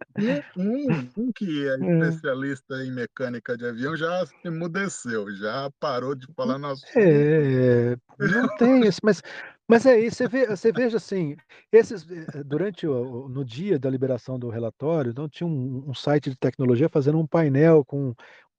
um 0.56 1.12
um 1.18 1.32
que 1.34 1.68
é 1.68 1.78
Hum. 1.80 2.10
especialista 2.10 2.76
em 2.84 2.92
mecânica 2.92 3.58
de 3.58 3.66
avião 3.66 3.96
já 3.98 4.26
se 4.26 4.34
emudeceu, 4.46 5.32
já 5.36 5.70
parou 5.80 6.16
de 6.16 6.28
falar 6.36 6.58
assunto. 6.66 6.88
É, 6.96 7.96
não 8.20 8.48
tem 8.58 8.86
esse 8.86 9.00
mas 9.04 9.22
mas 9.68 9.86
é 9.86 10.00
isso, 10.00 10.18
você 10.18 10.28
vê 10.28 10.48
você 10.48 10.72
veja 10.72 10.98
assim, 10.98 11.36
esses 11.72 12.06
eh, 12.10 12.44
durante 12.44 12.88
o 12.88 13.26
o 13.26 13.30
no 13.30 13.46
dia 13.46 13.80
da 13.80 13.90
liberação 13.90 14.38
do 14.40 14.50
relatório, 14.50 15.12
então 15.12 15.28
tinha 15.30 15.48
um 15.48 15.86
um 15.90 15.94
site 15.94 16.30
de 16.30 16.36
tecnologia 16.38 16.90
fazendo 16.90 17.20
um 17.20 17.28
painel 17.28 17.84
com 17.86 18.14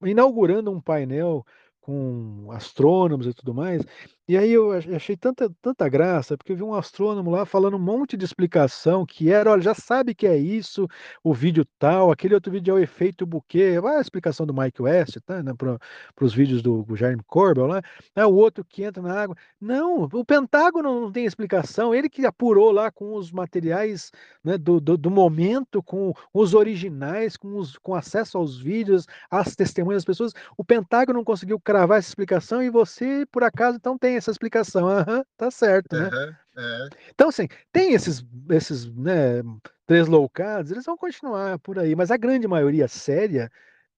inaugurando 0.04 0.70
um 0.70 0.80
painel 0.80 1.44
com 1.80 2.48
astrônomos 2.52 3.26
e 3.26 3.34
tudo 3.34 3.52
mais, 3.54 3.82
E 4.26 4.38
aí 4.38 4.52
eu 4.52 4.72
achei 4.72 5.18
tanta, 5.18 5.50
tanta 5.60 5.86
graça, 5.86 6.34
porque 6.34 6.52
eu 6.52 6.56
vi 6.56 6.62
um 6.62 6.72
astrônomo 6.72 7.30
lá 7.30 7.44
falando 7.44 7.76
um 7.76 7.78
monte 7.78 8.16
de 8.16 8.24
explicação 8.24 9.04
que 9.04 9.30
era, 9.30 9.50
olha, 9.50 9.60
já 9.60 9.74
sabe 9.74 10.14
que 10.14 10.26
é 10.26 10.34
isso, 10.34 10.88
o 11.22 11.34
vídeo 11.34 11.62
tal, 11.78 12.10
aquele 12.10 12.32
outro 12.32 12.50
vídeo 12.50 12.72
é 12.72 12.74
o 12.74 12.82
efeito 12.82 13.26
buquê, 13.26 13.78
a 13.84 14.00
explicação 14.00 14.46
do 14.46 14.54
Mike 14.54 14.80
West, 14.80 15.18
tá, 15.26 15.42
né, 15.42 15.52
para 15.52 15.78
os 16.24 16.32
vídeos 16.32 16.62
do, 16.62 16.86
Jeremy 16.96 17.22
Corbell 17.26 17.66
lá, 17.66 17.82
é 18.16 18.24
o 18.24 18.32
outro 18.32 18.64
que 18.64 18.82
entra 18.82 19.02
na 19.02 19.12
água. 19.12 19.36
Não, 19.60 20.04
o 20.04 20.24
Pentágono 20.24 21.02
não 21.02 21.12
tem 21.12 21.26
explicação, 21.26 21.94
ele 21.94 22.08
que 22.08 22.24
apurou 22.24 22.70
lá 22.72 22.90
com 22.90 23.14
os 23.16 23.30
materiais 23.30 24.10
né, 24.42 24.56
do, 24.56 24.80
do, 24.80 24.96
do, 24.96 25.10
momento, 25.10 25.82
com 25.82 26.14
os 26.32 26.54
originais, 26.54 27.36
com, 27.36 27.58
os, 27.58 27.76
com 27.76 27.94
acesso 27.94 28.38
aos 28.38 28.58
vídeos, 28.58 29.06
às 29.30 29.54
testemunhas 29.54 30.02
das 30.02 30.06
pessoas, 30.06 30.32
o 30.56 30.64
Pentágono 30.64 31.18
não 31.18 31.24
conseguiu 31.24 31.60
cravar 31.60 31.98
essa 31.98 32.08
explicação 32.08 32.62
e 32.62 32.70
você, 32.70 33.26
por 33.30 33.44
acaso, 33.44 33.76
então 33.76 33.98
tem 33.98 34.13
essa 34.16 34.30
explicação. 34.30 34.88
Aham, 34.88 35.18
uhum, 35.18 35.24
tá 35.36 35.50
certo, 35.50 35.96
né? 35.96 36.08
Uhum. 36.56 36.88
Então, 37.10 37.28
assim, 37.28 37.48
tem 37.72 37.92
esses, 37.92 38.24
esses 38.50 38.86
né, 38.94 39.42
três 39.86 40.06
loucados, 40.06 40.70
eles 40.70 40.84
vão 40.84 40.96
continuar 40.96 41.58
por 41.58 41.78
aí, 41.78 41.94
mas 41.94 42.10
a 42.10 42.16
grande 42.16 42.46
maioria 42.46 42.88
séria 42.88 43.50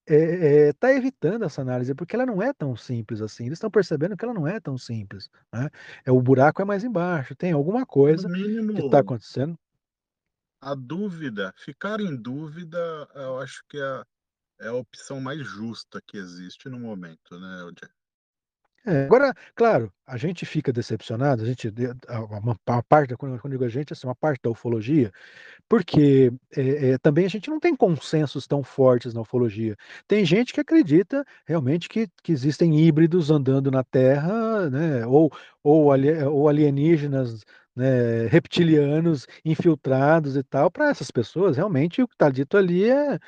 está 0.06 0.14
é, 0.14 0.68
é, 0.68 0.72
tá 0.72 0.92
evitando 0.92 1.44
essa 1.44 1.60
análise, 1.60 1.94
porque 1.94 2.14
ela 2.14 2.24
não 2.24 2.40
é 2.40 2.52
tão 2.52 2.76
simples 2.76 3.20
assim. 3.20 3.46
Eles 3.46 3.56
estão 3.56 3.70
percebendo 3.70 4.16
que 4.16 4.24
ela 4.24 4.34
não 4.34 4.46
é 4.46 4.60
tão 4.60 4.78
simples. 4.78 5.28
Né? 5.52 5.68
É, 6.04 6.12
o 6.12 6.22
buraco 6.22 6.62
é 6.62 6.64
mais 6.64 6.84
embaixo, 6.84 7.34
tem 7.34 7.52
alguma 7.52 7.84
coisa 7.84 8.28
mínimo, 8.28 8.74
que 8.74 8.82
está 8.82 9.00
acontecendo. 9.00 9.58
A 10.60 10.74
dúvida, 10.74 11.52
ficar 11.56 12.00
em 12.00 12.16
dúvida, 12.16 12.78
eu 13.14 13.38
acho 13.38 13.62
que 13.68 13.78
é, 13.78 14.02
é 14.60 14.68
a 14.68 14.74
opção 14.74 15.20
mais 15.20 15.46
justa 15.46 16.00
que 16.06 16.16
existe 16.16 16.68
no 16.68 16.78
momento, 16.78 17.38
né, 17.38 17.64
Odie? 17.64 17.90
É, 18.86 19.04
agora, 19.04 19.34
claro, 19.54 19.92
a 20.06 20.16
gente 20.16 20.46
fica 20.46 20.72
decepcionado, 20.72 21.42
a 21.42 21.46
gente, 21.46 21.72
uma, 22.08 22.56
uma 22.66 22.82
parte, 22.84 23.16
quando 23.16 23.34
eu 23.34 23.50
digo 23.50 23.64
a 23.64 23.68
gente, 23.68 23.92
assim, 23.92 24.06
uma 24.06 24.14
parte 24.14 24.40
da 24.42 24.50
ufologia, 24.50 25.10
porque 25.68 26.32
é, 26.56 26.90
é, 26.92 26.98
também 26.98 27.26
a 27.26 27.28
gente 27.28 27.50
não 27.50 27.58
tem 27.58 27.74
consensos 27.74 28.46
tão 28.46 28.62
fortes 28.62 29.12
na 29.12 29.22
ufologia. 29.22 29.76
Tem 30.06 30.24
gente 30.24 30.52
que 30.52 30.60
acredita 30.60 31.24
realmente 31.44 31.88
que, 31.88 32.08
que 32.22 32.30
existem 32.30 32.78
híbridos 32.78 33.28
andando 33.28 33.72
na 33.72 33.82
Terra, 33.82 34.70
né, 34.70 35.04
ou, 35.04 35.32
ou, 35.64 35.90
ou 36.30 36.48
alienígenas 36.48 37.44
né, 37.76 38.26
reptilianos 38.28 39.26
infiltrados 39.44 40.36
e 40.36 40.42
tal, 40.42 40.70
para 40.70 40.88
essas 40.88 41.10
pessoas, 41.10 41.56
realmente 41.56 42.00
o 42.02 42.08
que 42.08 42.14
está 42.14 42.30
dito 42.30 42.56
ali 42.56 42.88
é, 42.88 43.18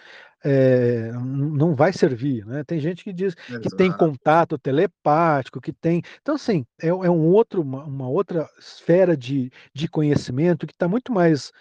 é, 0.45 1.11
não 1.12 1.74
vai 1.74 1.93
servir. 1.93 2.45
Né? 2.47 2.62
Tem 2.64 2.78
gente 2.78 3.05
que 3.05 3.12
diz 3.12 3.34
Exato. 3.49 3.68
que 3.68 3.76
tem 3.76 3.93
contato 3.93 4.59
telepático, 4.59 5.61
que 5.61 5.72
tem. 5.72 6.03
Então, 6.20 6.34
assim, 6.34 6.64
é, 6.80 6.89
é 6.89 6.93
um 6.93 7.26
outro, 7.26 7.62
uma, 7.62 7.84
uma, 7.84 8.09
outra 8.09 8.49
esfera 8.59 9.16
de, 9.16 9.51
de 9.74 9.89
conhecimento 9.89 10.66
que 10.66 10.72
está 10.72 10.89
muito 10.89 11.12
mais 11.12 11.53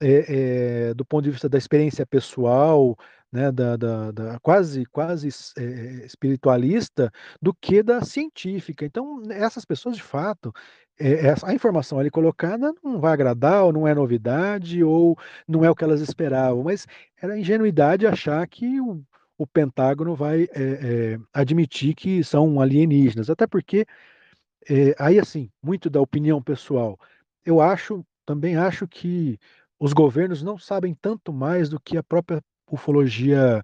é, 0.00 0.94
do 0.94 1.04
ponto 1.04 1.24
de 1.24 1.30
vista 1.30 1.48
da 1.48 1.58
experiência 1.58 2.06
pessoal, 2.06 2.96
né, 3.32 3.52
da, 3.52 3.76
da, 3.76 4.10
da 4.10 4.40
quase, 4.40 4.84
quase 4.86 5.28
é, 5.56 6.06
espiritualista, 6.06 7.10
do 7.40 7.54
que 7.54 7.82
da 7.82 8.02
científica. 8.02 8.84
Então, 8.84 9.22
essas 9.30 9.64
pessoas, 9.64 9.96
de 9.96 10.02
fato, 10.02 10.52
é, 10.98 11.34
a 11.44 11.54
informação 11.54 11.98
ali 11.98 12.10
colocada 12.10 12.72
não 12.82 13.00
vai 13.00 13.12
agradar, 13.12 13.64
ou 13.64 13.72
não 13.72 13.86
é 13.86 13.94
novidade, 13.94 14.82
ou 14.82 15.16
não 15.46 15.64
é 15.64 15.70
o 15.70 15.74
que 15.74 15.84
elas 15.84 16.00
esperavam, 16.00 16.64
mas 16.64 16.86
era 17.20 17.38
ingenuidade 17.38 18.06
achar 18.06 18.46
que 18.48 18.80
o, 18.80 19.02
o 19.36 19.46
Pentágono 19.46 20.14
vai 20.14 20.44
é, 20.44 20.48
é, 20.54 21.18
admitir 21.32 21.94
que 21.94 22.24
são 22.24 22.60
alienígenas, 22.60 23.30
até 23.30 23.46
porque, 23.46 23.86
aí 24.98 25.18
assim, 25.18 25.50
muito 25.62 25.88
da 25.88 26.00
opinião 26.00 26.42
pessoal, 26.42 26.98
eu 27.44 27.60
acho, 27.60 28.04
também 28.26 28.56
acho 28.56 28.86
que 28.88 29.38
os 29.78 29.92
governos 29.92 30.42
não 30.42 30.58
sabem 30.58 30.94
tanto 31.00 31.32
mais 31.32 31.68
do 31.68 31.80
que 31.80 31.96
a 31.96 32.02
própria 32.02 32.42
ufologia 32.70 33.62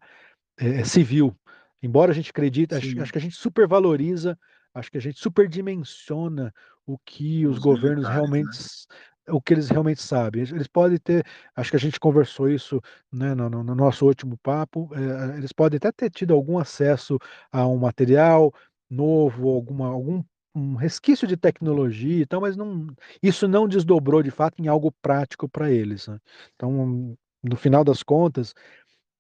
civil, 0.85 1.37
embora 1.83 2.13
a 2.13 2.15
gente 2.15 2.31
acredite, 2.31 2.75
acho, 2.75 3.01
acho 3.01 3.13
que 3.13 3.19
a 3.19 3.21
gente 3.21 3.37
supervaloriza 3.37 4.39
acho 4.75 4.91
que 4.91 4.99
a 4.99 5.01
gente 5.01 5.19
superdimensiona 5.21 6.53
o 6.85 6.99
que 6.99 7.47
os, 7.47 7.57
os 7.57 7.63
governos 7.63 8.09
realmente 8.09 8.59
né? 8.59 9.33
o 9.33 9.41
que 9.41 9.55
eles 9.55 9.71
realmente 9.71 10.03
sabem. 10.03 10.43
Eles 10.43 10.67
podem 10.67 10.99
ter, 10.99 11.25
acho 11.57 11.71
que 11.71 11.77
a 11.77 11.81
gente 11.81 11.99
conversou 11.99 12.49
isso 12.49 12.81
né, 13.11 13.35
no, 13.35 13.49
no, 13.49 13.75
nosso 13.75 14.05
último 14.05 14.37
papo, 14.43 14.91
é, 14.93 15.39
eles 15.39 15.53
podem 15.53 15.79
até 15.79 15.91
ter 15.91 16.11
tido 16.11 16.35
algum 16.35 16.59
acesso 16.59 17.19
a 17.51 17.67
um 17.67 17.79
material 17.79 18.53
novo, 18.91 19.49
alguma, 19.49 19.89
algum 19.89 20.23
um 20.55 20.75
resquício 20.75 21.27
de 21.27 21.37
tecnologia 21.37 22.23
e 22.23 22.27
tal, 22.27 22.41
mas 22.41 22.55
não, 22.55 22.87
isso 23.23 23.49
não 23.49 23.67
desdobrou 23.67 24.23
de 24.23 24.31
fato 24.31 24.63
em 24.63 24.69
algo 24.69 24.93
prático 25.03 25.49
para 25.49 25.71
eles. 25.71 26.07
Né? 26.07 26.19
Então, 26.55 27.17
no 27.43 27.57
final 27.57 27.83
das 27.83 28.03
contas, 28.03 28.55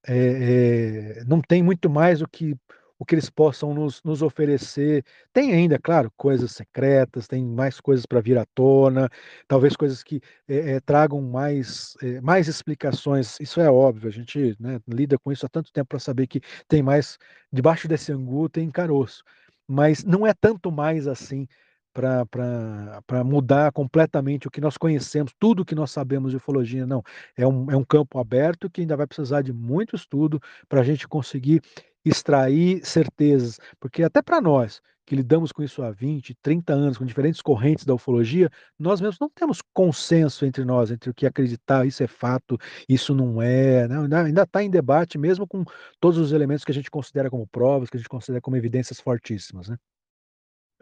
é, 0.07 1.19
é, 1.21 1.25
não 1.25 1.41
tem 1.41 1.63
muito 1.63 1.89
mais 1.91 2.23
o 2.23 2.29
que 2.29 2.57
o 2.99 3.05
que 3.05 3.15
eles 3.15 3.29
possam 3.29 3.75
nos, 3.75 4.03
nos 4.05 4.23
oferecer. 4.23 5.05
Tem 5.33 5.53
ainda, 5.53 5.79
claro, 5.79 6.11
coisas 6.17 6.53
secretas, 6.53 7.27
tem 7.27 7.45
mais 7.45 7.81
coisas 7.81 8.07
para 8.07 8.21
vir 8.21 8.39
à 8.39 8.47
tona, 8.55 9.11
talvez 9.49 9.77
coisas 9.77 10.03
que 10.03 10.21
é, 10.49 10.81
tragam 10.81 11.21
mais, 11.21 11.97
mais 12.23 12.49
explicações. 12.49 13.39
Isso 13.41 13.61
é 13.61 13.71
óbvio, 13.71 14.09
a 14.09 14.13
gente 14.13 14.57
né, 14.61 14.81
lida 14.89 15.19
com 15.19 15.33
isso 15.33 15.45
há 15.45 15.49
tanto 15.49 15.73
tempo 15.73 15.89
para 15.89 15.99
saber 15.99 16.27
que 16.27 16.41
tem 16.69 16.83
mais, 16.83 17.19
debaixo 17.53 17.89
desse 17.89 18.13
angu 18.13 18.49
tem 18.49 18.71
caroço. 18.71 19.23
Mas 19.67 20.05
não 20.05 20.27
é 20.27 20.33
tanto 20.33 20.71
mais 20.71 21.07
assim 21.09 21.47
para 21.95 23.25
mudar 23.25 23.71
completamente 23.73 24.49
o 24.49 24.51
que 24.51 24.61
nós 24.61 24.77
conhecemos, 24.77 25.33
tudo 25.39 25.61
o 25.61 25.65
que 25.65 25.75
nós 25.75 25.93
sabemos 25.93 26.33
de 26.33 26.37
ufologia, 26.37 26.87
não. 26.87 27.03
É 27.37 27.47
um, 27.47 27.71
é 27.71 27.77
um 27.77 27.85
campo 27.85 28.19
aberto 28.19 28.69
que 28.69 28.81
ainda 28.81 28.97
vai 28.97 29.07
precisar 29.07 29.43
de 29.43 29.53
muito 29.53 29.95
estudo 29.95 30.41
para 30.69 30.81
a 30.81 30.85
gente 30.85 31.07
conseguir 31.07 31.63
extrair 32.05 32.85
certezas, 32.85 33.59
porque 33.81 34.03
até 34.03 34.21
para 34.21 34.41
nós, 34.41 34.83
que 35.07 35.15
lidamos 35.15 35.53
com 35.53 35.63
isso 35.63 35.83
há 35.83 35.91
20, 35.91 36.35
30 36.43 36.73
anos, 36.73 36.99
com 36.99 37.05
diferentes 37.05 37.41
correntes 37.41 37.85
da 37.85 37.95
ufologia, 37.95 38.51
nós 38.79 39.01
mesmos 39.01 39.19
não 39.21 39.29
temos 39.29 39.61
consenso 39.73 40.45
entre 40.47 40.65
nós, 40.65 40.91
entre 40.91 41.11
o 41.11 41.15
que 41.15 41.27
acreditar, 41.27 41.87
isso 41.87 42.03
é 42.03 42.07
fato, 42.07 42.59
isso 42.89 43.15
não 43.15 43.41
é, 43.41 43.87
né? 43.87 43.97
ainda 44.17 44.43
está 44.43 44.63
em 44.63 44.71
debate, 44.71 45.19
mesmo 45.19 45.47
com 45.47 45.65
todos 46.01 46.19
os 46.19 46.33
elementos 46.33 46.65
que 46.65 46.73
a 46.73 46.75
gente 46.75 46.91
considera 46.91 47.31
como 47.31 47.47
provas, 47.47 47.91
que 47.91 47.97
a 47.97 48.01
gente 48.01 48.09
considera 48.09 48.41
como 48.41 48.57
evidências 48.57 49.01
fortíssimas. 49.01 49.69
Né? 49.69 49.77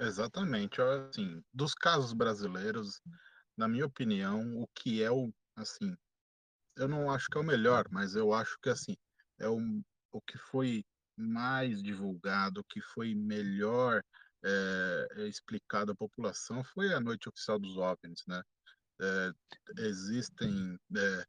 Exatamente. 0.02 0.80
Assim, 0.80 1.42
dos 1.52 1.74
casos 1.74 2.12
brasileiros, 2.12 3.00
na 3.56 3.68
minha 3.68 3.86
opinião, 3.86 4.60
o 4.60 4.66
que 4.74 5.02
é 5.02 5.10
o, 5.10 5.32
assim, 5.56 5.96
eu 6.76 6.88
não 6.88 7.10
acho 7.10 7.28
que 7.30 7.38
é 7.38 7.40
o 7.40 7.44
melhor, 7.44 7.86
mas 7.90 8.16
eu 8.16 8.32
acho 8.32 8.58
que, 8.60 8.68
assim, 8.68 8.96
é 9.38 9.48
o, 9.48 9.58
o 10.12 10.20
que 10.20 10.36
foi 10.38 10.84
mais 11.16 11.82
divulgado, 11.82 12.60
o 12.60 12.64
que 12.64 12.80
foi 12.80 13.14
melhor 13.14 14.02
é, 14.44 15.28
explicado 15.28 15.92
à 15.92 15.94
população 15.94 16.64
foi 16.64 16.92
a 16.92 17.00
Noite 17.00 17.28
Oficial 17.28 17.58
dos 17.58 17.76
OVNIs, 17.76 18.24
né? 18.26 18.42
É, 19.00 19.30
existem 19.78 20.78
é, 20.96 21.26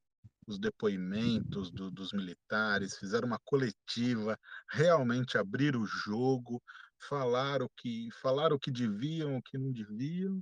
os 0.47 0.59
depoimentos 0.59 1.71
do, 1.71 1.91
dos 1.91 2.11
militares, 2.11 2.97
fizeram 2.97 3.27
uma 3.27 3.39
coletiva, 3.45 4.37
realmente 4.69 5.37
abriram 5.37 5.81
o 5.81 5.85
jogo, 5.85 6.61
falaram 7.07 7.65
o 7.65 7.69
que 7.69 8.09
falaram 8.21 8.55
o 8.55 8.59
que 8.59 8.71
deviam, 8.71 9.37
o 9.37 9.41
que 9.41 9.57
não 9.57 9.71
deviam, 9.71 10.41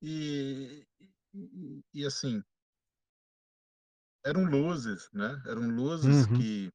e, 0.00 0.86
e, 1.34 1.84
e 1.94 2.06
assim 2.06 2.42
eram 4.24 4.44
luzes, 4.44 5.08
né? 5.12 5.42
Eram 5.46 5.68
luzes 5.68 6.26
uhum. 6.26 6.38
que 6.38 6.72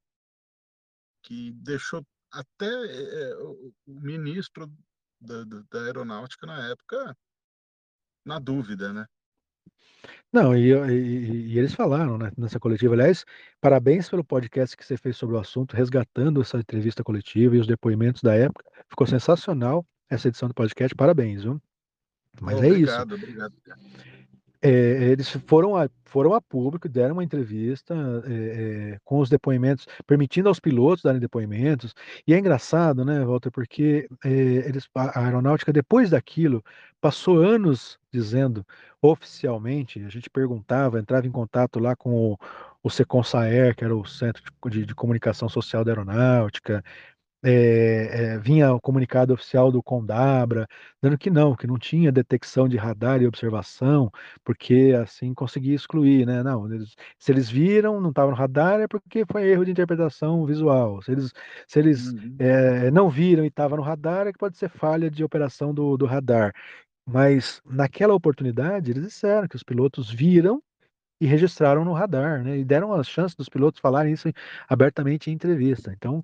que 1.23 1.51
deixou 1.51 2.05
até 2.31 2.65
é, 2.65 3.37
o 3.37 3.73
ministro 3.87 4.71
da, 5.19 5.43
da, 5.43 5.81
aeronáutica 5.83 6.45
na 6.45 6.69
época 6.69 7.17
na 8.25 8.39
dúvida, 8.39 8.93
né? 8.93 9.05
Não, 10.31 10.55
e, 10.55 10.71
e, 10.71 11.53
e, 11.53 11.57
eles 11.57 11.73
falaram 11.73 12.17
né, 12.17 12.31
nessa 12.37 12.59
coletiva. 12.59 12.93
Aliás, 12.93 13.25
parabéns 13.61 14.09
pelo 14.09 14.23
podcast 14.23 14.75
que 14.75 14.85
você 14.85 14.97
fez 14.97 15.15
sobre 15.15 15.35
o 15.35 15.39
assunto, 15.39 15.75
resgatando 15.75 16.41
essa 16.41 16.57
entrevista 16.57 17.03
coletiva 17.03 17.55
e 17.55 17.59
os 17.59 17.67
depoimentos 17.67 18.21
da 18.21 18.35
época. 18.35 18.65
Ficou 18.89 19.07
sensacional 19.07 19.85
essa 20.09 20.27
edição 20.27 20.47
do 20.47 20.53
podcast. 20.53 20.93
Parabéns, 20.95 21.43
viu? 21.43 21.61
Mas 22.41 22.61
é 22.61 22.69
isso. 22.69 22.93
Obrigado, 23.01 23.15
obrigado. 23.15 23.53
É, 24.61 24.69
eles 25.11 25.29
foram 25.29 25.75
a, 25.75 25.87
foram 26.03 26.33
a 26.33 26.41
público, 26.41 26.89
deram 26.89 27.13
uma 27.13 27.23
entrevista 27.23 27.93
é, 28.25 28.93
é, 28.93 28.99
com 29.05 29.19
os 29.19 29.29
depoimentos, 29.29 29.85
permitindo 30.05 30.49
aos 30.49 30.59
pilotos 30.59 31.03
darem 31.03 31.19
depoimentos. 31.19 31.93
E 32.25 32.33
é 32.33 32.39
engraçado, 32.39 33.05
né, 33.05 33.23
Walter, 33.23 33.51
porque 33.51 34.07
é, 34.25 34.29
eles, 34.29 34.89
a 34.95 35.25
aeronáutica, 35.25 35.71
depois 35.71 36.09
daquilo, 36.09 36.63
passou 36.99 37.37
anos 37.37 37.99
dizendo 38.11 38.65
oficialmente, 39.01 39.99
a 40.03 40.09
gente 40.09 40.29
perguntava, 40.29 40.99
entrava 40.99 41.27
em 41.27 41.31
contato 41.31 41.79
lá 41.79 41.95
com 41.95 42.33
o, 42.33 42.37
o 42.83 42.89
Seconsaer, 42.89 43.75
que 43.75 43.83
era 43.83 43.95
o 43.95 44.05
Centro 44.05 44.43
de, 44.69 44.85
de, 44.85 44.95
Comunicação 44.95 45.47
Social 45.49 45.83
da 45.83 45.91
Aeronáutica, 45.91 46.83
é, 47.43 48.33
é, 48.35 48.39
vinha 48.39 48.73
o 48.73 48.81
comunicado 48.81 49.33
oficial 49.33 49.71
do 49.71 49.81
Condabra, 49.83 50.67
dando 51.01 51.17
que 51.17 51.29
não, 51.29 51.55
que 51.55 51.67
não 51.67 51.77
tinha 51.77 52.11
detecção 52.11 52.67
de 52.67 52.77
radar 52.77 53.21
e 53.21 53.27
observação, 53.27 54.11
porque 54.43 54.95
assim 54.99 55.33
conseguia 55.33 55.75
excluir, 55.75 56.25
né? 56.25 56.41
Não, 56.43 56.71
eles, 56.73 56.95
se 57.19 57.31
eles 57.31 57.47
viram, 57.49 58.01
não 58.01 58.09
estava 58.09 58.31
no 58.31 58.37
radar, 58.37 58.79
é 58.81 58.87
porque 58.87 59.23
foi 59.31 59.47
erro 59.49 59.63
de 59.65 59.71
interpretação 59.71 60.45
visual. 60.45 61.01
Se 61.03 61.11
eles, 61.11 61.31
se 61.67 61.79
eles 61.79 62.07
Uhum. 62.11 62.35
é, 62.39 62.91
não 62.91 63.09
viram 63.09 63.43
e 63.43 63.47
estava 63.47 63.75
no 63.77 63.83
radar, 63.83 64.27
é 64.27 64.33
que 64.33 64.39
pode 64.39 64.57
ser 64.57 64.69
falha 64.69 65.09
de 65.09 65.23
operação 65.23 65.73
do, 65.73 65.95
do 65.95 66.05
radar. 66.05 66.53
Mas 67.07 67.61
naquela 67.65 68.13
oportunidade, 68.13 68.91
eles 68.91 69.03
disseram 69.03 69.47
que 69.47 69.55
os 69.55 69.63
pilotos 69.63 70.11
viram 70.11 70.61
e 71.19 71.25
registraram 71.25 71.85
no 71.85 71.93
radar, 71.93 72.43
né? 72.43 72.57
E 72.59 72.65
deram 72.65 72.93
a 72.93 73.03
chance 73.03 73.35
dos 73.35 73.49
pilotos 73.49 73.79
falarem 73.79 74.13
isso 74.13 74.27
abertamente 74.67 75.29
em 75.31 75.33
entrevista. 75.33 75.93
Então, 75.95 76.23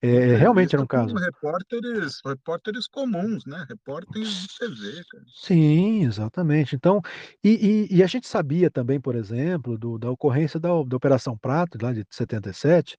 é, 0.00 0.34
realmente 0.36 0.74
era 0.74 0.82
um 0.82 0.86
caso. 0.86 1.14
repórteres, 1.14 2.20
repórteres 2.24 2.88
comuns, 2.88 3.44
né? 3.46 3.64
Repórteres 3.68 4.28
de 4.42 4.58
TV, 4.58 5.04
cara. 5.10 5.24
Sim, 5.34 6.04
exatamente. 6.04 6.74
Então, 6.74 7.00
e, 7.44 7.86
e- 7.90 7.96
e 7.98 8.02
a 8.02 8.06
gente 8.06 8.26
sabia 8.26 8.70
também, 8.70 9.00
por 9.00 9.14
exemplo, 9.14 9.78
do- 9.78 9.98
da 9.98 10.10
ocorrência 10.10 10.58
da, 10.58 10.70
da 10.82 10.96
Operação 10.96 11.36
Prato, 11.36 11.78
lá 11.80 11.92
de 11.92 12.04
77, 12.10 12.96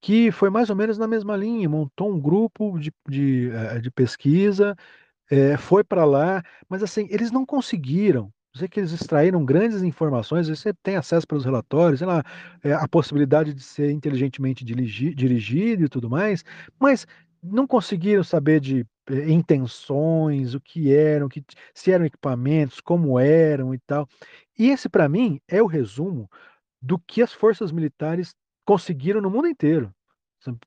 que 0.00 0.30
foi 0.30 0.50
mais 0.50 0.68
ou 0.70 0.76
menos 0.76 0.98
na 0.98 1.06
mesma 1.08 1.36
linha, 1.36 1.68
montou 1.68 2.12
um 2.12 2.20
grupo 2.20 2.78
de, 2.78 2.92
de, 3.08 3.50
eh, 3.50 3.80
de 3.80 3.90
pesquisa 3.90 4.76
é, 5.30 5.56
foi 5.56 5.84
para 5.84 6.04
lá, 6.04 6.42
mas 6.68 6.82
assim, 6.82 7.06
eles 7.10 7.30
não 7.30 7.44
conseguiram. 7.46 8.32
Dizer 8.52 8.68
que 8.68 8.78
eles 8.78 8.92
extraíram 8.92 9.44
grandes 9.44 9.82
informações, 9.82 10.48
você 10.48 10.72
tem 10.74 10.94
acesso 10.94 11.26
pelos 11.26 11.44
relatórios, 11.44 11.98
sei 11.98 12.06
lá, 12.06 12.22
é, 12.62 12.72
a 12.72 12.86
possibilidade 12.86 13.52
de 13.52 13.62
ser 13.62 13.90
inteligentemente 13.90 14.64
dirigi- 14.64 15.12
dirigido 15.12 15.84
e 15.84 15.88
tudo 15.88 16.08
mais, 16.08 16.44
mas 16.78 17.04
não 17.42 17.66
conseguiram 17.66 18.22
saber 18.22 18.60
de 18.60 18.86
é, 19.10 19.28
intenções, 19.30 20.54
o 20.54 20.60
que 20.60 20.94
eram, 20.94 21.28
que, 21.28 21.44
se 21.74 21.90
eram 21.90 22.04
equipamentos, 22.04 22.80
como 22.80 23.18
eram 23.18 23.74
e 23.74 23.78
tal. 23.80 24.08
E 24.58 24.70
esse, 24.70 24.88
para 24.88 25.08
mim, 25.08 25.40
é 25.48 25.60
o 25.60 25.66
resumo 25.66 26.30
do 26.80 26.98
que 26.98 27.22
as 27.22 27.32
forças 27.32 27.72
militares 27.72 28.34
conseguiram 28.64 29.20
no 29.20 29.30
mundo 29.30 29.48
inteiro. 29.48 29.92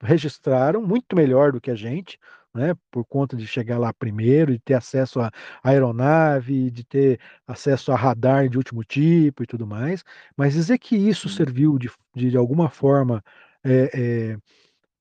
Registraram 0.01 0.81
muito 0.81 1.15
melhor 1.15 1.51
do 1.51 1.61
que 1.61 1.71
a 1.71 1.75
gente, 1.75 2.17
né, 2.57 2.73
por 2.91 3.05
conta 3.05 3.37
de 3.37 3.47
chegar 3.47 3.77
lá 3.77 3.93
primeiro, 3.93 4.51
de 4.51 4.59
ter 4.59 4.73
acesso 4.73 5.21
à 5.21 5.31
aeronave, 5.63 6.71
de 6.71 6.83
ter 6.83 7.19
acesso 7.47 7.91
a 7.91 7.95
radar 7.95 8.49
de 8.49 8.57
último 8.57 8.83
tipo 8.83 9.43
e 9.43 9.47
tudo 9.47 9.67
mais, 9.67 10.03
mas 10.35 10.53
dizer 10.53 10.79
que 10.79 10.95
isso 10.95 11.29
serviu 11.29 11.77
de, 11.77 11.89
de, 12.15 12.31
de 12.31 12.37
alguma 12.37 12.69
forma 12.69 13.23
é, 13.63 14.33
é, 14.33 14.37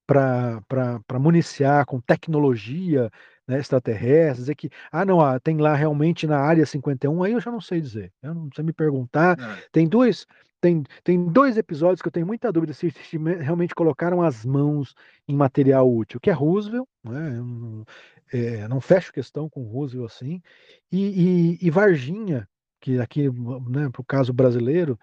para 0.06 1.18
municiar 1.18 1.84
com 1.86 2.00
tecnologia 2.00 3.10
né, 3.46 3.58
extraterrestre, 3.58 4.40
dizer 4.42 4.54
que, 4.54 4.70
ah, 4.90 5.04
não, 5.04 5.20
ah, 5.20 5.38
tem 5.38 5.56
lá 5.58 5.74
realmente 5.74 6.26
na 6.26 6.38
área 6.38 6.66
51, 6.66 7.22
aí 7.22 7.32
eu 7.32 7.40
já 7.40 7.50
não 7.50 7.60
sei 7.60 7.80
dizer. 7.80 8.12
Eu 8.22 8.34
não 8.34 8.48
sei 8.54 8.64
me 8.64 8.72
perguntar. 8.72 9.38
É. 9.38 9.62
Tem 9.72 9.88
dois, 9.88 10.26
tem, 10.60 10.82
tem 11.04 11.26
dois 11.26 11.56
episódios 11.56 12.02
que 12.02 12.08
eu 12.08 12.12
tenho 12.12 12.26
muita 12.26 12.50
dúvida 12.50 12.72
se, 12.72 12.90
se 12.90 13.16
realmente 13.16 13.74
colocaram 13.74 14.22
as 14.22 14.44
mãos 14.44 14.94
em 15.28 15.36
material 15.36 15.92
útil, 15.92 16.20
que 16.20 16.30
é 16.30 16.32
Roosevelt, 16.32 16.88
né? 17.04 17.38
Eu 17.38 17.44
não, 17.44 17.84
é, 18.32 18.68
não 18.68 18.80
fecho 18.80 19.12
questão 19.12 19.48
com 19.48 19.62
Roosevelt 19.62 20.10
assim, 20.10 20.42
e, 20.90 21.58
e, 21.60 21.66
e 21.66 21.70
Varginha, 21.70 22.48
que 22.80 22.98
aqui, 22.98 23.30
né, 23.30 23.88
para 23.90 24.00
o 24.00 24.04
caso 24.04 24.32
brasileiro, 24.32 24.98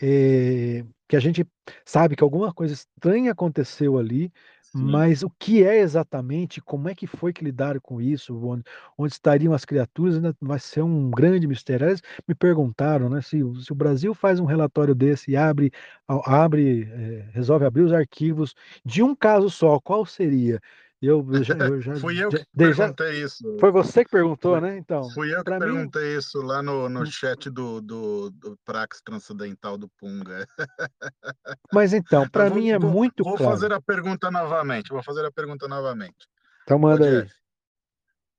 é, 0.00 0.84
que 1.08 1.16
a 1.16 1.20
gente 1.20 1.46
sabe 1.84 2.16
que 2.16 2.24
alguma 2.24 2.52
coisa 2.52 2.74
estranha 2.74 3.32
aconteceu 3.32 3.98
ali. 3.98 4.32
Mas 4.76 5.22
o 5.22 5.30
que 5.38 5.62
é 5.64 5.78
exatamente, 5.80 6.60
como 6.60 6.88
é 6.88 6.94
que 6.94 7.06
foi 7.06 7.32
que 7.32 7.44
lidaram 7.44 7.80
com 7.80 8.00
isso, 8.00 8.36
onde, 8.44 8.64
onde 8.98 9.12
estariam 9.12 9.52
as 9.54 9.64
criaturas, 9.64 10.16
ainda 10.16 10.34
vai 10.40 10.58
ser 10.58 10.82
um 10.82 11.10
grande 11.10 11.46
mistério. 11.46 11.86
Eles 11.88 12.02
me 12.26 12.34
perguntaram, 12.34 13.08
né, 13.08 13.20
se, 13.22 13.38
se 13.62 13.72
o 13.72 13.74
Brasil 13.74 14.14
faz 14.14 14.40
um 14.40 14.44
relatório 14.44 14.94
desse 14.94 15.30
e 15.30 15.36
abre, 15.36 15.70
abre 16.08 16.84
é, 16.92 17.28
resolve 17.32 17.64
abrir 17.66 17.82
os 17.82 17.92
arquivos 17.92 18.54
de 18.84 19.02
um 19.02 19.14
caso 19.14 19.48
só, 19.50 19.78
qual 19.80 20.04
seria? 20.04 20.60
Eu, 21.06 21.24
já, 21.42 21.54
eu 21.68 21.80
já, 21.80 21.96
Fui 21.96 22.14
eu 22.22 22.30
já, 22.30 22.38
que 22.38 22.44
já, 22.72 22.74
perguntei 22.76 23.22
isso. 23.22 23.56
foi 23.58 23.70
você 23.70 24.04
que 24.04 24.10
perguntou, 24.10 24.60
né? 24.60 24.76
Então, 24.76 25.10
fui 25.10 25.34
eu 25.34 25.44
que 25.44 25.50
mim, 25.50 25.58
perguntei 25.58 26.16
isso 26.16 26.40
lá 26.40 26.62
no, 26.62 26.88
no 26.88 27.04
chat 27.06 27.50
do, 27.50 27.80
do, 27.80 28.30
do 28.30 28.58
Prax 28.64 29.00
Transcendental 29.02 29.76
do 29.76 29.88
Punga. 29.98 30.46
mas 31.72 31.92
então, 31.92 32.28
para 32.28 32.48
vou, 32.48 32.58
mim 32.58 32.70
é 32.70 32.78
vou, 32.78 32.90
muito 32.90 33.24
vou 33.24 33.36
claro. 33.36 33.52
fazer 33.52 33.72
a 33.72 33.80
pergunta 33.80 34.30
novamente. 34.30 34.90
Vou 34.90 35.02
fazer 35.02 35.24
a 35.24 35.32
pergunta 35.32 35.68
novamente. 35.68 36.28
Então 36.62 36.78
manda 36.78 37.04
aí. 37.04 37.28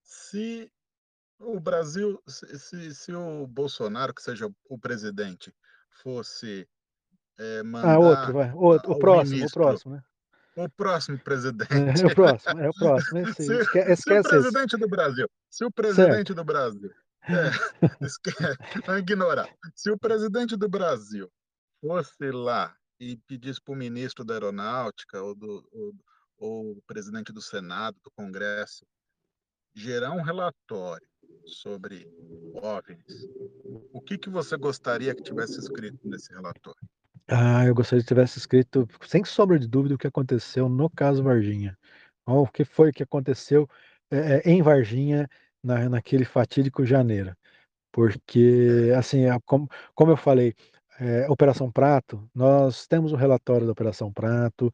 Se 0.02 0.72
o 1.40 1.60
Brasil, 1.60 2.22
se, 2.28 2.60
se, 2.60 2.96
se 2.96 3.14
o 3.14 3.46
Bolsonaro, 3.48 4.14
que 4.14 4.22
seja 4.22 4.50
o 4.70 4.80
presidente, 4.80 5.54
fosse 6.02 6.68
é, 7.38 7.60
Ah, 7.60 8.00
outro, 8.00 8.20
mandar 8.20 8.32
vai. 8.32 8.52
Outro, 8.54 8.92
o 8.92 9.00
próximo, 9.00 9.36
o 9.36 9.40
ministro, 9.40 9.64
próximo, 9.64 9.96
né? 9.96 10.04
O 10.56 10.70
próximo 10.70 11.20
presidente, 11.20 11.72
É, 11.72 12.08
o 12.08 12.14
próximo, 12.14 12.60
é 12.60 12.70
o 12.70 12.74
próximo. 12.74 13.20
Esse, 13.20 13.44
se, 13.44 13.54
esque, 13.54 13.82
se 13.98 14.14
o 14.14 14.16
esquece 14.16 14.36
esse. 14.38 14.54
presidente 14.54 14.78
do 14.78 14.88
Brasil, 14.88 15.30
se 15.50 15.66
o 15.66 15.72
presidente 15.72 16.28
Certo. 16.30 16.36
do 16.36 16.44
Brasil, 16.46 16.92
é, 17.28 17.50
esquece, 18.02 18.58
ignorar, 19.00 19.50
se 19.76 19.92
o 19.92 19.98
presidente 19.98 20.56
do 20.56 20.70
Brasil 20.70 21.32
fosse 21.82 22.32
lá 22.32 22.76
e 23.00 23.18
pedisse 23.28 23.62
para 23.62 23.74
o 23.74 23.78
ministro 23.78 24.24
da 24.24 24.36
Aeronáutica 24.36 25.22
ou 25.22 25.36
do 25.36 25.68
ou, 25.72 25.94
ou 26.38 26.72
o 26.78 26.82
presidente 26.84 27.34
do 27.34 27.42
Senado, 27.42 27.98
do 28.04 28.12
Congresso, 28.12 28.86
gerar 29.76 30.12
um 30.12 30.22
relatório 30.22 31.08
sobre 31.46 32.08
OVNIs, 32.54 33.28
o 33.94 34.02
que, 34.02 34.18
que 34.18 34.30
você 34.30 34.58
gostaria 34.58 35.14
que 35.16 35.24
tivesse 35.24 35.60
escrito 35.60 36.00
nesse 36.08 36.32
relatório? 36.34 36.85
Ah, 37.28 37.66
eu 37.66 37.74
gostaria 37.74 38.04
que 38.04 38.08
tivesse 38.08 38.38
escrito, 38.38 38.88
sem 39.08 39.24
sombra 39.26 39.58
de 39.58 39.68
dúvida, 39.68 39.96
o 39.96 39.98
que 39.98 40.06
aconteceu 40.08 40.70
no 40.70 40.90
caso 40.90 41.24
Varginha. 41.24 41.76
Ó, 42.26 42.44
O 42.44 42.48
que 42.48 42.64
foi 42.64 42.92
que 42.92 43.02
aconteceu 43.04 43.68
é, 44.12 44.42
é, 44.48 44.52
em 44.52 44.62
Varginha 44.62 45.28
na, 45.64 45.90
naquele 45.90 46.24
fatídico 46.26 46.86
janeiro. 46.86 47.36
Porque, 47.92 48.92
assim, 48.98 49.26
é 49.26 49.38
como, 49.46 49.70
como 49.96 50.12
eu 50.12 50.18
falei, 50.18 50.56
é, 51.00 51.30
Operação 51.30 51.72
Prato, 51.72 52.30
nós 52.36 52.88
temos 52.88 53.14
o 53.14 53.16
relatório 53.18 53.66
da 53.68 53.74
Operação 53.74 54.14
Prato, 54.14 54.72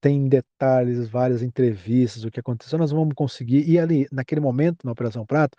tem 0.00 0.28
detalhes, 0.28 1.08
várias 1.08 1.42
entrevistas, 1.42 2.24
o 2.24 2.30
que 2.30 2.40
aconteceu, 2.40 2.78
nós 2.78 2.90
vamos 2.92 3.14
conseguir. 3.14 3.68
E 3.68 3.78
ali, 3.78 4.06
naquele 4.12 4.40
momento, 4.40 4.84
na 4.84 4.92
Operação 4.92 5.26
Prato, 5.26 5.56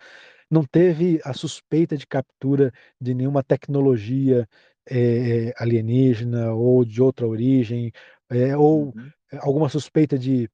não 0.50 0.64
teve 0.64 1.20
a 1.24 1.32
suspeita 1.32 1.96
de 1.96 2.06
captura 2.06 2.72
de 3.00 3.14
nenhuma 3.14 3.42
tecnologia 3.42 4.48
é, 4.90 5.52
alienígena 5.58 6.52
ou 6.52 6.84
de 6.84 7.02
outra 7.02 7.26
origem, 7.26 7.92
é, 8.30 8.56
ou 8.56 8.94
uhum, 8.94 9.10
alguma 9.40 9.68
suspeita 9.68 10.18
de 10.18 10.50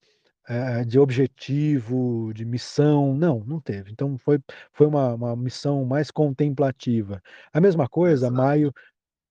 de 0.86 0.98
objetivo, 0.98 2.32
de 2.34 2.44
missão, 2.44 3.14
não, 3.14 3.40
não 3.46 3.60
teve. 3.60 3.90
Então 3.90 4.18
foi, 4.18 4.38
foi 4.72 4.86
uma, 4.86 5.14
uma 5.14 5.36
missão 5.36 5.84
mais 5.86 6.10
contemplativa. 6.10 7.22
A 7.52 7.60
mesma 7.60 7.88
coisa, 7.88 8.28
exato. 8.28 8.30
maio 8.30 8.72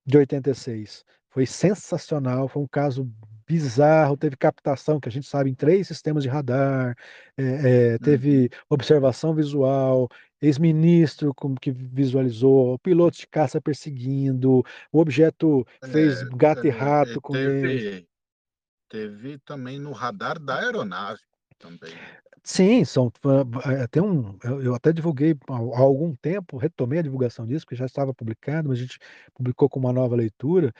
de 0.06 0.18
86. 0.18 1.04
Foi 1.30 1.46
sensacional, 1.46 2.48
foi 2.48 2.62
um 2.64 2.68
caso 2.68 3.10
bizarro, 3.48 4.18
teve 4.18 4.38
captação, 4.38 5.00
que 5.00 5.10
a 5.10 5.12
gente 5.12 5.28
sabe, 5.28 5.50
em 5.50 5.56
três 5.56 5.88
sistemas 5.88 6.24
de 6.24 6.30
radar, 6.30 6.96
eh, 7.38 7.98
Uhum. 8.00 8.00
teve 8.00 8.50
observação 8.70 9.36
visual, 9.36 10.08
ex-ministro 10.44 11.34
como 11.36 11.56
que 11.60 11.72
visualizou, 11.72 12.80
piloto 12.80 13.18
de 13.18 13.28
caça 13.28 13.62
perseguindo, 13.62 14.64
o 14.92 15.00
objeto 15.00 15.66
fez 15.84 16.22
É, 16.22 16.30
gato 16.36 16.68
e 16.68 16.70
é, 16.70 16.72
rato 16.72 17.22
com 17.22 17.38
teve, 17.38 18.08
teve 18.90 19.40
também 19.40 19.80
no 19.80 19.92
radar 19.94 20.40
da 20.40 20.60
aeronave 20.60 21.22
também, 21.60 22.00
né? 22.02 22.18
Sim, 22.46 22.84
são 22.84 23.10
tem 23.92 24.02
um 24.04 24.38
eu 24.62 24.76
até 24.76 24.92
divulguei 24.92 25.34
há 25.50 25.80
algum 25.80 26.14
tempo, 26.16 26.58
retomei 26.58 27.00
a 27.00 27.02
divulgação 27.02 27.46
disso, 27.48 27.66
porque 27.66 27.76
já 27.76 27.86
estava 27.86 28.14
publicado, 28.14 28.68
mas 28.70 28.80
a 28.80 28.82
gente 28.82 29.00
publicou 29.34 29.70
com 29.70 29.80
uma 29.80 29.94
nova 29.94 30.16
leitura, 30.16 30.74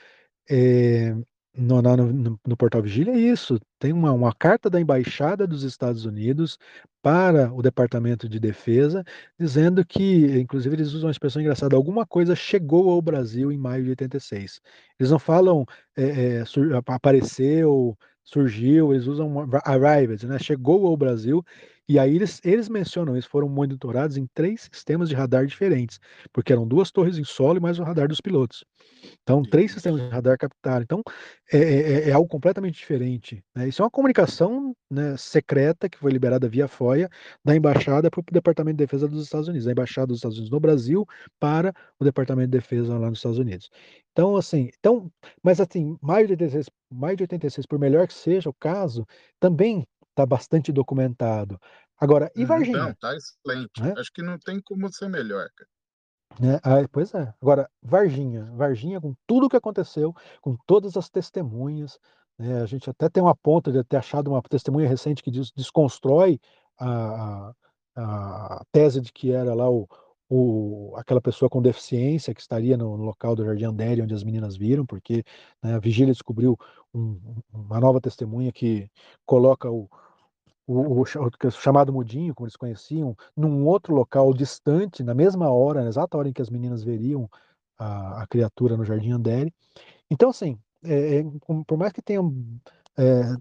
eh, 0.50 1.14
no 1.56 1.80
no 1.82 2.40
no 2.46 2.56
portal 2.56 2.82
Vigília 2.82 3.12
é 3.14 3.18
isso, 3.18 3.60
tem 3.78 3.92
uma 3.92 4.12
uma 4.12 4.32
carta 4.34 4.68
da 4.68 4.80
embaixada 4.80 5.46
dos 5.46 5.62
Estados 5.62 6.04
Unidos 6.04 6.58
para 7.02 7.52
o 7.52 7.62
Departamento 7.62 8.28
de 8.28 8.40
Defesa, 8.40 9.04
dizendo 9.38 9.84
que 9.86 10.38
inclusive 10.40 10.74
eles 10.74 10.88
usam 10.92 11.06
uma 11.08 11.12
expressão 11.12 11.40
engraçada, 11.40 11.76
alguma 11.76 12.04
coisa 12.06 12.34
chegou 12.34 12.90
ao 12.90 13.00
Brasil 13.00 13.52
em 13.52 13.58
maio 13.58 13.84
de 13.84 13.90
86. 13.90 14.60
Eles 14.98 15.10
não 15.12 15.18
falam, 15.18 15.64
eh 15.96 16.40
eh, 16.40 16.44
sur 16.44 16.74
apa 16.74 16.94
apareceu, 16.96 17.96
surgiu, 18.24 18.92
eles 18.92 19.06
usam 19.06 19.46
arrived, 19.64 20.26
né, 20.26 20.38
chegou 20.38 20.86
ao 20.86 20.96
Brasil, 20.96 21.44
E 21.88 21.98
aí 21.98 22.16
eles, 22.16 22.40
eles 22.44 22.68
mencionam, 22.68 23.14
eles 23.14 23.26
foram 23.26 23.48
monitorados 23.48 24.16
em 24.16 24.26
três 24.34 24.68
sistemas 24.72 25.08
de 25.08 25.14
radar 25.14 25.46
diferentes, 25.46 25.98
porque 26.32 26.52
eram 26.52 26.66
duas 26.66 26.90
torres 26.90 27.18
em 27.18 27.24
solo 27.24 27.58
e 27.58 27.60
mais 27.60 27.78
o 27.78 27.82
radar 27.84 28.08
dos 28.08 28.20
pilotos. 28.20 28.64
Então, 29.22 29.42
três 29.42 29.72
sistemas 29.72 30.00
de 30.00 30.08
radar 30.08 30.38
captaram. 30.38 30.82
Então, 30.82 31.02
é, 31.52 31.58
é- 31.58 32.08
é 32.10 32.12
algo 32.12 32.28
completamente 32.28 32.74
diferente. 32.76 33.42
né? 33.54 33.68
Isso 33.68 33.82
é 33.82 33.84
uma 33.84 33.90
comunicação 33.90 34.74
né, 34.90 35.16
secreta 35.16 35.88
que 35.88 35.98
foi 35.98 36.10
liberada 36.12 36.48
via 36.48 36.68
FOIA 36.68 37.08
da 37.44 37.54
embaixada 37.56 38.10
para 38.10 38.20
o 38.20 38.24
Departamento 38.32 38.76
de 38.76 38.84
Defesa 38.84 39.08
dos 39.08 39.22
Estados 39.24 39.48
Unidos, 39.48 39.66
da 39.66 39.72
embaixada 39.72 40.06
dos 40.08 40.18
Estados 40.18 40.36
Unidos 40.38 40.50
no 40.50 40.60
Brasil 40.60 41.06
para 41.40 41.72
o 41.98 42.04
Departamento 42.04 42.50
de 42.50 42.58
Defesa 42.58 42.96
lá 42.98 43.08
nos 43.10 43.18
Estados 43.18 43.38
Unidos. 43.38 43.70
Então, 44.12 44.36
assim, 44.36 44.70
então, 44.78 45.10
mas 45.42 45.60
assim, 45.60 45.96
mais 46.00 46.26
de 46.26 46.32
86, 46.34 46.66
mais 46.90 47.16
de 47.16 47.24
86, 47.24 47.66
por 47.66 47.78
melhor 47.78 48.06
que 48.06 48.14
seja 48.14 48.48
o 48.48 48.54
caso, 48.54 49.04
também 49.40 49.84
está 50.14 50.24
bastante 50.24 50.72
documentado. 50.72 51.60
Agora, 52.00 52.30
e 52.34 52.40
Uhum, 52.42 52.46
Não, 52.46 52.48
Varginha? 52.48 52.96
tá 53.00 53.14
excelente. 53.16 53.82
né? 53.82 53.94
Acho 53.98 54.12
que 54.12 54.22
não 54.22 54.38
tem 54.38 54.60
como 54.60 54.90
ser 54.92 55.08
melhor, 55.08 55.48
cara. 55.56 55.70
né? 56.40 56.60
Ah, 56.62 56.88
pois 56.90 57.12
é. 57.14 57.34
Agora, 57.42 57.68
Varginha, 57.82 58.44
Varginha, 58.54 59.00
com 59.00 59.14
tudo 59.26 59.46
o 59.46 59.48
que 59.50 59.56
aconteceu, 59.56 60.14
com 60.40 60.56
todas 60.66 60.96
as 60.96 61.08
testemunhas, 61.10 61.98
né? 62.38 62.62
A 62.62 62.66
gente 62.66 62.88
até 62.88 63.08
tem 63.08 63.22
uma 63.22 63.34
ponta 63.36 63.70
de 63.72 63.82
ter 63.84 63.96
achado 63.96 64.28
uma 64.30 64.42
testemunha 64.42 64.88
recente 64.88 65.22
que 65.22 65.30
des- 65.30 65.52
desconstrói 65.52 66.40
a, 66.78 67.52
a, 67.96 68.56
a 68.58 68.64
tese 68.72 69.00
de 69.00 69.12
que 69.12 69.30
era 69.30 69.54
lá 69.54 69.70
o, 69.70 69.88
o, 70.28 70.94
aquela 70.96 71.20
pessoa 71.20 71.48
com 71.48 71.62
deficiência 71.62 72.34
que 72.34 72.40
estaria 72.40 72.76
no, 72.76 72.96
no 72.96 73.04
local 73.04 73.36
do 73.36 73.44
Jardim 73.44 73.66
Andere, 73.66 74.02
onde 74.02 74.14
as 74.14 74.24
meninas 74.24 74.56
viram, 74.56 74.84
porque 74.84 75.22
né, 75.62 75.74
a 75.74 75.78
vigília 75.78 76.12
descobriu 76.12 76.58
um- 76.92 77.36
uma 77.52 77.78
nova 77.78 78.00
testemunha 78.00 78.50
que 78.52 78.90
coloca 79.24 79.70
o, 79.70 79.88
o, 80.66 81.02
o 81.02 81.02
o 81.02 81.50
chamado 81.50 81.92
Mudinho, 81.92 82.34
como 82.34 82.46
eles 82.46 82.56
conheciam, 82.56 83.16
num 83.36 83.66
outro 83.66 83.94
local 83.94 84.32
distante, 84.32 85.02
na 85.02 85.14
mesma 85.14 85.50
hora, 85.50 85.82
na 85.82 85.88
exata 85.88 86.16
hora 86.16 86.28
em 86.28 86.32
que 86.32 86.42
as 86.42 86.50
meninas 86.50 86.82
veriam 86.82 87.28
a, 87.78 88.22
a 88.22 88.26
criatura 88.26 88.76
no 88.76 88.84
Jardim 88.84 89.12
Andere. 89.12 89.52
Então, 90.10 90.30
assim, 90.30 90.58
é, 90.84 91.18
é, 91.18 91.24
por 91.66 91.76
mais 91.76 91.92
que 91.92 92.02
tenham 92.02 92.34
é, 92.96 93.34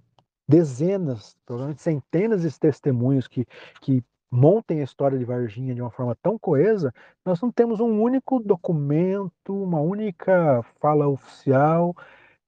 dezenas, 0.48 1.36
provavelmente 1.46 1.82
centenas 1.82 2.42
de 2.42 2.60
testemunhos 2.60 3.28
que, 3.28 3.46
que 3.82 4.04
montem 4.30 4.82
a 4.82 4.84
história 4.84 5.18
de 5.18 5.26
Varginha 5.26 5.76
de 5.76 5.82
uma 5.82 5.92
forma 5.92 6.16
tão 6.22 6.40
coesa, 6.40 6.94
nós 7.24 7.40
não 7.40 7.52
temos 7.52 7.80
um 7.80 8.02
único 8.02 8.40
documento, 8.40 9.64
uma 9.64 9.80
única 9.80 10.64
fala 10.80 11.08
oficial 11.08 11.96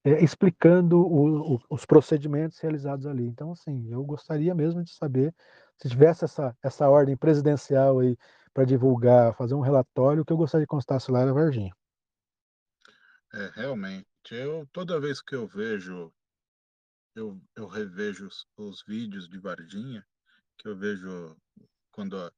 é, 0.06 0.24
explicando 0.24 1.00
o- 1.02 1.56
o- 1.58 1.62
os 1.72 1.86
procedimentos 1.86 2.60
realizados 2.60 3.08
ali. 3.08 3.26
Então, 3.26 3.52
assim, 3.54 3.90
eu 3.92 4.04
gostaria 4.06 4.56
mesmo 4.56 4.84
de 4.84 4.92
saber 4.92 5.36
se 5.78 5.90
tivesse 5.90 6.26
essa, 6.26 6.58
essa 6.64 6.90
ordem 6.90 7.18
presidencial 7.18 8.00
aí 8.00 8.18
para 8.54 8.66
divulgar, 8.66 9.36
fazer 9.36 9.56
um 9.56 9.62
relatório, 9.62 10.24
o 10.24 10.26
que 10.26 10.34
eu 10.34 10.38
gostaria 10.38 10.66
que 10.68 10.72
constasse 10.72 11.12
lá 11.12 11.22
era 11.22 11.34
Varginha. 11.34 11.76
É, 13.34 13.52
realmente. 13.56 14.08
Eu, 14.32 14.68
toda 14.72 15.00
vez 15.00 15.22
que 15.22 15.36
eu 15.36 15.48
vejo, 15.48 16.14
eu, 17.16 17.42
eu 17.56 17.68
revejo 17.68 18.28
os, 18.28 18.48
os 18.58 18.84
vídeos 18.88 19.28
de 19.28 19.40
Varginha, 19.40 20.06
que 20.58 20.68
eu 20.68 20.78
vejo 20.78 21.36
quando 21.92 22.18
a- 22.18 22.32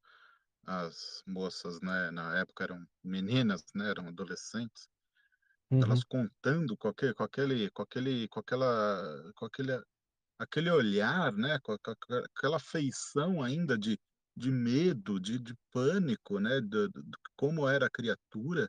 as 0.66 1.22
moças, 1.26 1.80
né, 1.80 2.10
na 2.10 2.38
época 2.38 2.64
eram 2.64 2.86
meninas, 3.04 3.64
né, 3.74 3.90
eram 3.90 4.08
adolescentes, 4.08 4.88
Uhum. 5.70 5.82
elas 5.82 6.04
contando 6.04 6.76
com 6.76 6.88
aquele, 6.88 7.14
com 7.14 7.22
aquele, 7.24 7.70
com 7.70 7.82
aquele, 7.82 8.28
com 8.28 8.40
aquela, 8.40 9.32
com 9.36 9.44
aquele, 9.46 9.82
aquele 10.38 10.70
olhar, 10.70 11.32
né, 11.32 11.58
com, 11.62 11.76
com 11.78 11.90
a- 12.14 12.24
aquela 12.36 12.58
feição 12.60 13.42
ainda 13.42 13.78
de, 13.78 13.98
de 14.36 14.50
medo, 14.50 15.20
de, 15.20 15.38
de 15.38 15.54
pânico, 15.72 16.40
né, 16.40 16.60
do, 16.60 16.88
do- 16.90 17.02
do- 17.02 17.18
como 17.36 17.68
era 17.68 17.86
a 17.86 17.90
criatura, 17.90 18.68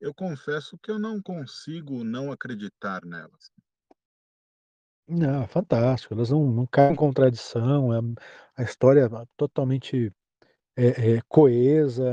eu 0.00 0.14
confesso 0.14 0.78
que 0.82 0.90
eu 0.90 0.98
não 0.98 1.20
consigo 1.20 2.02
não 2.04 2.32
acreditar 2.32 3.04
nelas. 3.04 3.50
Não, 5.08 5.46
fantástico. 5.48 6.14
Elas 6.14 6.30
não, 6.30 6.44
não 6.50 6.66
caem 6.66 6.92
em 6.92 6.96
contradição. 6.96 7.92
é- 7.94 8.00
a 8.56 8.62
história 8.62 9.02
é 9.06 9.26
totalmente 9.36 10.12
é, 10.76 11.16
é, 11.16 11.20
coesa 11.28 12.04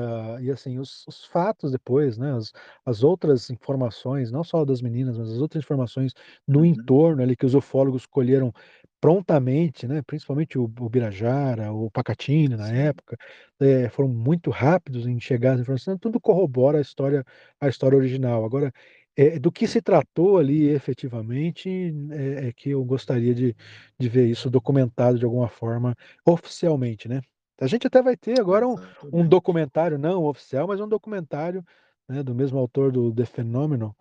e 0.41 0.49
assim 0.51 0.79
os, 0.79 1.05
os 1.07 1.25
fatos 1.25 1.71
depois, 1.71 2.17
né? 2.17 2.33
As, 2.35 2.51
as 2.85 3.03
outras 3.03 3.49
informações, 3.49 4.31
não 4.31 4.43
só 4.43 4.63
das 4.65 4.81
meninas, 4.81 5.17
mas 5.17 5.29
as 5.31 5.39
outras 5.39 5.63
informações 5.63 6.13
no 6.47 6.63
Uhum. 6.65 6.65
entorno 6.65 7.21
ali 7.21 7.35
que 7.35 7.45
os 7.45 7.55
ufólogos 7.55 8.05
colheram 8.05 8.53
prontamente, 9.01 9.85
né? 9.87 10.01
Principalmente 10.01 10.57
o, 10.57 10.63
o 10.63 10.89
Birajara, 10.89 11.73
o 11.73 11.91
Pacatini 11.91 12.55
na 12.55 12.67
Sim. 12.67 12.75
época, 12.75 13.17
é, 13.59 13.89
foram 13.89 14.09
muito 14.09 14.49
rápidos 14.49 15.05
em 15.07 15.19
chegar 15.19 15.53
às 15.55 15.59
informações. 15.61 15.97
Tudo 15.99 16.19
corrobora 16.21 16.77
a 16.77 16.81
história, 16.81 17.23
a 17.59 17.67
história 17.67 17.97
original. 17.97 18.45
Agora, 18.45 18.71
é, 19.15 19.37
do 19.39 19.51
que 19.51 19.67
se 19.67 19.81
tratou 19.81 20.37
ali 20.37 20.69
efetivamente 20.69 21.69
é, 22.11 22.47
é 22.47 22.53
que 22.53 22.69
eu 22.71 22.83
gostaria 22.85 23.33
de, 23.35 23.55
de 23.99 24.09
ver 24.09 24.27
isso 24.27 24.49
documentado 24.49 25.19
de 25.19 25.25
alguma 25.25 25.47
forma 25.49 25.95
oficialmente, 26.25 27.07
né? 27.07 27.21
A 27.63 27.67
gente 27.67 27.87
até 27.87 28.01
vai 28.01 28.17
ter 28.17 28.39
agora 28.39 28.67
um, 28.67 28.73
um 28.73 28.77
Exatamente. 28.77 29.29
documentário 29.29 29.97
não 29.97 30.25
oficial, 30.25 30.67
mas 30.67 30.81
um 30.81 30.87
documentário 30.87 31.63
né, 32.07 32.21
do 32.21 32.35
mesmo 32.35 32.59
autor 32.59 32.91
do 32.91 33.13
The 33.13 33.25
Phenomenon, 33.25 33.91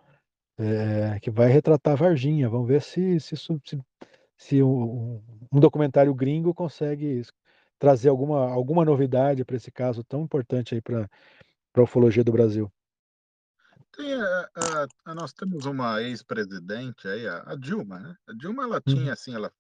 é, 0.59 1.21
que 1.21 1.31
vai 1.31 1.49
retratar 1.49 1.97
Varginha. 1.97 2.49
Vamos 2.49 2.69
ver 2.69 2.83
se, 2.83 3.21
se, 3.21 3.37
se, 3.37 3.61
se 4.37 4.63
um, 4.63 5.23
um 5.53 5.61
documentário 5.61 6.15
gringo 6.15 6.53
consegue 6.53 7.23
trazer 7.79 8.09
alguma, 8.09 8.51
alguma 8.51 8.85
novidade 8.85 9.45
para 9.45 9.57
esse 9.57 9.71
caso 9.71 10.03
tão 10.05 10.23
importante 10.23 10.75
aí 10.75 10.81
para 10.81 11.09
a 11.77 11.83
ufologia 11.83 12.25
do 12.25 12.33
Brasil. 12.33 12.71
Tem 13.97 14.15
a, 14.15 14.49
a- 14.57 14.87
a- 15.05 15.15
nós 15.15 15.33
temos 15.33 15.67
uma 15.67 16.01
ex-presidente 16.03 17.07
aí, 17.09 17.27
a, 17.29 17.55
Dilma, 17.57 17.99
né? 18.01 18.17
A 18.27 18.33
Dilma, 18.33 18.65
ela 18.65 18.83
Uhum. 18.87 18.95
tinha, 18.95 19.13
assim, 19.13 19.35
ela, 19.35 19.53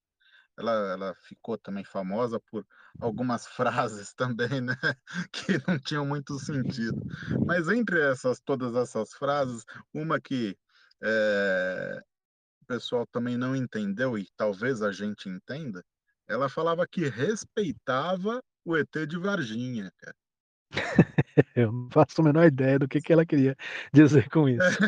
ela, 0.62 0.92
ela 0.92 1.14
ficou 1.14 1.58
também 1.58 1.84
famosa 1.84 2.40
por 2.40 2.66
algumas 3.00 3.46
frases 3.48 4.14
também, 4.14 4.60
né? 4.60 4.76
Que 5.32 5.60
não 5.66 5.78
tinham 5.78 6.06
muito 6.06 6.38
sentido. 6.38 7.00
Mas 7.46 7.68
entre 7.68 8.00
essas, 8.00 8.40
todas 8.40 8.74
essas 8.74 9.12
frases, 9.12 9.64
uma 9.92 10.20
que 10.20 10.56
eh, 11.02 12.02
o 12.62 12.66
pessoal 12.66 13.06
também 13.06 13.36
não 13.36 13.54
entendeu 13.54 14.16
e 14.16 14.28
talvez 14.36 14.82
a 14.82 14.92
gente 14.92 15.28
entenda, 15.28 15.84
ela 16.28 16.48
falava 16.48 16.86
que 16.86 17.08
respeitava 17.08 18.42
o 18.64 18.76
ET 18.76 19.06
de 19.06 19.18
Varginha, 19.18 19.92
cara. 19.98 20.16
Eu 21.56 21.72
não 21.72 21.88
faço 21.90 22.20
a 22.20 22.24
menor 22.24 22.44
ideia 22.46 22.78
do 22.78 22.86
que, 22.88 23.00
que 23.00 23.12
ela 23.12 23.24
queria 23.24 23.56
dizer 23.92 24.28
com 24.28 24.46
isso. 24.50 24.78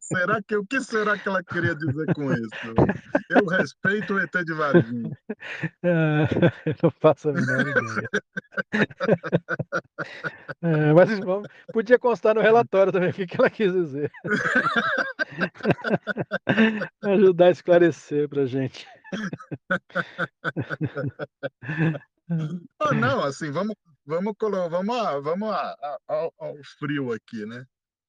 Será 0.00 0.40
que 0.42 0.56
o 0.56 0.66
que 0.66 0.80
será 0.80 1.16
que 1.16 1.28
ela 1.28 1.42
queria 1.42 1.74
dizer 1.74 2.12
com 2.14 2.32
isso? 2.32 2.50
Eu 3.30 3.46
respeito 3.46 4.14
o 4.14 4.20
ET 4.20 4.32
de 4.44 4.54
Varginha. 4.54 5.10
Ah, 5.84 6.26
eu 6.66 6.74
não 6.82 6.90
faço 6.90 7.28
a 7.30 7.32
menor 7.32 7.60
ideia. 7.60 8.08
É, 10.62 10.92
mas 10.92 11.18
vamos- 11.20 11.48
podia 11.72 11.98
constar 11.98 12.34
no 12.34 12.40
relatório 12.40 12.92
também 12.92 13.10
o 13.10 13.12
que, 13.12 13.26
que 13.26 13.36
ela 13.38 13.48
quis 13.50 13.72
dizer. 13.72 14.10
Ajudar 17.04 17.46
a 17.46 17.50
esclarecer 17.50 18.28
pra 18.28 18.46
gente. 18.46 18.86
Ah, 22.80 22.92
não, 22.94 23.22
assim, 23.24 23.50
vamos, 23.50 23.74
vamos, 24.08 24.34
colo- 24.38 24.68
vamos, 24.70 24.96
vamos 25.22 25.50
ao, 26.06 26.34
ao 26.38 26.56
frio 26.78 27.12
aqui, 27.12 27.44
né? 27.44 27.64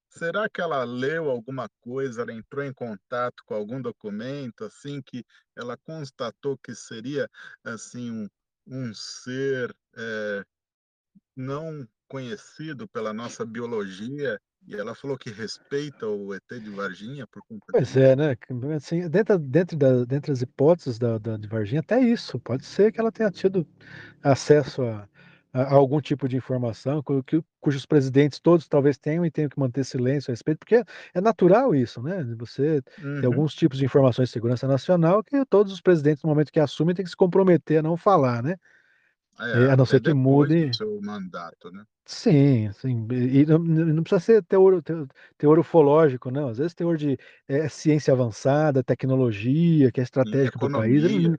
Será 0.10 0.50
que 0.50 0.60
ela 0.60 0.84
leu 0.84 1.30
alguma 1.30 1.70
coisa, 1.82 2.22
ela 2.24 2.34
entrou 2.34 2.66
em 2.66 2.74
contato 2.74 3.44
com 3.46 3.54
algum 3.54 3.80
documento, 3.82 4.64
assim, 4.66 5.02
que 5.02 5.24
ela 5.56 5.78
constatou 5.78 6.58
que 6.58 6.74
seria, 6.74 7.30
assim, 7.64 8.10
um, 8.10 8.28
um 8.66 8.94
ser 8.94 9.76
eh, 9.96 10.44
não 11.36 11.88
conhecido 12.08 12.88
pela 12.88 13.14
nossa 13.14 13.46
biologia, 13.46 14.42
e 14.68 14.76
ela 14.76 14.96
falou 14.96 15.16
que 15.18 15.30
respeita 15.30 16.08
o 16.08 16.34
ET 16.34 16.60
de 16.60 16.70
Varginha 16.72 17.28
por 17.28 17.44
conta 17.48 17.66
Pois 17.72 17.96
é, 17.96 18.16
né? 18.16 18.36
Assim, 18.76 19.08
dentro, 19.08 19.38
dentro, 19.38 19.78
da, 19.78 20.06
dentro 20.06 20.34
das 20.34 20.42
hipóteses 20.42 20.98
da, 20.98 21.20
da, 21.20 21.38
de 21.38 21.48
Varginha, 21.48 21.82
até 21.82 22.02
isso. 22.02 22.40
Pode 22.40 22.66
ser 22.66 22.92
que 22.92 23.00
ela 23.00 23.12
tenha 23.12 23.30
tido 23.30 23.66
acesso 24.24 24.82
a, 24.82 25.08
a- 25.54 25.74
algum 25.74 26.00
tipo 26.02 26.28
de 26.28 26.38
informação 26.38 27.02
cu- 27.04 27.24
que- 27.24 27.42
cujos 27.60 27.86
presidentes 27.86 28.40
todos 28.40 28.68
talvez 28.68 28.98
tenham 28.98 29.26
e 29.26 29.32
tenham 29.32 29.50
que 29.50 29.60
manter 29.60 29.84
silêncio 29.86 30.32
a 30.32 30.34
respeito, 30.34 30.60
porque 30.60 30.84
é 31.14 31.22
natural 31.22 31.74
isso, 31.76 32.02
né? 32.02 32.24
Você 32.38 32.82
Uhum. 32.98 33.24
alguns 33.26 33.54
tipos 33.56 33.78
de 33.78 33.86
informações 33.86 34.30
de 34.30 34.34
segurança 34.34 34.68
nacional 34.68 35.24
que 35.24 35.46
todos 35.46 35.74
os 35.74 35.82
presidentes, 35.82 36.24
no 36.24 36.30
momento 36.30 36.52
que 36.52 36.60
assumem, 36.60 36.96
têm 36.96 37.04
que 37.06 37.12
se 37.12 37.18
comprometer 37.18 37.80
a 37.80 37.84
não 37.84 37.98
falar, 37.98 38.44
né? 38.44 38.56
É, 39.40 39.46
É, 39.54 39.70
a 39.72 39.78
não 39.78 39.86
ser 39.86 40.02
que 40.02 40.14
mude. 40.14 40.78
seu 40.78 41.00
mandato, 41.02 41.72
né? 41.72 41.86
Sim, 42.08 42.72
sim. 42.74 43.08
E 43.12 43.46
não, 43.46 43.60
não 43.60 44.02
precisa 44.04 44.20
ser 44.20 44.44
teor, 44.46 44.82
teor, 44.82 45.08
teor 45.38 45.60
ufológico, 45.60 46.32
não. 46.32 46.48
Às 46.50 46.58
vezes 46.58 46.74
teor 46.74 46.98
de 46.98 47.18
eh, 47.48 47.70
ciência 47.70 48.12
avançada, 48.14 48.84
tecnologia, 48.84 49.92
que 49.92 50.00
é 50.00 50.04
Em 50.24 50.38
estratégica 50.44 50.58
para 50.58 50.68
o 50.68 50.72
país. 50.72 51.04
ele 51.04 51.38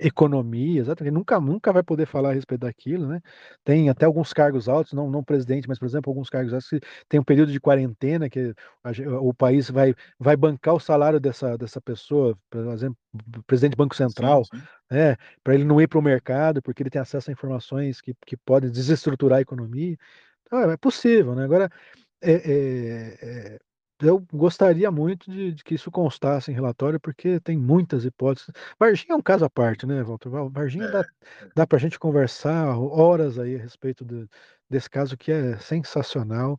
economia, 0.00 0.80
exatamente. 0.80 1.14
Nunca, 1.14 1.38
nunca 1.38 1.72
vai 1.72 1.82
poder 1.82 2.06
falar 2.06 2.30
a 2.30 2.32
respeito 2.32 2.62
daquilo, 2.62 3.06
né? 3.06 3.20
Tem 3.64 3.88
até 3.88 4.06
alguns 4.06 4.32
cargos 4.32 4.68
altos, 4.68 4.92
não, 4.92 5.10
não 5.10 5.22
presidente, 5.22 5.68
mas, 5.68 5.78
por 5.78 5.86
exemplo, 5.86 6.10
alguns 6.10 6.30
cargos 6.30 6.52
altos 6.52 6.68
que 6.68 6.80
tem 7.08 7.20
um 7.20 7.24
período 7.24 7.52
de 7.52 7.60
quarentena 7.60 8.28
que 8.30 8.54
a, 8.82 8.90
o 9.20 9.34
país 9.34 9.70
vai, 9.70 9.94
vai 10.18 10.36
bancar 10.36 10.74
o 10.74 10.80
salário 10.80 11.20
dessa, 11.20 11.56
dessa 11.58 11.80
pessoa, 11.80 12.36
por 12.48 12.66
exemplo, 12.72 12.96
presidente 13.46 13.72
do 13.72 13.76
Banco 13.76 13.94
Central, 13.94 14.44
sim, 14.44 14.58
sim. 14.58 14.64
né? 14.90 15.16
Para 15.44 15.54
ele 15.54 15.64
não 15.64 15.80
ir 15.80 15.86
para 15.88 15.98
o 15.98 16.02
mercado, 16.02 16.62
porque 16.62 16.82
ele 16.82 16.90
tem 16.90 17.00
acesso 17.00 17.30
a 17.30 17.32
informações 17.32 18.00
que, 18.00 18.14
que 18.26 18.36
podem 18.36 18.70
desestruturar 18.70 19.38
a 19.38 19.42
economia. 19.42 19.96
Então, 20.46 20.70
é, 20.70 20.72
é 20.72 20.76
possível, 20.76 21.34
né? 21.34 21.44
Agora, 21.44 21.70
é, 22.22 22.32
é, 22.32 23.18
é 23.22 23.58
eu 24.00 24.24
gostaria 24.32 24.90
muito 24.90 25.30
de, 25.30 25.52
de, 25.52 25.64
que 25.64 25.74
isso 25.74 25.90
constasse 25.90 26.50
em 26.50 26.54
relatório, 26.54 27.00
porque 27.00 27.40
tem 27.40 27.56
muitas 27.56 28.04
hipóteses. 28.04 28.50
Varginha 28.78 29.14
é 29.14 29.16
um 29.16 29.22
caso 29.22 29.44
à 29.44 29.50
parte, 29.50 29.86
né, 29.86 30.02
Walter? 30.02 30.28
Varginha 30.50 30.86
é, 30.86 30.90
dá, 30.90 31.00
é. 31.00 31.04
dá 31.54 31.66
para 31.66 31.76
a 31.76 31.80
gente 31.80 31.98
conversar 31.98 32.76
horas 32.78 33.38
aí 33.38 33.56
a 33.56 33.58
respeito 33.58 34.04
de, 34.04 34.28
desse 34.68 34.88
caso 34.88 35.16
que 35.16 35.30
é 35.30 35.58
sensacional. 35.58 36.58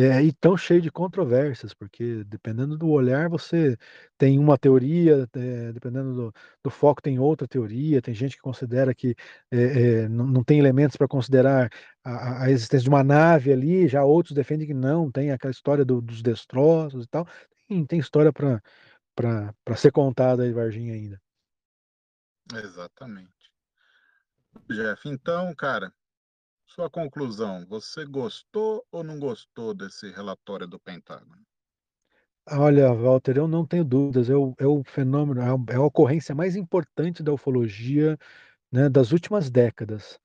É, 0.00 0.22
e 0.22 0.32
tão 0.32 0.56
cheio 0.56 0.80
de 0.80 0.92
controvérsias, 0.92 1.74
porque 1.74 2.22
dependendo 2.22 2.78
do 2.78 2.88
olhar 2.88 3.28
você 3.28 3.76
tem 4.16 4.38
uma 4.38 4.56
teoria, 4.56 5.28
é, 5.34 5.72
dependendo 5.72 6.14
do, 6.14 6.34
do, 6.62 6.70
foco 6.70 7.02
tem 7.02 7.18
outra 7.18 7.48
teoria, 7.48 8.00
tem 8.00 8.14
gente 8.14 8.36
que 8.36 8.40
considera 8.40 8.94
que 8.94 9.16
é, 9.50 10.06
não, 10.06 10.24
não, 10.24 10.44
tem 10.44 10.56
elementos 10.60 10.96
para 10.96 11.08
considerar 11.08 11.68
a, 12.04 12.44
a, 12.44 12.50
existência 12.50 12.84
de 12.84 12.88
uma 12.88 13.02
nave 13.02 13.52
ali, 13.52 13.88
já 13.88 14.04
outros 14.04 14.36
defendem 14.36 14.68
que 14.68 14.74
não, 14.74 15.10
tem 15.10 15.32
aquela 15.32 15.50
história 15.50 15.84
do, 15.84 16.00
dos 16.00 16.22
destroços 16.22 17.04
e 17.04 17.08
tal, 17.08 17.26
tem, 17.66 17.84
tem 17.84 17.98
história 17.98 18.32
para 18.32 19.76
ser 19.76 19.90
contada 19.90 20.44
aí, 20.44 20.52
Varginha, 20.52 20.94
ainda. 20.94 21.20
Exatamente. 22.54 23.50
Jeff, 24.68 25.08
então, 25.08 25.52
cara, 25.56 25.92
sua 26.68 26.90
conclusão, 26.90 27.66
você 27.66 28.04
gostou 28.04 28.84
ou 28.92 29.02
não 29.02 29.18
gostou 29.18 29.74
desse 29.74 30.10
relatório 30.10 30.66
do 30.66 30.78
Pentágono? 30.78 31.42
Olha, 32.50 32.92
Walter, 32.92 33.36
eu 33.36 33.48
não 33.48 33.66
tenho 33.66 33.84
dúvidas, 33.84 34.30
é 34.30 34.36
o, 34.36 34.54
é 34.58 34.66
o 34.66 34.82
fenômeno, 34.84 35.40
é 35.40 35.74
a 35.74 35.82
ocorrência 35.82 36.34
mais 36.34 36.56
importante 36.56 37.22
da 37.22 37.32
ufologia 37.32 38.18
né, 38.72 38.88
das 38.88 39.12
últimas 39.12 39.50
décadas. 39.50 40.18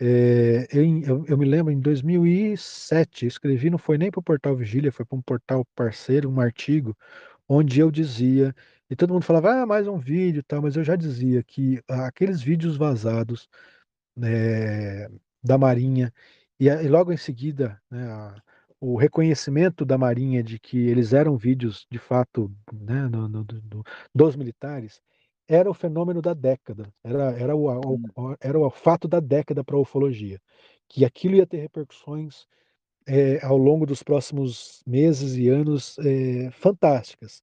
É, 0.00 0.68
eu, 0.72 1.24
eu, 1.26 1.38
me 1.38 1.44
lembro, 1.44 1.72
em 1.72 1.80
2007, 1.80 3.26
escrevi, 3.26 3.70
não 3.70 3.78
foi 3.78 3.98
nem 3.98 4.10
para 4.10 4.20
o 4.20 4.22
portal 4.22 4.56
Vigília, 4.56 4.92
foi 4.92 5.04
para 5.04 5.18
um 5.18 5.22
portal 5.22 5.64
parceiro, 5.74 6.30
um 6.30 6.40
artigo, 6.40 6.96
onde 7.48 7.80
eu 7.80 7.90
dizia, 7.90 8.54
e 8.90 8.96
todo 8.96 9.12
mundo 9.12 9.24
falava, 9.24 9.62
ah, 9.62 9.66
mais 9.66 9.86
um 9.88 9.98
vídeo 9.98 10.42
tal, 10.44 10.62
mas 10.62 10.76
eu 10.76 10.84
já 10.84 10.96
dizia 10.96 11.42
que 11.42 11.82
aqueles 11.88 12.40
vídeos 12.40 12.76
vazados 12.76 13.48
é, 14.22 15.08
da 15.48 15.56
Marinha, 15.58 16.12
e, 16.60 16.68
e 16.68 16.88
logo 16.88 17.10
em 17.10 17.16
seguida, 17.16 17.80
né, 17.90 18.06
a, 18.06 18.36
o 18.80 18.96
reconhecimento 18.96 19.84
da 19.84 19.96
Marinha 19.96 20.42
de 20.42 20.58
que 20.58 20.78
eles 20.78 21.12
eram 21.12 21.36
vídeos 21.36 21.86
de 21.90 21.98
fato 21.98 22.52
né, 22.72 23.08
no, 23.08 23.28
no, 23.28 23.44
do, 23.44 23.82
dos 24.14 24.36
militares, 24.36 25.00
era 25.48 25.70
o 25.70 25.74
fenômeno 25.74 26.20
da 26.20 26.34
década, 26.34 26.92
era, 27.02 27.30
era, 27.32 27.56
o, 27.56 27.66
o, 27.66 27.94
hum. 27.94 28.36
era 28.38 28.58
o 28.58 28.70
fato 28.70 29.08
da 29.08 29.20
década 29.20 29.64
para 29.64 29.76
a 29.76 29.80
ufologia, 29.80 30.38
que 30.86 31.04
aquilo 31.04 31.36
ia 31.36 31.46
ter 31.46 31.58
repercussões 31.58 32.46
é, 33.06 33.42
ao 33.42 33.56
longo 33.56 33.86
dos 33.86 34.02
próximos 34.02 34.82
meses 34.86 35.34
e 35.36 35.48
anos 35.48 35.96
é, 36.00 36.50
fantásticas. 36.50 37.42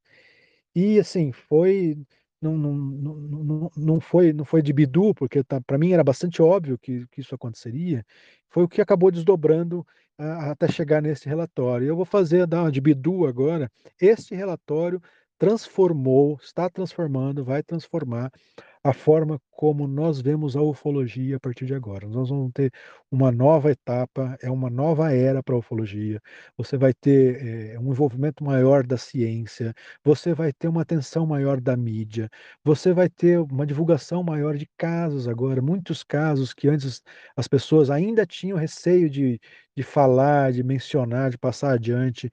E 0.75 0.99
assim, 0.99 1.31
foi 1.31 1.97
não, 2.41 2.57
não, 2.57 2.73
não, 2.73 3.71
não, 3.75 3.99
foi, 3.99 4.33
não 4.33 4.45
foi 4.45 4.61
de 4.61 4.73
bidu, 4.73 5.13
porque 5.13 5.43
tá, 5.43 5.59
para 5.61 5.77
mim 5.77 5.91
era 5.91 6.03
bastante 6.03 6.41
óbvio 6.41 6.77
que, 6.77 7.07
que 7.07 7.21
isso 7.21 7.33
aconteceria, 7.33 8.05
foi 8.49 8.63
o 8.63 8.67
que 8.67 8.81
acabou 8.81 9.11
desdobrando 9.11 9.85
a, 10.17 10.51
até 10.51 10.67
chegar 10.67 11.01
nesse 11.01 11.27
relatório. 11.27 11.87
Eu 11.87 11.95
vou 11.95 12.05
fazer 12.05 12.45
dar 12.47 12.71
de 12.71 12.81
bidu 12.81 13.25
agora. 13.25 13.71
Este 13.99 14.35
relatório 14.35 15.01
transformou, 15.37 16.37
está 16.41 16.69
transformando, 16.69 17.43
vai 17.43 17.61
transformar 17.63 18.31
a 18.83 18.93
forma 18.93 19.41
como 19.51 19.87
nós 19.87 20.21
vemos 20.21 20.55
a 20.55 20.61
ufologia 20.61 21.37
a 21.37 21.39
partir 21.39 21.65
de 21.65 21.73
agora. 21.73 22.07
Nós 22.07 22.29
vamos 22.29 22.51
ter 22.53 22.71
uma 23.11 23.31
nova 23.31 23.71
etapa, 23.71 24.37
é 24.41 24.49
uma 24.51 24.69
nova 24.69 25.11
era 25.11 25.41
para 25.41 25.55
a 25.55 25.57
ufologia. 25.57 26.21
Você 26.55 26.77
vai 26.77 26.93
ter 26.93 27.73
é, 27.73 27.79
um 27.79 27.89
envolvimento 27.91 28.43
maior 28.43 28.85
da 28.85 28.95
ciência, 28.97 29.73
você 30.03 30.33
vai 30.35 30.53
ter 30.53 30.67
uma 30.67 30.83
atenção 30.83 31.25
maior 31.25 31.59
da 31.59 31.75
mídia, 31.75 32.29
você 32.63 32.93
vai 32.93 33.09
ter 33.09 33.39
uma 33.39 33.65
divulgação 33.65 34.23
maior 34.23 34.55
de 34.55 34.67
casos 34.77 35.27
agora, 35.27 35.61
muitos 35.63 36.03
casos 36.03 36.53
que 36.53 36.67
antes 36.67 37.01
as 37.35 37.47
pessoas 37.47 37.89
ainda 37.89 38.23
tinham 38.25 38.57
receio 38.57 39.09
de, 39.09 39.39
de 39.75 39.83
falar, 39.83 40.51
de 40.53 40.63
mencionar, 40.63 41.31
de 41.31 41.37
passar 41.39 41.73
adiante 41.73 42.29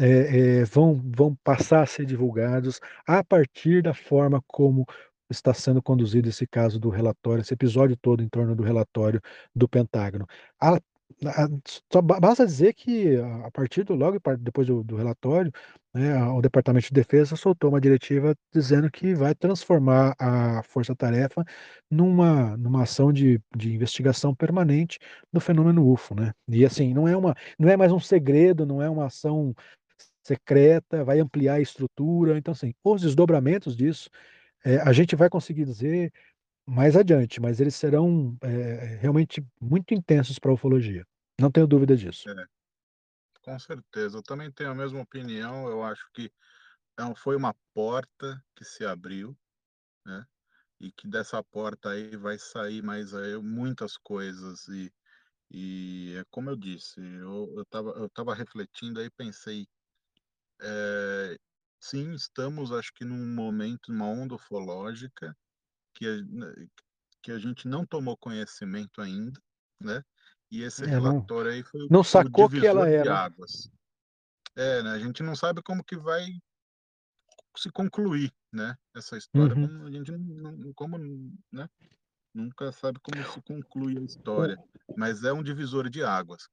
é, 0.00 0.60
é, 0.60 0.64
vão, 0.64 1.00
vão 1.14 1.34
passar 1.44 1.82
a 1.82 1.86
ser 1.86 2.04
divulgados 2.04 2.80
a 3.06 3.22
partir 3.22 3.82
da 3.82 3.94
forma 3.94 4.42
como 4.46 4.86
está 5.30 5.54
sendo 5.54 5.82
conduzido 5.82 6.28
esse 6.28 6.46
caso 6.46 6.78
do 6.78 6.88
relatório, 6.90 7.42
esse 7.42 7.54
episódio 7.54 7.96
todo 7.96 8.22
em 8.22 8.28
torno 8.28 8.54
do 8.54 8.62
relatório 8.62 9.20
do 9.54 9.68
Pentágono. 9.68 10.26
A, 10.60 10.76
a, 10.76 11.48
só 11.92 12.02
basta 12.02 12.44
dizer 12.46 12.74
que 12.74 13.16
a 13.16 13.50
partir 13.50 13.84
do 13.84 13.94
logo 13.94 14.18
depois 14.38 14.66
do, 14.66 14.82
do 14.82 14.96
relatório, 14.96 15.52
né, 15.94 16.22
o 16.24 16.42
Departamento 16.42 16.88
de 16.88 16.92
Defesa 16.92 17.36
soltou 17.36 17.70
uma 17.70 17.80
diretiva 17.80 18.34
dizendo 18.52 18.90
que 18.90 19.14
vai 19.14 19.34
transformar 19.34 20.14
a 20.18 20.62
força-tarefa 20.64 21.44
numa, 21.90 22.56
numa 22.56 22.82
ação 22.82 23.12
de, 23.12 23.40
de 23.56 23.74
investigação 23.74 24.34
permanente 24.34 24.98
do 25.32 25.40
fenômeno 25.40 25.88
UFO, 25.90 26.14
né? 26.14 26.32
E 26.48 26.64
assim, 26.64 26.92
não 26.92 27.06
é 27.06 27.16
uma, 27.16 27.34
não 27.58 27.68
é 27.68 27.76
mais 27.76 27.92
um 27.92 28.00
segredo, 28.00 28.66
não 28.66 28.82
é 28.82 28.90
uma 28.90 29.06
ação 29.06 29.54
secreta, 30.24 31.04
vai 31.04 31.20
ampliar 31.20 31.54
a 31.54 31.60
estrutura. 31.60 32.38
Então, 32.38 32.52
assim, 32.52 32.72
os 32.82 33.02
desdobramentos 33.02 33.76
disso 33.76 34.08
é, 34.64 34.78
a 34.78 34.92
gente 34.92 35.14
vai 35.14 35.28
conseguir 35.28 35.64
dizer 35.64 36.12
mais 36.66 36.96
adiante, 36.96 37.40
mas 37.40 37.60
eles 37.60 37.74
serão 37.74 38.36
é, 38.40 38.98
realmente 39.00 39.44
muito 39.60 39.92
intensos 39.92 40.38
para 40.38 40.50
a 40.50 40.54
ufologia. 40.54 41.06
Não 41.38 41.50
tenho 41.50 41.66
dúvida 41.66 41.96
disso. 41.96 42.28
É, 42.30 42.46
com 43.42 43.58
certeza. 43.58 44.18
Eu 44.18 44.22
também 44.22 44.50
tenho 44.50 44.70
a 44.70 44.74
mesma 44.74 45.02
opinião. 45.02 45.68
Eu 45.68 45.82
acho 45.82 46.08
que 46.14 46.30
não 46.98 47.14
foi 47.14 47.36
uma 47.36 47.54
porta 47.74 48.42
que 48.56 48.64
se 48.64 48.84
abriu, 48.84 49.36
né? 50.06 50.24
E 50.80 50.90
que 50.92 51.08
dessa 51.08 51.42
porta 51.42 51.90
aí 51.90 52.16
vai 52.16 52.38
sair 52.38 52.82
mais 52.82 53.14
aí 53.14 53.36
muitas 53.38 53.96
coisas 53.96 54.66
e 54.68 54.92
e 55.50 56.16
é 56.18 56.24
como 56.30 56.50
eu 56.50 56.56
disse, 56.56 57.00
eu 57.00 57.62
estava 57.62 57.90
eu 57.90 58.08
tava 58.10 58.34
refletindo 58.34 59.00
aí 59.00 59.10
pensei 59.10 59.68
é, 60.60 61.36
sim, 61.80 62.12
estamos, 62.12 62.72
acho 62.72 62.92
que 62.94 63.04
num 63.04 63.34
momento, 63.34 63.92
numa 63.92 64.06
onda 64.06 64.34
ufológica 64.34 65.36
que 65.94 66.06
a, 66.06 66.16
né, 66.22 66.66
que 67.22 67.32
a 67.32 67.38
gente 67.38 67.66
não 67.66 67.86
tomou 67.86 68.16
conhecimento 68.16 69.00
ainda, 69.00 69.40
né? 69.80 70.02
E 70.50 70.62
esse 70.62 70.84
é, 70.84 70.86
relatório 70.86 71.50
não, 71.50 71.56
aí 71.56 71.62
foi 71.62 71.88
não 71.90 72.04
sacou 72.04 72.48
que 72.48 72.66
ela 72.66 72.88
era. 72.88 73.24
águas. 73.24 73.70
É, 74.56 74.82
né? 74.82 74.90
A 74.90 74.98
gente 74.98 75.22
não 75.22 75.34
sabe 75.34 75.62
como 75.62 75.82
que 75.82 75.96
vai 75.96 76.26
se 77.56 77.70
concluir, 77.70 78.32
né? 78.52 78.76
Essa 78.94 79.16
história, 79.16 79.56
uhum. 79.56 79.66
como 79.66 79.86
a 79.86 79.90
gente 79.90 80.12
não, 80.12 80.72
como, 80.74 80.98
né? 81.50 81.68
Nunca 82.34 82.70
sabe 82.72 82.98
como 83.00 83.24
se 83.24 83.40
conclui 83.42 83.96
a 83.96 84.02
história, 84.02 84.56
mas 84.96 85.24
é 85.24 85.32
um 85.32 85.42
divisor 85.42 85.88
de 85.88 86.02
águas 86.02 86.48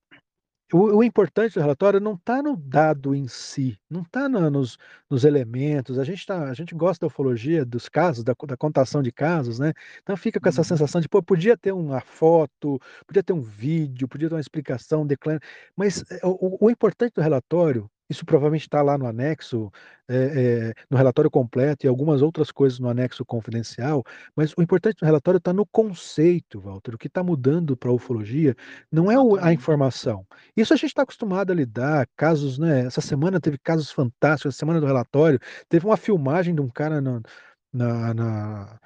o, 0.74 0.98
o, 0.98 1.04
importante 1.04 1.54
do 1.54 1.62
relatório 1.62 2.00
não 2.00 2.14
está 2.14 2.42
no 2.42 2.56
dado 2.56 3.14
em 3.14 3.28
si, 3.28 3.78
não 3.90 4.02
está 4.02 4.30
no, 4.30 4.50
nos, 4.50 4.78
nos, 5.10 5.24
elementos. 5.24 6.00
A 6.00 6.04
gente, 6.04 6.26
tá, 6.26 6.50
a 6.50 6.54
gente 6.54 6.74
gosta 6.74 7.06
da 7.06 7.08
ufologia, 7.08 7.66
dos 7.66 7.90
casos, 7.90 8.24
da, 8.24 8.34
da 8.48 8.58
contação 8.58 9.02
de 9.02 9.12
casos, 9.12 9.60
né? 9.60 9.74
Então 10.02 10.16
fica 10.16 10.40
com 10.40 10.50
essa 10.50 10.62
uhum. 10.62 10.66
sensação 10.66 11.02
de, 11.02 11.10
pô, 11.10 11.22
podia 11.22 11.58
ter 11.58 11.72
uma 11.72 12.02
foto, 12.02 12.80
podia 13.06 13.24
ter 13.24 13.34
um 13.34 13.42
vídeo, 13.42 14.08
podia 14.08 14.30
ter 14.30 14.36
uma 14.36 14.42
explicação, 14.42 15.06
declara. 15.06 15.40
Mas 15.76 16.04
eh, 16.10 16.20
o, 16.24 16.66
o 16.66 16.70
importante 16.70 17.14
do 17.14 17.22
relatório 17.22 17.90
isso 18.12 18.26
provavelmente 18.26 18.64
está 18.64 18.82
lá 18.82 18.97
no 18.97 19.07
anexo, 19.07 19.72
é, 20.07 20.16
é, 20.16 20.74
no 20.89 20.97
relatório 20.97 21.32
completo 21.32 21.86
e 21.86 21.89
algumas 21.89 22.22
outras 22.22 22.51
coisas 22.51 22.78
no 22.78 22.89
anexo 22.89 23.24
confidencial, 23.24 24.03
mas 24.36 24.53
o 24.57 24.62
importante 24.62 24.99
do 24.99 25.05
relatório 25.05 25.38
está 25.38 25.53
no 25.53 25.66
conceito, 25.66 26.59
Walter. 26.59 26.93
O 26.93 26.97
que 26.97 27.07
está 27.07 27.24
mudando 27.24 27.78
para 27.78 27.89
a 27.89 27.93
ufologia 27.93 28.55
não 28.91 29.09
é 29.09 29.16
a 29.41 29.53
informação. 29.53 30.26
Isso 30.55 30.74
a 30.74 30.76
gente 30.76 30.89
está 30.89 31.03
acostumado 31.03 31.51
a 31.51 31.55
lidar, 31.55 32.05
casos, 32.18 32.59
né? 32.59 32.86
Essa 32.86 32.99
semana 32.99 33.39
teve 33.39 33.57
casos 33.57 33.89
fantásticos, 33.91 34.55
a 34.55 34.59
semana 34.59 34.82
do 34.82 34.86
relatório, 34.86 35.39
teve 35.70 35.86
uma 35.86 35.97
filmagem 35.97 36.53
de 36.53 36.62
um 36.62 36.70
cara 36.70 36.99
no, 36.99 37.22
na, 37.74 38.14
na 38.14 38.80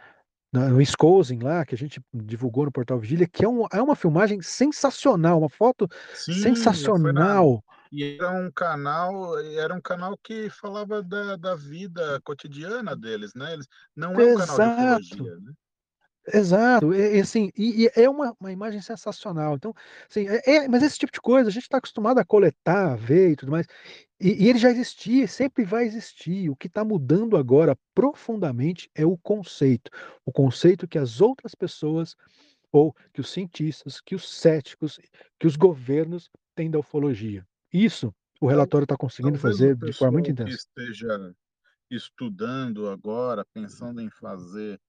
no 0.53 0.77
Wisconsin 0.77 1.39
lá, 1.39 1.65
que 1.65 1.75
a 1.75 1.77
gente 1.77 1.99
divulgou 2.13 2.65
no 2.65 2.71
Portal 2.71 2.99
Vigília, 2.99 3.27
que 3.27 3.43
é, 3.43 3.49
um, 3.49 3.65
é 3.73 3.81
uma 3.81 3.95
filmagem 3.95 4.41
sensacional, 4.41 5.39
uma 5.39 5.49
foto 5.49 5.87
Sim, 6.13 6.33
sensacional. 6.33 7.63
E 7.95 8.17
era 8.17 8.31
um 8.31 8.51
canal, 8.51 9.37
era 9.39 9.73
um 9.73 9.81
canal 9.81 10.17
que 10.17 10.49
falava 10.49 11.01
da, 11.01 11.35
da 11.37 11.55
vida 11.55 12.19
cotidiana 12.23 12.95
deles, 12.95 13.33
né? 13.35 13.53
Eles, 13.53 13.67
não 13.95 14.19
é 14.19 14.25
um 14.25 14.31
Exato. 14.31 14.47
canal 14.47 14.59
de 14.59 14.67
ufologia, 14.67 15.35
né? 15.39 15.53
Exato, 16.33 16.91
e, 16.91 17.17
e 17.17 17.21
assim, 17.21 17.51
e, 17.55 17.85
e 17.85 17.91
é 17.95 18.09
uma, 18.09 18.35
uma 18.39 18.51
imagem 18.51 18.81
sensacional. 18.81 19.55
Então, 19.55 19.73
assim, 20.09 20.27
é, 20.27 20.41
é- 20.55 20.67
mas 20.67 20.81
esse 20.81 20.97
tipo 20.97 21.13
de 21.13 21.21
coisa 21.21 21.49
a 21.49 21.51
gente 21.51 21.63
está 21.63 21.77
acostumado 21.77 22.17
a 22.19 22.25
coletar, 22.25 22.93
a 22.93 22.95
ver 22.95 23.31
e 23.31 23.35
tudo 23.35 23.51
mais. 23.51 23.67
E, 24.19 24.45
e 24.45 24.49
ele 24.49 24.57
já 24.57 24.71
existia, 24.71 25.27
sempre 25.27 25.63
vai 25.63 25.85
existir. 25.85 26.49
O 26.49 26.55
que 26.55 26.67
está 26.67 26.83
mudando 26.83 27.37
agora 27.37 27.77
profundamente 27.93 28.89
é 28.95 29.05
o 29.05 29.17
conceito. 29.17 29.91
O 30.25 30.31
conceito 30.31 30.87
que 30.87 30.97
as 30.97 31.21
outras 31.21 31.53
pessoas, 31.53 32.15
ou 32.71 32.93
que 33.13 33.21
os 33.21 33.29
cientistas, 33.29 34.01
que 34.01 34.15
os 34.15 34.27
céticos, 34.27 34.99
que 35.39 35.45
os 35.45 35.55
governos 35.55 36.29
têm 36.55 36.71
da 36.71 36.79
ufologia. 36.79 37.45
Isso 37.75 38.13
o 38.41 38.47
Tal- 38.47 38.53
relatório 38.53 38.85
está 38.85 38.97
conseguindo 38.97 39.37
Talvez 39.37 39.57
fazer 39.57 39.75
de 39.75 39.93
forma 39.93 40.13
muito 40.13 40.29
pessoal 40.29 40.33
que 40.43 40.49
intensa. 40.51 40.55
esteja 40.55 41.35
estudando 41.91 42.89
agora, 42.89 43.45
pensando 43.53 44.01
em 44.01 44.09
fazer 44.09 44.79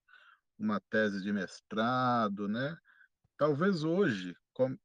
uma 0.58 0.80
tese 0.80 1.22
de 1.22 1.32
mestrado, 1.32 2.48
né? 2.48 2.76
Talvez 3.38 3.84
hoje, 3.84 4.34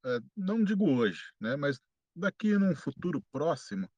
eh, 0.05 0.19
não 0.35 0.63
digo 0.63 0.89
hoje, 0.89 1.23
né? 1.39 1.55
Mas 1.55 1.79
daqui 2.15 2.57
num 2.57 2.75
futuro 2.75 3.21
próximo, 3.31 3.89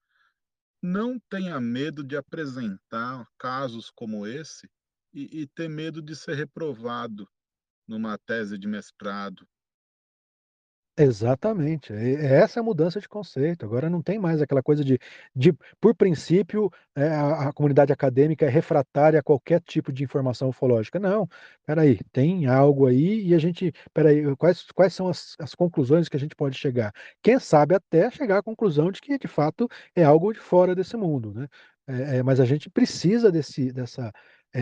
não 0.82 1.20
tenha 1.30 1.60
medo 1.62 2.04
de 2.04 2.18
apresentar 2.18 3.26
casos 3.40 3.90
como 3.90 4.28
esse 4.28 4.70
e, 5.14 5.42
e 5.44 5.48
ter 5.48 5.70
medo 5.70 6.02
de 6.02 6.16
ser 6.16 6.36
reprovado 6.36 7.28
numa 7.88 8.18
tese 8.18 8.58
de 8.58 8.68
mestrado. 8.68 9.48
Exatamente, 10.98 11.92
e 11.92 12.14
essa 12.18 12.60
é 12.60 12.62
a 12.62 12.64
mudança 12.64 13.00
de 13.00 13.10
conceito, 13.10 13.66
agora 13.66 13.90
não 13.90 14.00
tem 14.00 14.20
mais 14.20 14.40
aquela 14.44 14.62
coisa 14.62 14.84
de 14.84 15.00
de 15.36 15.52
por 15.82 15.96
princípio, 15.96 16.70
eh, 16.96 17.08
a 17.08 17.50
a 17.50 17.54
comunidade 17.54 17.92
acadêmica 17.92 18.46
é 18.46 18.50
refratária 18.50 19.20
a 19.20 19.24
qualquer 19.24 19.60
tipo 19.62 19.92
de 19.92 20.04
informação 20.04 20.50
ufológica, 20.50 21.00
não, 21.00 21.28
espera 21.62 21.82
aí, 21.82 21.98
tem 22.12 22.46
algo 22.46 22.86
aí 22.86 23.26
e 23.28 23.34
a 23.34 23.40
gente 23.40 23.74
espera 23.88 24.10
aí, 24.10 24.36
quais 24.36 24.66
quais 24.76 24.94
são 24.94 25.08
as 25.08 25.34
as 25.40 25.56
conclusões 25.56 26.08
que 26.08 26.16
a 26.16 26.20
gente 26.20 26.36
pode 26.36 26.56
chegar? 26.60 26.94
Quem 27.24 27.40
sabe 27.40 27.74
até 27.74 28.12
chegar 28.12 28.38
à 28.38 28.44
conclusão 28.44 28.92
de 28.92 29.02
que 29.02 29.18
de 29.18 29.28
fato 29.28 29.68
é 29.96 30.04
algo 30.04 30.32
de 30.32 30.40
fora 30.40 30.76
desse 30.76 30.96
mundo, 30.96 31.34
né, 31.34 31.48
eh 31.88 32.18
eh, 32.20 32.24
mas 32.24 32.40
a 32.40 32.46
gente 32.46 32.70
precisa 32.70 33.32
desse 33.32 33.72
dessa, 33.74 34.12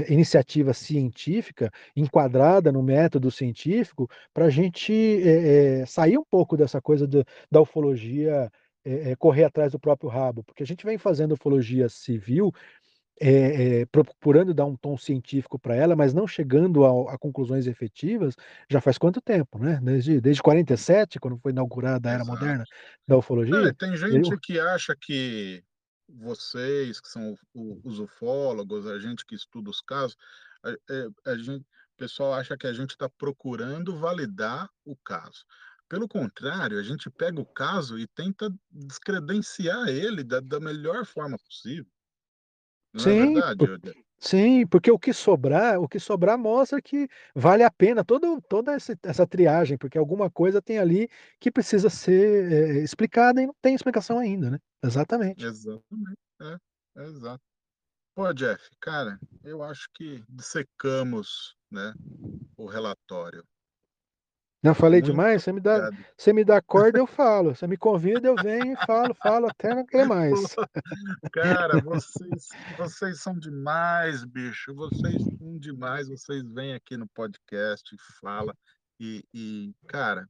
iniciativa 0.09 0.73
científica 0.73 1.71
enquadrada 1.95 2.71
no 2.71 2.81
método 2.83 3.29
científico 3.31 4.09
para 4.33 4.45
a 4.45 4.49
gente, 4.49 4.93
eh 4.93 5.81
eh, 5.81 5.85
sair 5.85 6.17
um 6.17 6.25
pouco 6.29 6.57
dessa 6.57 6.81
coisa 6.81 7.07
da 7.07 7.23
da 7.51 7.61
ufologia, 7.61 8.49
eh 8.85 9.11
eh, 9.11 9.15
correr 9.17 9.43
atrás 9.45 9.71
do 9.73 9.79
próprio 9.79 10.09
rabo, 10.09 10.43
porque 10.43 10.63
a 10.63 10.65
gente 10.65 10.85
vem 10.85 10.97
fazendo 10.97 11.33
ufologia 11.33 11.89
civil, 11.89 12.51
eh 13.21 13.81
eh, 13.81 13.85
procurando 13.91 14.53
dar 14.53 14.65
um 14.65 14.75
tom 14.77 14.97
científico 14.97 15.59
para 15.59 15.75
ela, 15.75 15.95
mas 15.95 16.13
não 16.13 16.27
chegando 16.27 16.85
ao 16.85 17.09
a 17.09 17.17
conclusões 17.17 17.67
efetivas, 17.67 18.35
já 18.69 18.81
faz 18.81 18.97
quanto 18.97 19.21
tempo, 19.21 19.59
né? 19.59 19.79
Desde 19.83 20.21
desde 20.21 20.41
47, 20.43 21.19
quando 21.19 21.37
foi 21.39 21.51
inaugurada 21.51 22.09
a 22.09 22.13
era 22.13 22.25
Exato. 22.25 22.25
moderna 22.25 22.67
da 23.07 23.17
É, 23.53 23.71
ufologia, 23.71 23.73
tem 23.73 23.95
e 24.09 24.23
o 24.23 24.27
gente 24.27 24.37
que 24.37 24.59
acha 24.59 24.95
que 24.95 25.63
vocês, 26.15 26.99
que 26.99 27.07
são 27.09 27.37
o- 27.53 27.81
os 27.83 27.99
ufólogos, 27.99 28.85
a 28.87 28.99
gente 28.99 29.25
que 29.25 29.35
estuda 29.35 29.69
os 29.69 29.81
casos, 29.81 30.17
a, 30.63 30.71
é, 30.71 31.31
a 31.31 31.37
gente, 31.37 31.61
o 31.63 31.97
pessoal 31.97 32.33
acha 32.33 32.57
que 32.57 32.67
a 32.67 32.73
gente 32.73 32.91
está 32.91 33.09
procurando 33.09 33.97
validar 33.97 34.69
o 34.85 34.95
caso. 34.95 35.45
Pelo 35.87 36.07
contrário, 36.07 36.79
a 36.79 36.83
gente 36.83 37.09
pega 37.09 37.41
o 37.41 37.45
caso 37.45 37.99
e 37.99 38.07
tenta 38.07 38.53
descredenciar 38.69 39.89
ele 39.89 40.23
da, 40.23 40.39
da 40.39 40.59
melhor 40.59 41.05
forma 41.05 41.37
possível. 41.37 41.91
Não 42.93 43.01
é 43.01 43.03
sim, 43.03 43.33
verdade, 43.33 43.69
Odé? 43.69 43.93
Sim, 44.23 44.67
porque 44.67 44.91
o 44.91 44.99
que 44.99 45.11
sobrar 45.13 45.79
o 45.79 45.87
que 45.87 45.99
sobrar 45.99 46.37
mostra 46.37 46.79
que 46.79 47.07
vale 47.35 47.63
a 47.63 47.71
pena 47.71 48.05
todo 48.05 48.39
toda 48.47 48.75
esse 48.75 48.95
essa 49.01 49.25
triagem, 49.25 49.79
porque 49.79 49.97
alguma 49.97 50.29
coisa 50.29 50.61
tem 50.61 50.77
ali 50.77 51.09
que 51.39 51.49
precisa 51.51 51.89
ser, 51.89 52.51
eh, 52.51 52.83
explicada 52.83 53.41
e 53.41 53.47
não 53.47 53.55
tem 53.59 53.73
explicação 53.73 54.19
ainda, 54.19 54.51
né. 54.51 54.59
Exatamente. 54.83 55.43
Exatamente. 55.43 56.17
É, 56.39 56.57
é 57.01 57.03
exato. 57.05 57.41
Pô, 58.15 58.33
Jeff, 58.33 58.69
cara, 58.81 59.19
eu 59.43 59.63
acho 59.63 59.87
que 59.95 60.23
dissecamos, 60.29 61.55
né, 61.71 61.93
o 62.57 62.67
relatório. 62.67 63.43
Não 64.63 64.75
falei 64.75 65.01
Muito 65.01 65.11
demais? 65.11 65.41
Você 65.43 65.51
me 65.51 65.59
dá 65.59 65.77
obrigado. 65.87 66.05
você 66.15 66.33
me 66.33 66.45
dá 66.45 66.61
corda, 66.61 66.99
eu 66.99 67.07
falo, 67.07 67.55
você 67.55 67.65
me 67.65 67.75
convida, 67.77 68.27
eu 68.27 68.35
venho 68.35 68.73
e 68.73 68.85
falo, 68.85 69.13
falo 69.15 69.47
até 69.47 69.73
não 69.73 69.83
querer 69.85 70.05
mais. 70.05 70.55
Cara, 71.33 71.81
vocês, 71.81 72.49
vocês 72.77 73.21
são 73.21 73.37
demais, 73.37 74.23
bicho. 74.23 74.75
Vocês 74.75 75.21
são 75.39 75.57
demais. 75.57 76.07
Vocês 76.07 76.43
vêm 76.53 76.75
aqui 76.75 76.95
no 76.95 77.07
podcast, 77.09 77.95
fala 78.19 78.55
e, 78.99 79.23
e, 79.33 79.73
cara, 79.87 80.29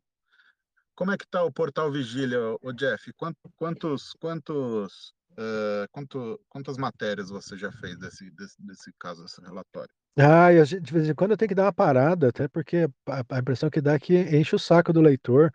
como 0.96 1.12
é 1.12 1.18
que 1.18 1.28
tá 1.28 1.44
o 1.44 1.52
Portal 1.52 1.92
Vigília, 1.92 2.40
o 2.62 2.72
Jeff? 2.72 3.12
Quant- 3.14 3.36
Quantos, 3.58 4.14
quantos, 4.14 5.14
eh, 5.38 5.88
quanto, 5.92 6.40
quantas 6.48 6.78
matérias 6.78 7.30
você 7.30 7.58
já 7.58 7.70
fez 7.72 7.98
desse, 7.98 8.32
desse, 8.32 8.56
desse 8.62 8.94
caso, 8.98 9.24
desse 9.24 9.42
relatório? 9.42 9.94
Ah, 10.18 10.52
gente 10.66 10.82
de 10.82 10.94
vez 10.94 11.10
em 11.10 11.16
quando 11.16 11.32
eu 11.32 11.38
tenho 11.38 11.50
que 11.50 11.56
dar 11.56 11.64
uma 11.66 11.74
parada, 11.74 12.28
até 12.30 12.48
porque 12.48 12.88
a 13.08 13.24
a 13.38 13.40
impressão 13.40 13.70
que 13.70 13.80
dá 13.82 13.94
é 13.94 14.00
que 14.00 14.14
enche 14.36 14.56
o 14.56 14.60
saco 14.60 14.92
do 14.92 15.00
leitor, 15.02 15.52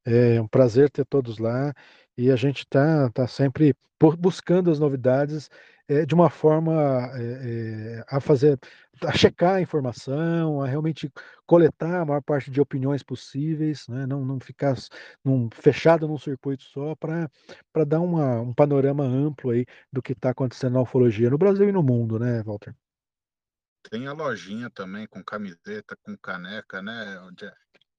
É 0.05 0.41
um 0.41 0.47
prazer 0.47 0.89
ter 0.91 1.05
todos 1.05 1.37
lá 1.39 1.73
e 2.17 2.31
a 2.31 2.35
gente 2.35 2.59
está 2.59 3.09
tá 3.11 3.27
sempre 3.27 3.75
por 3.99 4.15
buscando 4.17 4.71
as 4.71 4.79
novidades, 4.79 5.49
eh, 5.87 6.05
de 6.05 6.13
uma 6.15 6.29
forma, 6.29 6.73
eh, 7.15 8.03
a 8.09 8.19
fazer 8.19 8.59
a 9.03 9.11
checar 9.13 9.55
a 9.55 9.61
informação, 9.61 10.61
a 10.61 10.67
realmente 10.67 11.11
coletar 11.45 12.01
a 12.01 12.05
maior 12.05 12.21
parte 12.21 12.49
de 12.49 12.59
opiniões 12.59 13.03
possíveis, 13.03 13.87
né, 13.87 14.05
não 14.07 14.25
não 14.25 14.39
ficar 14.39 14.75
num 15.23 15.49
fechado 15.53 16.07
num 16.07 16.17
circuito 16.17 16.63
só 16.63 16.95
para 16.95 17.29
dar 17.85 17.99
uma 18.01 18.41
um 18.41 18.53
panorama 18.53 19.03
amplo 19.03 19.51
aí 19.51 19.65
do 19.93 20.01
que 20.01 20.13
está 20.13 20.31
acontecendo 20.31 20.73
na 20.73 20.81
ufologia 20.81 21.29
no 21.29 21.37
Brasil 21.37 21.69
e 21.69 21.71
no 21.71 21.83
mundo, 21.83 22.17
né, 22.19 22.41
Walter? 22.43 22.75
Tem 23.89 24.05
a 24.07 24.13
lojinha 24.13 24.69
também 24.69 25.07
com 25.07 25.23
camiseta, 25.23 25.95
com 26.03 26.17
caneca, 26.17 26.81
né? 26.81 27.19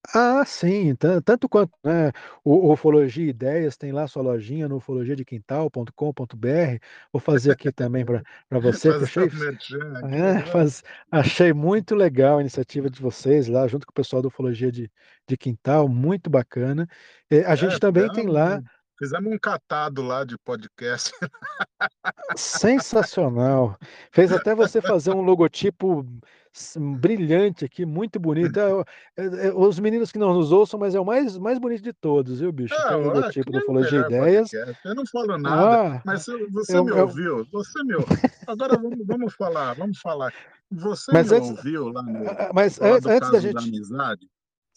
Ah, 0.07 0.45
sim, 0.47 0.95
tan 0.95 1.21
tanto 1.21 1.49
quanto, 1.49 1.73
né, 1.85 2.13
o 2.45 2.73
Ufologia 2.73 3.29
Ideias 3.29 3.77
tem 3.77 3.91
lá 3.93 4.07
sua 4.07 4.23
lojinha 4.23 4.69
no 4.69 4.77
ufologiadequintal.com.br. 4.77 6.79
Vou 7.13 7.21
fazer 7.21 7.51
aqui 7.51 7.73
também 7.73 8.05
para 8.05 8.23
pra 8.49 8.59
você, 8.63 8.95
que 8.95 9.03
eu 9.03 9.05
Fazer 9.05 9.07
achei 9.07 9.23
o 9.25 9.35
merchan 9.35 9.99
aqui, 9.99 10.13
é, 10.13 10.35
né? 10.35 10.43
faz 10.47 10.83
achei 11.11 11.53
muito 11.53 11.95
legal 11.95 12.39
a 12.39 12.41
iniciativa 12.43 12.89
de 12.91 13.01
vocês 13.01 13.49
lá, 13.49 13.67
junto 13.69 13.87
com 13.87 13.91
o 13.93 13.95
pessoal 13.95 14.23
do 14.23 14.29
Ufologia 14.29 14.71
de 14.73 14.91
de 15.29 15.37
Quintal, 15.37 15.89
muito 15.89 16.31
bacana. 16.31 16.87
Eh, 17.31 17.45
a 17.45 17.55
É, 17.57 17.59
gente 17.59 17.79
também 17.81 18.09
tem 18.11 18.27
lá 18.29 18.61
fizemos 18.99 19.33
um 19.33 19.39
catado 19.39 20.03
lá 20.03 20.25
de 20.25 20.37
podcast. 20.39 21.13
sensacional, 22.37 23.79
fez 24.11 24.33
até 24.33 24.55
você 24.55 24.83
fazer 24.83 25.13
um 25.13 25.23
logotipo 25.23 26.05
brilhante 26.99 27.65
aqui, 27.65 27.87
muito 27.87 28.19
bonito. 28.19 28.59
É 28.59 28.71
eh 29.17 29.47
eh, 29.47 29.53
os 29.55 29.79
meninos 29.79 30.11
que 30.11 30.19
não 30.19 30.35
nos 30.35 30.51
ouçam, 30.51 30.81
mas 30.81 30.95
é 30.95 31.01
o 31.01 31.05
mais 31.05 31.39
mais 31.39 31.59
bonito 31.59 31.83
de 31.83 31.93
todos, 31.93 32.41
viu, 32.41 32.51
bicho? 32.51 32.75
Tem 32.75 32.97
o 32.97 33.03
logotipo 33.03 33.53
do 33.53 33.59
é 33.59 33.61
Ufologia 33.61 34.03
melhor 34.03 34.11
Ideias 34.11 34.51
podcast. 34.51 34.89
Eu 34.89 34.95
não 34.95 35.07
falo 35.07 35.39
nada, 35.39 35.97
ah, 35.97 36.03
mas 36.05 36.27
você 36.51 36.77
eu 36.77 36.85
me 36.85 36.91
eu 36.91 36.99
ouviu? 36.99 37.47
Você 37.53 37.85
me 37.85 37.95
ou 37.95 38.05
agora 38.47 38.77
vamos 38.77 39.07
vamos 39.07 39.35
falar 39.35 39.75
vamos 39.75 40.01
falar. 40.01 40.33
Você 40.71 41.13
mas 41.13 41.31
me 41.31 41.37
antes 41.37 41.51
ouviu 41.51 41.89
lá 41.89 42.03
no 42.03 42.25
mas 42.53 42.81
antes 42.81 43.07
antes 43.07 43.07
da 43.07 43.21
caso 43.21 43.33
da 43.33 43.41
gente 43.41 43.71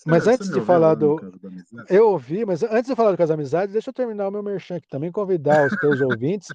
Mas 0.06 0.28
antes 0.28 0.50
de 0.50 0.62
falar 0.62 0.96
do. 0.96 1.20
Eu 1.90 2.10
ouvi, 2.10 2.46
mas 2.46 2.64
antes 2.64 2.90
de 2.90 2.96
falar 2.96 3.12
do 3.12 3.18
Caso 3.18 3.34
Amizade, 3.34 3.72
deixa 3.72 3.90
eu 3.90 3.94
terminar 3.94 4.28
o 4.28 4.32
meu 4.32 4.42
merchan 4.42 4.78
aqui 4.78 4.88
também, 4.88 5.12
convidar 5.12 5.64
os 5.66 5.76
teus 5.78 6.02
ouvintes 6.18 6.52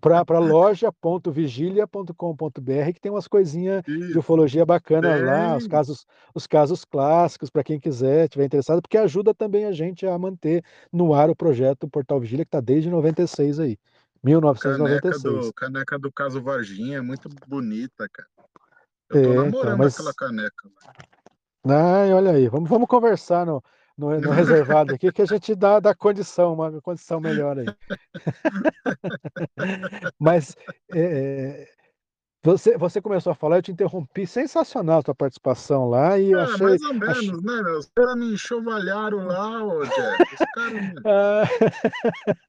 para 0.00 0.38
loja.vigilia.com.br, 0.38 2.92
que 2.92 3.00
tem 3.00 3.10
umas 3.10 3.26
coisinhas 3.28 3.82
de 3.84 4.18
ufologia 4.18 4.66
bacanas 4.66 5.22
lá, 5.22 5.56
os 5.56 5.66
casos, 5.66 6.06
os 6.34 6.46
casos 6.46 6.84
clássicos, 6.84 7.48
para 7.50 7.64
quem 7.64 7.80
quiser, 7.80 8.28
tiver 8.28 8.44
interessado, 8.44 8.82
porque 8.82 8.98
ajuda 8.98 9.32
também 9.32 9.64
a 9.64 9.72
gente 9.72 10.06
a 10.06 10.18
manter 10.18 10.62
no 10.92 11.14
ar 11.14 11.30
o 11.30 11.36
projeto 11.36 11.88
Portal 11.88 12.20
Vigília, 12.20 12.44
que 12.44 12.48
está 12.48 12.60
desde 12.60 12.90
96 12.90 13.60
aí. 13.60 13.78
Caneca 14.22 14.22
1996. 14.22 15.46
do, 15.46 15.52
caneca 15.52 15.98
do 15.98 16.12
caso 16.12 16.40
Varginha 16.40 16.98
é 16.98 17.00
muito 17.00 17.28
bonita, 17.48 18.08
cara. 18.08 18.28
Eu 19.10 19.10
tô 19.10 19.16
É, 19.16 19.20
então, 19.20 19.34
namorando 19.44 19.82
aquela 19.82 20.06
mas. 20.06 20.16
caneca. 20.16 20.68
Ai, 21.64 22.12
olha 22.12 22.32
aí, 22.32 22.48
vamos, 22.48 22.68
vamos 22.68 22.88
conversar 22.88 23.46
no, 23.46 23.62
no, 23.96 24.20
no 24.20 24.30
reservado 24.30 24.94
aqui, 24.94 25.12
que 25.12 25.22
a 25.22 25.26
gente 25.26 25.54
dá, 25.54 25.78
dá 25.78 25.94
condição, 25.94 26.54
uma 26.54 26.80
condição 26.80 27.20
melhor 27.20 27.58
aí. 27.58 27.66
Mas 30.18 30.56
é, 30.94 31.68
você, 32.44 32.76
você 32.76 33.00
começou 33.00 33.30
a 33.30 33.34
falar, 33.34 33.58
eu 33.58 33.62
te 33.62 33.70
interrompi, 33.70 34.26
sensacional 34.26 34.98
a 34.98 35.02
tua 35.02 35.14
participação 35.14 35.88
lá, 35.88 36.18
e 36.18 36.32
eu 36.32 36.40
Ah, 36.40 36.44
achei. 36.44 36.66
mais 36.66 36.82
ou 36.82 36.90
achei... 36.90 37.26
menos, 37.28 37.42
né, 37.42 37.62
meu? 37.62 37.78
Os 37.78 37.88
caras 37.94 38.16
me 38.16 38.32
enxovalharam 38.34 39.26
lá, 39.26 39.64
ô 39.64 39.84
Jack. 39.84 40.34
Os 40.34 40.46
caras 40.54 40.72
me, 40.72 40.94
Ah, 41.06 41.44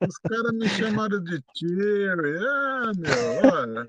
os 0.07 0.17
cara 0.17 0.51
me 0.53 0.67
chamaram 0.67 1.23
de 1.23 1.41
tiro. 1.53 2.47
Ah, 2.47 2.91
meu, 2.97 3.51
olha, 3.51 3.85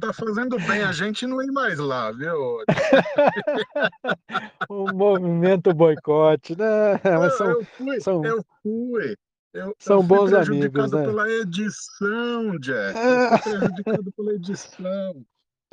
tá 0.00 0.12
fazendo 0.12 0.56
bem 0.60 0.82
a 0.82 0.92
gente 0.92 1.26
não 1.26 1.42
ir 1.42 1.50
mais 1.50 1.78
lá, 1.78 2.12
viu? 2.12 2.58
um 4.70 4.92
movimento 4.94 5.74
boicote, 5.74 6.56
né? 6.56 6.92
Mas 7.02 7.32
Eu, 7.32 7.38
são, 7.38 7.50
eu 7.50 7.64
fui, 7.64 8.00
são, 8.00 8.24
eu 8.24 8.44
fui. 8.62 9.16
Eu, 9.52 9.66
eu 9.66 9.76
são 9.80 9.98
fui 9.98 10.06
bons 10.06 10.32
amigos, 10.32 10.46
prejudicado 10.46 10.96
né? 10.96 11.04
pela 11.06 11.28
edição, 11.28 12.56
Jack. 12.60 12.96
Eu 12.96 13.38
fui 13.40 13.52
prejudicado 13.52 14.12
pela 14.12 14.32
edição. 14.34 15.24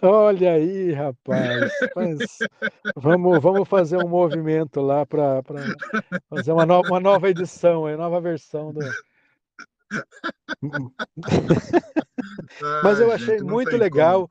Olha 0.02 0.54
aí, 0.54 0.92
rapaz. 0.92 1.72
Mas 1.96 2.40
vamos, 2.96 3.42
vamos 3.42 3.68
fazer 3.68 3.98
um 3.98 4.08
movimento 4.08 4.82
lá 4.82 5.06
para 5.06 5.42
fazer 6.30 6.52
uma, 6.52 6.66
no, 6.66 6.82
uma 6.82 7.00
nova 7.00 7.30
edição, 7.30 7.82
uma 7.82 7.98
nova 7.98 8.22
versão 8.22 8.72
do. 8.72 8.82
Mas 12.84 13.00
eu 13.00 13.12
achei 13.12 13.40
gente, 13.40 13.44
muito 13.44 13.70
tem 13.70 13.80
como. 13.80 13.84
legal. 13.84 14.30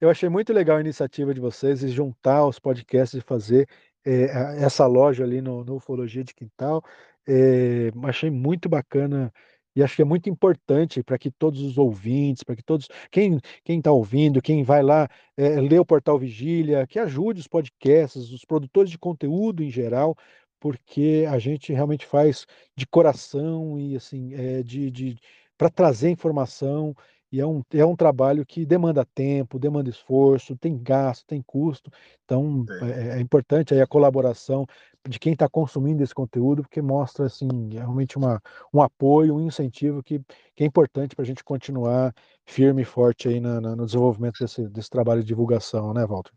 Eu 0.00 0.08
achei 0.08 0.28
muito 0.28 0.52
legal 0.52 0.78
a 0.78 0.80
iniciativa 0.80 1.34
de 1.34 1.40
vocês 1.40 1.80
de 1.80 1.88
juntar 1.88 2.46
os 2.46 2.58
podcasts 2.58 3.18
e 3.18 3.24
fazer 3.24 3.68
a- 4.06 4.56
essa 4.56 4.86
loja 4.86 5.24
ali 5.24 5.42
no, 5.42 5.64
no 5.64 5.76
Ufologia 5.76 6.24
de 6.24 6.34
Quintal. 6.34 6.82
Eh, 7.28 7.90
achei 8.04 8.30
muito 8.30 8.68
bacana 8.68 9.32
e 9.74 9.82
acho 9.82 9.96
que 9.96 10.02
é 10.02 10.04
muito 10.04 10.28
importante 10.28 11.02
para 11.02 11.18
que 11.18 11.30
todos 11.30 11.60
os 11.62 11.78
ouvintes, 11.78 12.42
para 12.42 12.56
que 12.56 12.62
todos, 12.62 12.88
quem 13.10 13.40
está 13.66 13.92
ouvindo, 13.92 14.42
quem 14.42 14.62
vai 14.62 14.82
lá 14.82 15.08
eh, 15.36 15.60
ler 15.60 15.80
o 15.80 15.84
Portal 15.86 16.18
Vigília, 16.18 16.86
que 16.86 16.98
ajude 16.98 17.40
os 17.40 17.48
podcasts, 17.48 18.30
os 18.32 18.44
produtores 18.44 18.90
de 18.90 18.98
conteúdo 18.98 19.62
em 19.62 19.70
geral, 19.70 20.16
porque 20.58 21.24
a 21.28 21.38
gente 21.38 21.72
realmente 21.72 22.06
faz 22.06 22.46
de 22.76 22.86
coração 22.86 23.78
e 23.78 23.96
assim, 23.96 24.34
eh, 24.34 24.62
de, 24.62 24.90
de 24.90 25.18
para 25.56 25.70
trazer 25.70 26.10
informação. 26.10 26.94
E 27.32 27.40
é 27.40 27.46
um, 27.46 27.62
é 27.72 27.84
um 27.84 27.94
trabalho 27.96 28.44
que 28.44 28.66
demanda 28.66 29.04
tempo, 29.04 29.58
demanda 29.58 29.88
esforço, 29.88 30.56
tem 30.56 30.76
gasto, 30.82 31.26
tem 31.26 31.40
custo. 31.42 31.90
Então, 32.24 32.68
é, 32.80 33.18
é 33.18 33.20
importante 33.20 33.72
aí 33.72 33.80
a 33.80 33.86
colaboração 33.86 34.66
de 35.08 35.18
quem 35.18 35.32
está 35.32 35.48
consumindo 35.48 36.02
esse 36.02 36.14
conteúdo, 36.14 36.62
porque 36.62 36.82
mostra 36.82 37.26
assim, 37.26 37.48
realmente 37.72 38.18
uma, 38.18 38.40
um 38.74 38.82
apoio, 38.82 39.36
um 39.36 39.40
incentivo 39.40 40.02
que, 40.02 40.18
que 40.54 40.64
é 40.64 40.66
importante 40.66 41.14
para 41.14 41.22
a 41.22 41.26
gente 41.26 41.44
continuar 41.44 42.12
firme 42.46 42.82
e 42.82 42.84
forte 42.84 43.28
aí 43.28 43.40
na- 43.40 43.60
na- 43.60 43.76
no 43.76 43.86
desenvolvimento 43.86 44.38
desse, 44.40 44.68
desse 44.68 44.90
trabalho 44.90 45.20
de 45.22 45.28
divulgação, 45.28 45.94
né, 45.94 46.04
Walter? 46.06 46.32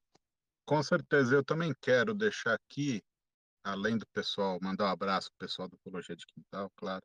Com 0.66 0.82
certeza, 0.82 1.36
eu 1.36 1.44
também 1.44 1.74
quero 1.82 2.14
deixar 2.14 2.54
aqui, 2.56 3.02
além 3.64 3.98
do 3.98 4.06
pessoal, 4.14 4.60
mandar 4.62 4.86
um 4.86 4.92
abraço 4.92 5.30
pro 5.32 5.48
pessoal 5.48 5.68
do 5.68 5.76
Ufologia 5.76 6.16
de 6.16 6.26
Quintal, 6.26 6.70
claro. 6.78 7.04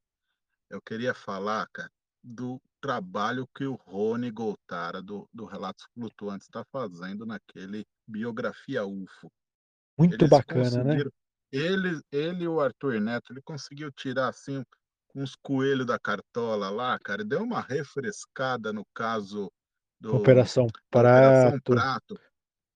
Eu 0.71 0.81
queria 0.83 1.15
falar, 1.15 1.67
cara, 1.73 1.91
do 2.23 2.61
trabalho 2.81 3.49
que 3.55 3.65
o 3.65 3.75
Rony 3.75 4.31
Goltara, 4.31 5.03
do, 5.03 5.29
do 5.33 5.45
Relatos 5.45 5.87
Flutuantes, 5.95 6.47
está 6.47 6.65
fazendo 6.73 7.27
naquele 7.27 7.85
Biografia 8.07 8.85
UFO. 8.85 9.31
Muito 9.99 10.15
Eles 10.15 10.31
bacana, 10.31 10.85
né? 10.85 11.03
ele, 11.53 12.01
ele 12.13 12.45
e 12.45 12.49
o 12.49 12.61
Arthur 12.61 13.01
Neto, 13.01 13.33
ele 13.33 13.43
conseguiu 13.43 13.91
tirar 13.93 14.29
assim 14.29 14.65
uns 15.15 15.35
coelhos 15.35 15.87
da 15.87 15.99
cartola 15.99 16.71
lá, 16.71 16.99
cara, 16.99 17.25
deu 17.25 17.43
uma 17.43 17.61
refrescada 17.61 18.73
no 18.73 18.85
caso 18.95 19.51
do, 20.01 20.15
Operação 20.15 20.67
da 20.67 21.01
Operação 21.01 21.61
Prato, 21.61 22.15
Prato. 22.15 22.21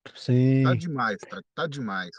Tá 0.03 0.13
sim. 0.17 0.65
demais, 0.77 1.19
tá, 1.29 1.41
tá 1.55 1.67
demais. 1.67 2.11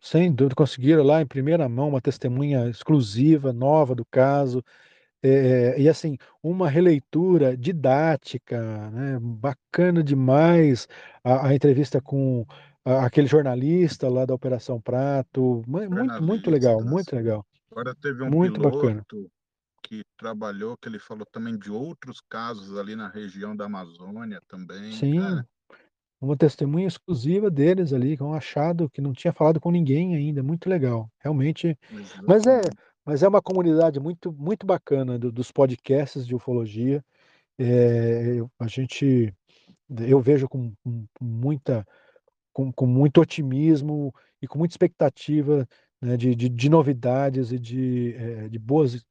Sem 0.00 0.34
dúvida, 0.34 0.56
conseguiram 0.56 1.04
lá 1.04 1.22
em 1.22 1.26
primeira 1.26 1.68
mão 1.68 1.90
uma 1.90 2.00
testemunha 2.00 2.68
exclusiva, 2.68 3.52
nova 3.52 3.94
do 3.94 4.04
caso. 4.04 4.64
É, 5.24 5.80
e 5.80 5.88
assim, 5.88 6.16
uma 6.42 6.68
releitura 6.68 7.56
didática, 7.56 8.90
né, 8.90 9.18
bacana 9.20 10.02
demais, 10.02 10.88
a, 11.22 11.48
a 11.48 11.54
entrevista 11.54 12.00
com 12.00 12.44
a- 12.84 13.06
aquele 13.06 13.28
jornalista 13.28 14.08
lá 14.08 14.26
da 14.26 14.34
Operação 14.34 14.80
Prato, 14.80 15.62
mu- 15.66 15.88
muito, 15.88 16.22
muito 16.22 16.50
legal, 16.50 16.80
Jornalistas. 16.80 17.14
muito 17.14 17.16
legal, 17.16 17.46
Agora 17.70 17.94
teve 17.94 18.22
um 18.24 18.30
muito 18.30 18.60
bacana. 18.60 19.04
que 19.84 20.02
trabalhou, 20.16 20.76
que 20.76 20.88
ele 20.88 20.98
falou 20.98 21.26
também 21.32 21.58
de 21.58 21.70
outros 21.70 22.20
casos 22.28 22.76
ali 22.78 22.96
na 22.96 23.08
região 23.08 23.54
da 23.54 23.66
Amazônia 23.66 24.40
também. 24.48 24.92
Sim, 24.92 25.20
Cara, 25.20 25.46
uma 26.20 26.36
testemunha 26.36 26.86
exclusiva 26.86 27.50
deles 27.50 27.92
ali, 27.92 28.16
com 28.16 28.26
um 28.26 28.34
achado 28.34 28.88
que 28.90 29.00
não 29.00 29.12
tinha 29.12 29.32
falado 29.32 29.60
com 29.60 29.70
ninguém 29.70 30.14
ainda, 30.14 30.42
muito 30.42 30.68
legal, 30.68 31.10
realmente. 31.18 31.76
Mas 32.26 32.46
é, 32.46 32.60
exatamente. 32.60 32.76
Mas 33.04 33.22
é 33.22 33.28
uma 33.28 33.42
comunidade 33.42 34.00
muito, 34.00 34.32
muito 34.32 34.66
bacana 34.66 35.18
do- 35.18 35.32
dos 35.32 35.50
podcasts 35.52 36.26
de 36.26 36.34
ufologia. 36.34 37.04
É, 37.58 38.38
a 38.58 38.66
gente, 38.68 39.34
eu 40.06 40.20
vejo 40.20 40.48
com, 40.48 40.72
com- 40.84 41.06
muita, 41.20 41.86
com, 42.52 42.72
com 42.72 42.86
muito 42.86 43.20
otimismo 43.20 44.14
e 44.40 44.46
com 44.48 44.58
muita 44.58 44.72
expectativa, 44.74 45.66
né, 46.00 46.16
de, 46.16 46.34
de, 46.34 46.48
de 46.48 46.68
novidades 46.68 47.52
e 47.52 47.58
de, 47.58 48.14
eh, 48.16 48.48
de 48.48 48.58
boas, 48.58 49.04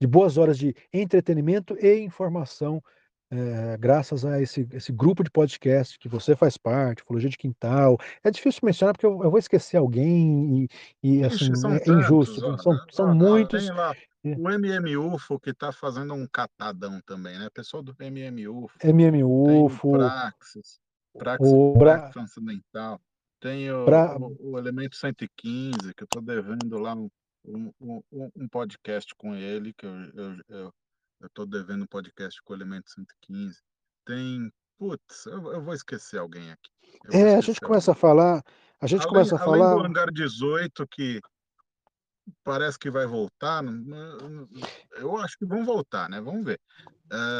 de 0.00 0.06
boas 0.06 0.38
horas 0.38 0.58
de 0.58 0.74
entretenimento 0.92 1.76
e 1.80 2.00
informação, 2.00 2.82
eh, 3.30 3.76
graças 3.78 4.24
a 4.24 4.40
esse, 4.40 4.68
esse 4.72 4.92
grupo 4.92 5.24
de 5.24 5.30
podcast 5.30 5.98
que 5.98 6.08
você 6.08 6.36
faz 6.36 6.56
parte, 6.56 7.02
Ufologia 7.02 7.28
de 7.28 7.36
Quintal. 7.36 7.98
É 8.22 8.30
difícil 8.30 8.60
mencionar 8.62 8.94
porque 8.94 9.06
eu, 9.06 9.22
eu 9.22 9.30
vou 9.30 9.38
esquecer 9.38 9.76
alguém 9.76 10.64
e, 10.64 10.68
e, 11.02 11.22
Ixi, 11.22 11.44
assim, 11.44 11.54
são 11.56 11.72
é 11.72 11.78
é 11.78 11.90
injusto. 11.90 12.40
tantos, 12.40 12.66
ó. 12.66 12.72
São, 12.72 12.86
são 12.90 13.10
Ó, 13.10 13.14
muitos. 13.14 13.64
tem 13.64 13.74
lá 13.74 13.94
o 14.24 14.50
MM 14.50 14.96
UFO 14.96 15.38
que 15.38 15.50
está 15.50 15.72
fazendo 15.72 16.14
um 16.14 16.26
catadão 16.26 17.00
também, 17.04 17.38
né? 17.38 17.48
Pessoal 17.52 17.82
do 17.82 17.94
MM 18.00 18.48
UFO. 18.48 18.78
MM 18.82 19.12
Tem 19.12 19.24
o 19.24 19.64
UFO, 19.64 19.92
Praxis, 19.92 20.80
Praxis 21.16 21.52
o 21.52 21.74
Bra, 21.74 22.10
Transcendental. 22.10 23.00
Tem 23.40 23.70
o, 23.70 23.84
Bra, 23.84 24.16
o, 24.18 24.52
o 24.52 24.58
Elemento 24.58 24.96
115, 24.96 25.94
que 25.94 26.02
eu 26.02 26.06
estou 26.06 26.22
devendo 26.22 26.78
lá 26.78 26.94
um, 26.94 27.08
um, 27.44 27.72
um, 27.80 28.30
um 28.36 28.48
podcast 28.48 29.14
com 29.16 29.34
ele, 29.34 29.72
que 29.74 29.86
eu 29.86 29.92
eu, 30.14 30.36
eu, 30.48 30.74
eu 31.20 31.28
tô 31.30 31.46
devendo 31.46 31.82
um 31.82 31.86
podcast 31.86 32.40
com 32.42 32.52
o 32.52 32.56
Elemento 32.56 32.90
115. 32.90 33.60
Tem. 34.04 34.52
Putz, 34.78 35.26
eu, 35.26 35.52
eu 35.52 35.62
vou 35.62 35.72
esquecer 35.72 36.18
alguém 36.18 36.50
aqui. 36.52 36.70
Eu 37.04 37.12
vou 37.12 37.20
é, 37.20 37.24
a 37.24 37.28
esquecer 37.38 37.42
gente 37.46 37.60
começa 37.62 37.92
a 37.92 37.94
falar, 37.94 38.44
a 38.80 38.86
gente 38.86 39.00
Além, 39.00 39.08
começa 39.12 39.36
a 39.36 39.40
além 39.42 39.62
do 39.62 39.68
falar, 39.68 39.86
Hangar 39.86 40.12
18, 40.12 40.86
que 40.86 41.20
parece 42.44 42.78
que 42.78 42.90
vai 42.90 43.06
voltar, 43.06 43.62
não- 43.62 43.72
não- 43.72 44.48
eu 44.96 45.16
acho 45.16 45.38
que 45.38 45.46
vão 45.46 45.64
voltar, 45.64 46.08
né? 46.10 46.20
Vamos 46.20 46.44
ver. 46.44 46.60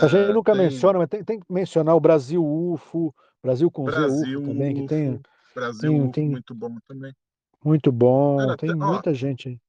a 0.00 0.06
gente 0.06 0.30
É, 0.30 0.32
nunca 0.32 0.52
tem 0.52 0.62
menciona, 0.62 0.98
mas 0.98 1.08
tem, 1.08 1.24
tem 1.24 1.40
que 1.40 1.52
mencionar 1.52 1.94
o 1.96 2.00
Brasil 2.00 2.42
UFO, 2.44 3.14
Brasil 3.42 3.70
com 3.70 3.90
Z 3.90 4.06
UFO 4.06 4.46
também, 4.46 4.74
que 4.74 4.86
tem, 4.86 5.10
UFO, 5.14 5.22
Brasil 5.54 5.90
tem, 5.90 6.00
UFO, 6.02 6.12
tem 6.12 6.28
muito 6.30 6.54
bom 6.54 6.78
também. 6.86 7.14
muito 7.64 7.92
bom, 7.92 8.36
Cara, 8.38 8.56
tem 8.56 8.70
te- 8.70 8.82
ó, 8.82 8.86
muita 8.86 9.12
gente 9.12 9.48
aí. 9.48 9.60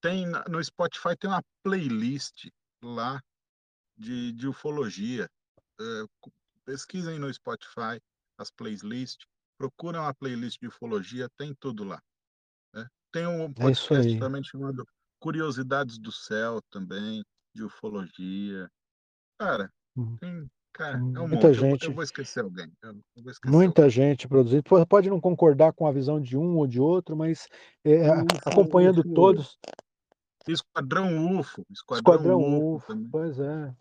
tem 0.00 0.26
na- 0.26 0.44
no 0.48 0.62
Spotify 0.64 1.14
tem 1.18 1.28
uma 1.30 1.42
playlist 1.62 2.48
lá 2.82 3.20
de, 3.96 4.32
de 4.32 4.46
ufologia. 4.48 5.28
É, 5.80 6.04
pesquisem 6.64 7.18
no 7.18 7.32
Spotify 7.32 8.00
as 8.38 8.50
playlists, 8.50 9.26
procurem 9.58 10.00
uma 10.00 10.14
playlist 10.14 10.58
de 10.60 10.68
ufologia, 10.68 11.28
tem 11.36 11.54
tudo 11.54 11.84
lá. 11.84 12.02
né? 12.74 12.86
Tem 13.12 13.26
um 13.26 13.44
É 13.44 13.52
podcast 13.52 14.08
aí. 14.08 14.18
também 14.18 14.42
chamado 14.44 14.86
Curiosidades 15.18 15.98
do 15.98 16.12
Céu 16.12 16.60
também, 16.70 17.24
de 17.54 17.62
ufologia. 17.64 18.70
Cara, 19.38 19.72
Uhum. 19.96 20.16
tem, 20.18 20.50
Cara, 20.76 20.98
é 20.98 21.00
um 21.00 21.26
muita 21.26 21.48
monte. 21.48 21.54
gente. 21.54 21.84
Eu, 21.84 21.88
eu, 21.90 21.94
vou 21.94 22.04
esquecer 22.04 22.40
alguém. 22.44 22.70
Vou 22.82 23.30
esquecer 23.32 23.50
muita 23.50 23.82
alguém. 23.82 23.90
gente 23.90 24.28
produzindo. 24.28 24.62
Pode 24.86 25.08
não 25.08 25.18
concordar 25.18 25.72
com 25.72 25.86
a 25.86 25.92
visão 25.92 26.20
de 26.20 26.36
um 26.36 26.58
ou 26.58 26.66
de 26.66 26.78
outro, 26.78 27.16
mas 27.16 27.48
é, 27.82 28.10
acompanhando 28.44 29.02
todos. 29.14 29.58
Esquadrão 30.48 31.38
UFO. 31.38 31.66
Esquadrão, 31.70 32.14
Esquadrão 32.14 32.74
UFO. 32.74 32.92
UFO, 32.92 33.08
pois 33.10 33.38
é. 33.38 33.74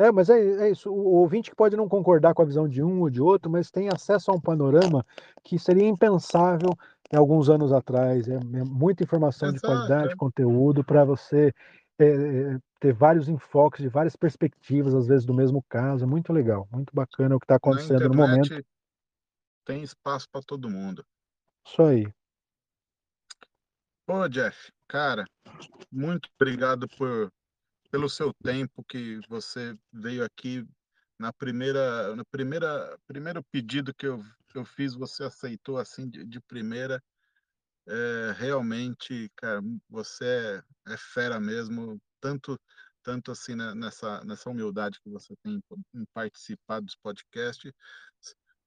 É, 0.00 0.10
mas 0.10 0.30
é, 0.30 0.38
é, 0.38 0.70
isso. 0.70 0.90
O 0.90 1.16
ouvinte 1.18 1.50
que 1.50 1.56
pode 1.56 1.76
não 1.76 1.86
concordar 1.86 2.32
com 2.32 2.40
a 2.40 2.46
visão 2.46 2.66
de 2.66 2.82
um 2.82 3.02
ou 3.02 3.10
de 3.10 3.20
outro, 3.20 3.50
mas 3.50 3.70
tem 3.70 3.90
acesso 3.90 4.30
a 4.30 4.34
um 4.34 4.40
panorama 4.40 5.04
que 5.44 5.58
seria 5.58 5.86
impensável 5.86 6.70
em 7.12 7.16
alguns 7.16 7.50
anos 7.50 7.70
atrás. 7.70 8.26
É, 8.26 8.36
é 8.36 8.64
muita 8.64 9.04
informação 9.04 9.50
Exato, 9.50 9.60
de 9.60 9.66
qualidade, 9.66 10.12
é. 10.14 10.16
conteúdo 10.16 10.82
para 10.82 11.04
você 11.04 11.52
é, 11.98 12.58
ter 12.80 12.94
vários 12.94 13.28
enfoques 13.28 13.82
de 13.82 13.88
várias 13.88 14.16
perspectivas, 14.16 14.94
às 14.94 15.06
vezes 15.06 15.26
do 15.26 15.34
mesmo 15.34 15.62
caso. 15.68 16.04
É 16.04 16.06
muito 16.06 16.32
legal, 16.32 16.66
muito 16.72 16.94
bacana 16.94 17.36
o 17.36 17.38
que 17.38 17.44
está 17.44 17.56
acontecendo 17.56 18.08
no 18.08 18.14
momento. 18.14 18.64
tem 19.66 19.82
espaço 19.82 20.26
para 20.32 20.40
todo 20.40 20.70
mundo. 20.70 21.04
Isso 21.66 21.82
aí. 21.82 22.10
Ô, 24.08 24.26
Jeff, 24.28 24.72
cara, 24.90 25.24
muito 25.90 26.28
obrigado 26.34 26.88
por, 26.88 27.32
pelo 27.92 28.08
seu 28.08 28.34
tempo 28.42 28.82
que 28.82 29.20
você 29.28 29.78
veio 29.92 30.24
aqui 30.24 30.66
na 31.16 31.32
primeira, 31.32 32.16
na 32.16 32.24
primeira, 32.24 32.98
primeiro 33.06 33.40
pedido 33.52 33.94
que 33.94 34.06
eu, 34.06 34.20
eu 34.52 34.64
fiz, 34.64 34.94
você 34.94 35.22
aceitou 35.22 35.78
assim 35.78 36.10
de, 36.10 36.24
de 36.24 36.40
primeira. 36.40 37.00
É, 37.86 38.32
realmente, 38.36 39.30
cara, 39.36 39.60
você 39.88 40.62
é, 40.88 40.92
é 40.94 40.96
fera 40.96 41.38
mesmo, 41.38 42.00
tanto 42.20 42.58
tanto 43.02 43.30
assim 43.30 43.54
né, 43.54 43.74
nessa 43.74 44.22
nessa 44.24 44.50
humildade 44.50 45.00
que 45.00 45.08
você 45.08 45.34
tem 45.42 45.62
em 45.94 46.04
participar 46.12 46.80
dos 46.80 46.96
podcasts, 46.96 47.72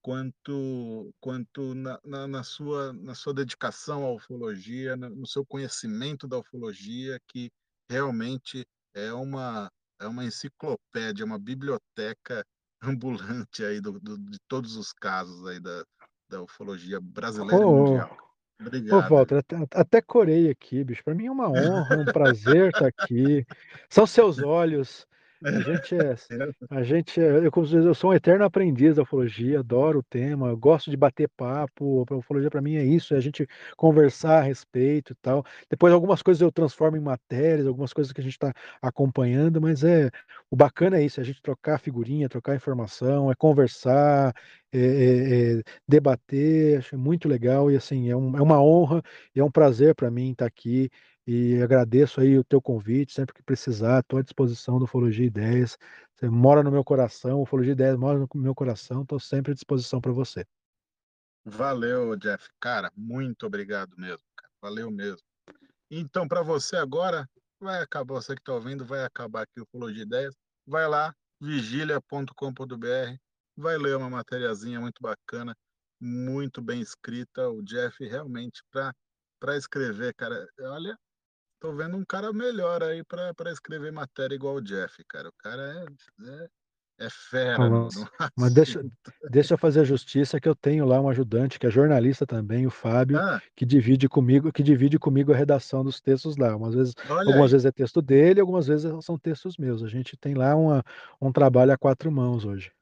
quanto 0.03 1.15
quanto 1.19 1.73
na, 1.73 1.99
na, 2.03 2.27
na 2.27 2.43
sua 2.43 2.91
na 2.93 3.15
sua 3.15 3.33
dedicação 3.33 4.05
à 4.05 4.11
ufologia, 4.11 4.95
no, 4.97 5.25
seu 5.25 5.45
conhecimento 5.45 6.27
da 6.27 6.37
ufologia, 6.37 7.19
que 7.27 7.49
realmente 7.89 8.65
é 8.93 9.13
uma 9.13 9.71
é 9.99 10.05
uma 10.05 10.25
enciclopédia, 10.25 11.25
uma 11.25 11.39
biblioteca 11.39 12.45
ambulante 12.83 13.63
aí 13.63 13.79
do, 13.79 13.99
do, 13.99 14.17
de 14.17 14.37
todos 14.47 14.75
os 14.75 14.91
casos 14.91 15.47
aí 15.47 15.59
da, 15.59 15.85
da 16.29 16.43
ufologia 16.43 16.99
brasileira 16.99 17.63
e 17.63 17.65
Ô, 17.65 17.71
mundial. 17.71 18.17
ô, 18.59 18.65
Obrigado. 18.67 19.09
Walter, 19.09 19.37
até, 19.37 19.55
até 19.73 20.01
corei 20.01 20.49
aqui, 20.49 20.83
bicho. 20.83 21.03
Para 21.03 21.15
mim 21.15 21.27
é 21.27 21.31
uma 21.31 21.49
honra, 21.49 21.95
é 21.95 21.99
um 21.99 22.05
prazer 22.05 22.69
estar 22.71 22.87
aqui. 22.87 23.45
São 23.89 24.05
seus 24.05 24.39
olhos. 24.39 25.07
A 25.43 25.59
gente 25.59 25.95
é, 25.95 26.15
a 26.69 26.83
gente 26.83 27.19
é, 27.19 27.45
eu, 27.45 27.51
como 27.51 27.65
diz, 27.65 27.83
eu 27.83 27.93
sou 27.93 28.11
um 28.11 28.13
eterno 28.13 28.45
aprendiz 28.45 28.95
da 28.95 29.01
ufologia, 29.03 29.59
adoro 29.59 29.99
o 29.99 30.03
tema, 30.03 30.55
gosto 30.55 30.89
de 30.89 30.95
bater 30.95 31.29
papo. 31.35 32.05
A 32.09 32.15
ufologia 32.15 32.49
para 32.49 32.61
mim 32.61 32.75
é 32.75 32.83
isso, 32.83 33.13
é 33.13 33.17
a 33.17 33.19
gente 33.19 33.45
conversar 33.75 34.39
a 34.39 34.41
respeito 34.41 35.11
e 35.11 35.15
tal. 35.21 35.43
Depois 35.69 35.93
algumas 35.93 36.21
coisas 36.21 36.41
eu 36.41 36.51
transformo 36.51 36.95
em 36.95 37.01
matérias, 37.01 37.67
algumas 37.67 37.91
coisas 37.91 38.13
que 38.13 38.21
a 38.21 38.23
gente 38.23 38.33
está 38.33 38.53
acompanhando, 38.81 39.59
mas 39.61 39.83
é 39.83 40.09
o 40.49 40.55
bacana 40.55 40.97
é 40.97 41.03
isso, 41.05 41.19
é 41.19 41.23
a 41.23 41.25
gente 41.25 41.41
trocar 41.41 41.77
figurinha, 41.79 42.29
trocar 42.29 42.55
informação, 42.55 43.29
é 43.31 43.35
conversar, 43.35 44.33
é, 44.71 44.79
é, 44.79 45.59
é 45.59 45.61
debater, 45.87 46.77
acho 46.79 46.97
muito 46.97 47.27
legal 47.27 47.69
e 47.69 47.75
assim 47.75 48.09
é, 48.09 48.15
um, 48.15 48.37
é 48.37 48.41
uma 48.41 48.61
honra 48.61 49.01
e 49.35 49.39
é 49.39 49.43
um 49.43 49.51
prazer 49.51 49.93
para 49.95 50.09
mim 50.09 50.31
estar 50.31 50.45
aqui 50.45 50.89
e 51.25 51.61
agradeço 51.61 52.19
aí 52.19 52.37
o 52.37 52.43
teu 52.43 52.61
convite, 52.61 53.13
sempre 53.13 53.33
que 53.33 53.43
precisar, 53.43 53.99
estou 53.99 54.19
à 54.19 54.21
disposição 54.21 54.77
do 54.77 54.85
Ufologia 54.85 55.25
Ideias. 55.25 55.77
Você 56.13 56.29
mora 56.29 56.61
no 56.61 56.71
meu 56.71 56.83
coração, 56.83 57.41
Ufologia 57.41 57.71
Ideias 57.71 57.97
mora 57.97 58.19
no 58.19 58.27
meu 58.33 58.53
coração, 58.53 59.03
estou 59.03 59.19
sempre 59.19 59.51
à 59.51 59.55
disposição 59.55 60.01
para 60.01 60.11
você. 60.11 60.45
Valeu, 61.45 62.15
Jeff. 62.15 62.49
Cara, 62.59 62.91
muito 62.95 63.45
obrigado 63.45 63.95
mesmo. 63.97 64.23
Cara. 64.35 64.51
Valeu 64.61 64.89
mesmo. 64.91 65.21
Então, 65.89 66.27
para 66.27 66.41
você 66.41 66.75
agora, 66.75 67.29
vai 67.59 67.81
acabar, 67.81 68.15
você 68.15 68.33
que 68.33 68.41
está 68.41 68.53
ouvindo, 68.53 68.85
vai 68.85 69.03
acabar 69.03 69.43
aqui 69.43 69.59
o 69.59 69.63
Ufologia 69.63 70.03
Ideias. 70.03 70.35
Vai 70.65 70.87
lá, 70.87 71.13
vigília.com.br, 71.41 73.17
vai 73.57 73.77
ler 73.77 73.97
uma 73.97 74.09
matériazinha 74.09 74.79
muito 74.79 75.01
bacana, 75.01 75.55
muito 75.99 76.61
bem 76.61 76.81
escrita. 76.81 77.49
O 77.49 77.61
Jeff 77.61 78.03
realmente 78.05 78.61
para 78.71 79.57
escrever, 79.57 80.13
cara, 80.15 80.47
olha, 80.61 80.97
tô 81.63 81.73
vendo 81.73 81.95
um 81.95 82.03
cara 82.03 82.33
melhor 82.33 82.83
aí 82.83 83.01
para 83.05 83.49
escrever 83.49 83.89
matéria 83.89 84.35
igual 84.35 84.55
o 84.55 84.61
Jeff, 84.61 85.01
cara. 85.05 85.29
O 85.29 85.33
cara 85.37 85.61
é, 85.61 86.25
é, 86.27 87.05
é 87.05 87.09
fera 87.09 87.69
no 87.69 87.89
Mas 88.35 88.51
deixa, 88.53 88.85
deixa 89.31 89.53
eu 89.53 89.57
fazer 89.57 89.79
a 89.79 89.85
justiça 89.85 90.41
que 90.41 90.49
eu 90.49 90.53
tenho 90.53 90.85
lá 90.85 90.99
um 90.99 91.07
ajudante 91.07 91.57
que 91.57 91.65
é 91.65 91.71
jornalista 91.71 92.27
também, 92.27 92.67
o 92.67 92.69
Fábio, 92.69 93.17
Ah, 93.17 93.41
que 93.55 93.65
divide 93.65 94.09
comigo, 94.09 94.51
que 94.51 94.61
divide 94.61 94.99
comigo 94.99 95.31
a 95.31 95.37
redação 95.37 95.85
dos 95.85 96.01
textos 96.01 96.35
lá. 96.35 96.51
Algumas 96.51 96.75
vezes, 96.75 96.93
olha 97.09 97.29
algumas 97.29 97.47
aí, 97.47 97.51
vezes 97.53 97.65
é 97.65 97.71
texto 97.71 98.01
dele, 98.01 98.41
algumas 98.41 98.67
vezes 98.67 98.91
são 99.05 99.17
textos 99.17 99.55
meus. 99.57 99.81
A 99.83 99.87
gente 99.87 100.17
tem 100.17 100.33
lá 100.33 100.53
uma, 100.57 100.83
um 101.21 101.31
trabalho 101.31 101.71
a 101.71 101.77
quatro 101.77 102.11
mãos 102.11 102.43
hoje. 102.43 102.73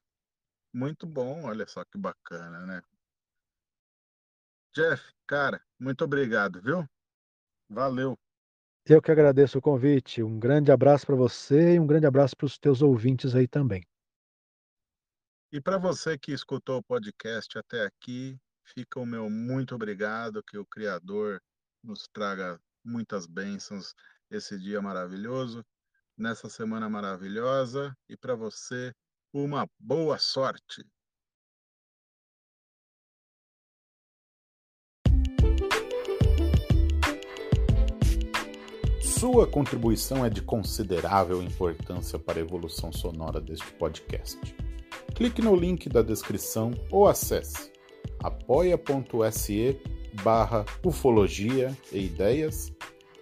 muito 0.73 1.05
bom, 1.05 1.43
olha 1.45 1.67
só 1.67 1.86
que 1.86 1.97
bacana, 1.99 2.65
né? 2.65 2.82
Jeff, 4.73 5.13
cara, 5.27 5.61
muito 5.79 6.03
obrigado, 6.03 6.61
viu? 6.61 6.86
Valeu. 7.69 8.17
Eu 8.86 9.01
que 9.01 9.11
agradeço 9.11 9.59
o 9.59 9.61
convite. 9.61 10.23
Um 10.23 10.39
grande 10.39 10.71
abraço 10.71 11.05
para 11.05 11.15
você 11.15 11.75
e 11.75 11.79
um 11.79 11.86
grande 11.86 12.07
abraço 12.07 12.36
para 12.36 12.47
os 12.47 12.57
teus 12.57 12.82
ouvintes 12.82 13.36
aí 13.36 13.47
também. 13.47 13.84
E 15.51 15.61
para 15.61 15.77
você 15.77 16.17
que 16.17 16.32
escutou 16.32 16.79
o 16.79 16.84
podcast 16.84 17.57
até 17.59 17.86
aqui, 17.86 18.39
fica 18.63 18.99
o 18.99 19.05
meu 19.05 19.29
muito 19.29 19.75
obrigado, 19.75 20.43
que 20.43 20.57
o 20.57 20.65
Criador 20.65 21.41
nos 21.84 22.07
traga 22.11 22.59
muitas 22.84 23.27
bênçãos 23.27 23.93
esse 24.29 24.57
dia 24.57 24.82
maravilhoso, 24.82 25.63
nessa 26.17 26.49
semana 26.49 26.89
maravilhosa, 26.89 27.95
e 28.09 28.15
para 28.17 28.34
você, 28.34 28.93
uma 29.34 29.67
boa 29.77 30.17
sorte. 30.17 30.84
Sua 39.22 39.45
contribuição 39.45 40.26
é 40.26 40.32
de 40.32 40.41
considerável 40.41 41.43
importância 41.43 42.17
para 42.17 42.39
a 42.39 42.41
evolução 42.41 42.91
sonora 42.91 43.39
deste 43.39 43.72
podcast. 43.74 44.39
Clique 45.13 45.43
no 45.43 45.55
link 45.55 45.88
da 45.88 46.01
descrição 46.01 46.72
ou 46.89 47.07
acesse 47.07 47.72
apoia.se 48.24 49.80
barra 50.24 50.65
ufologia 50.84 51.78
e 51.91 52.03
ideias 52.03 52.74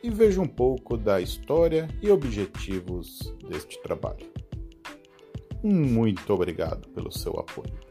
e 0.02 0.10
veja 0.10 0.40
um 0.40 0.48
pouco 0.48 0.96
da 0.96 1.20
história 1.20 1.90
e 2.02 2.10
objetivos 2.10 3.36
deste 3.50 3.78
trabalho. 3.84 4.26
Muito 5.62 6.34
obrigado 6.34 6.88
pelo 6.92 7.12
seu 7.12 7.34
apoio. 7.34 7.89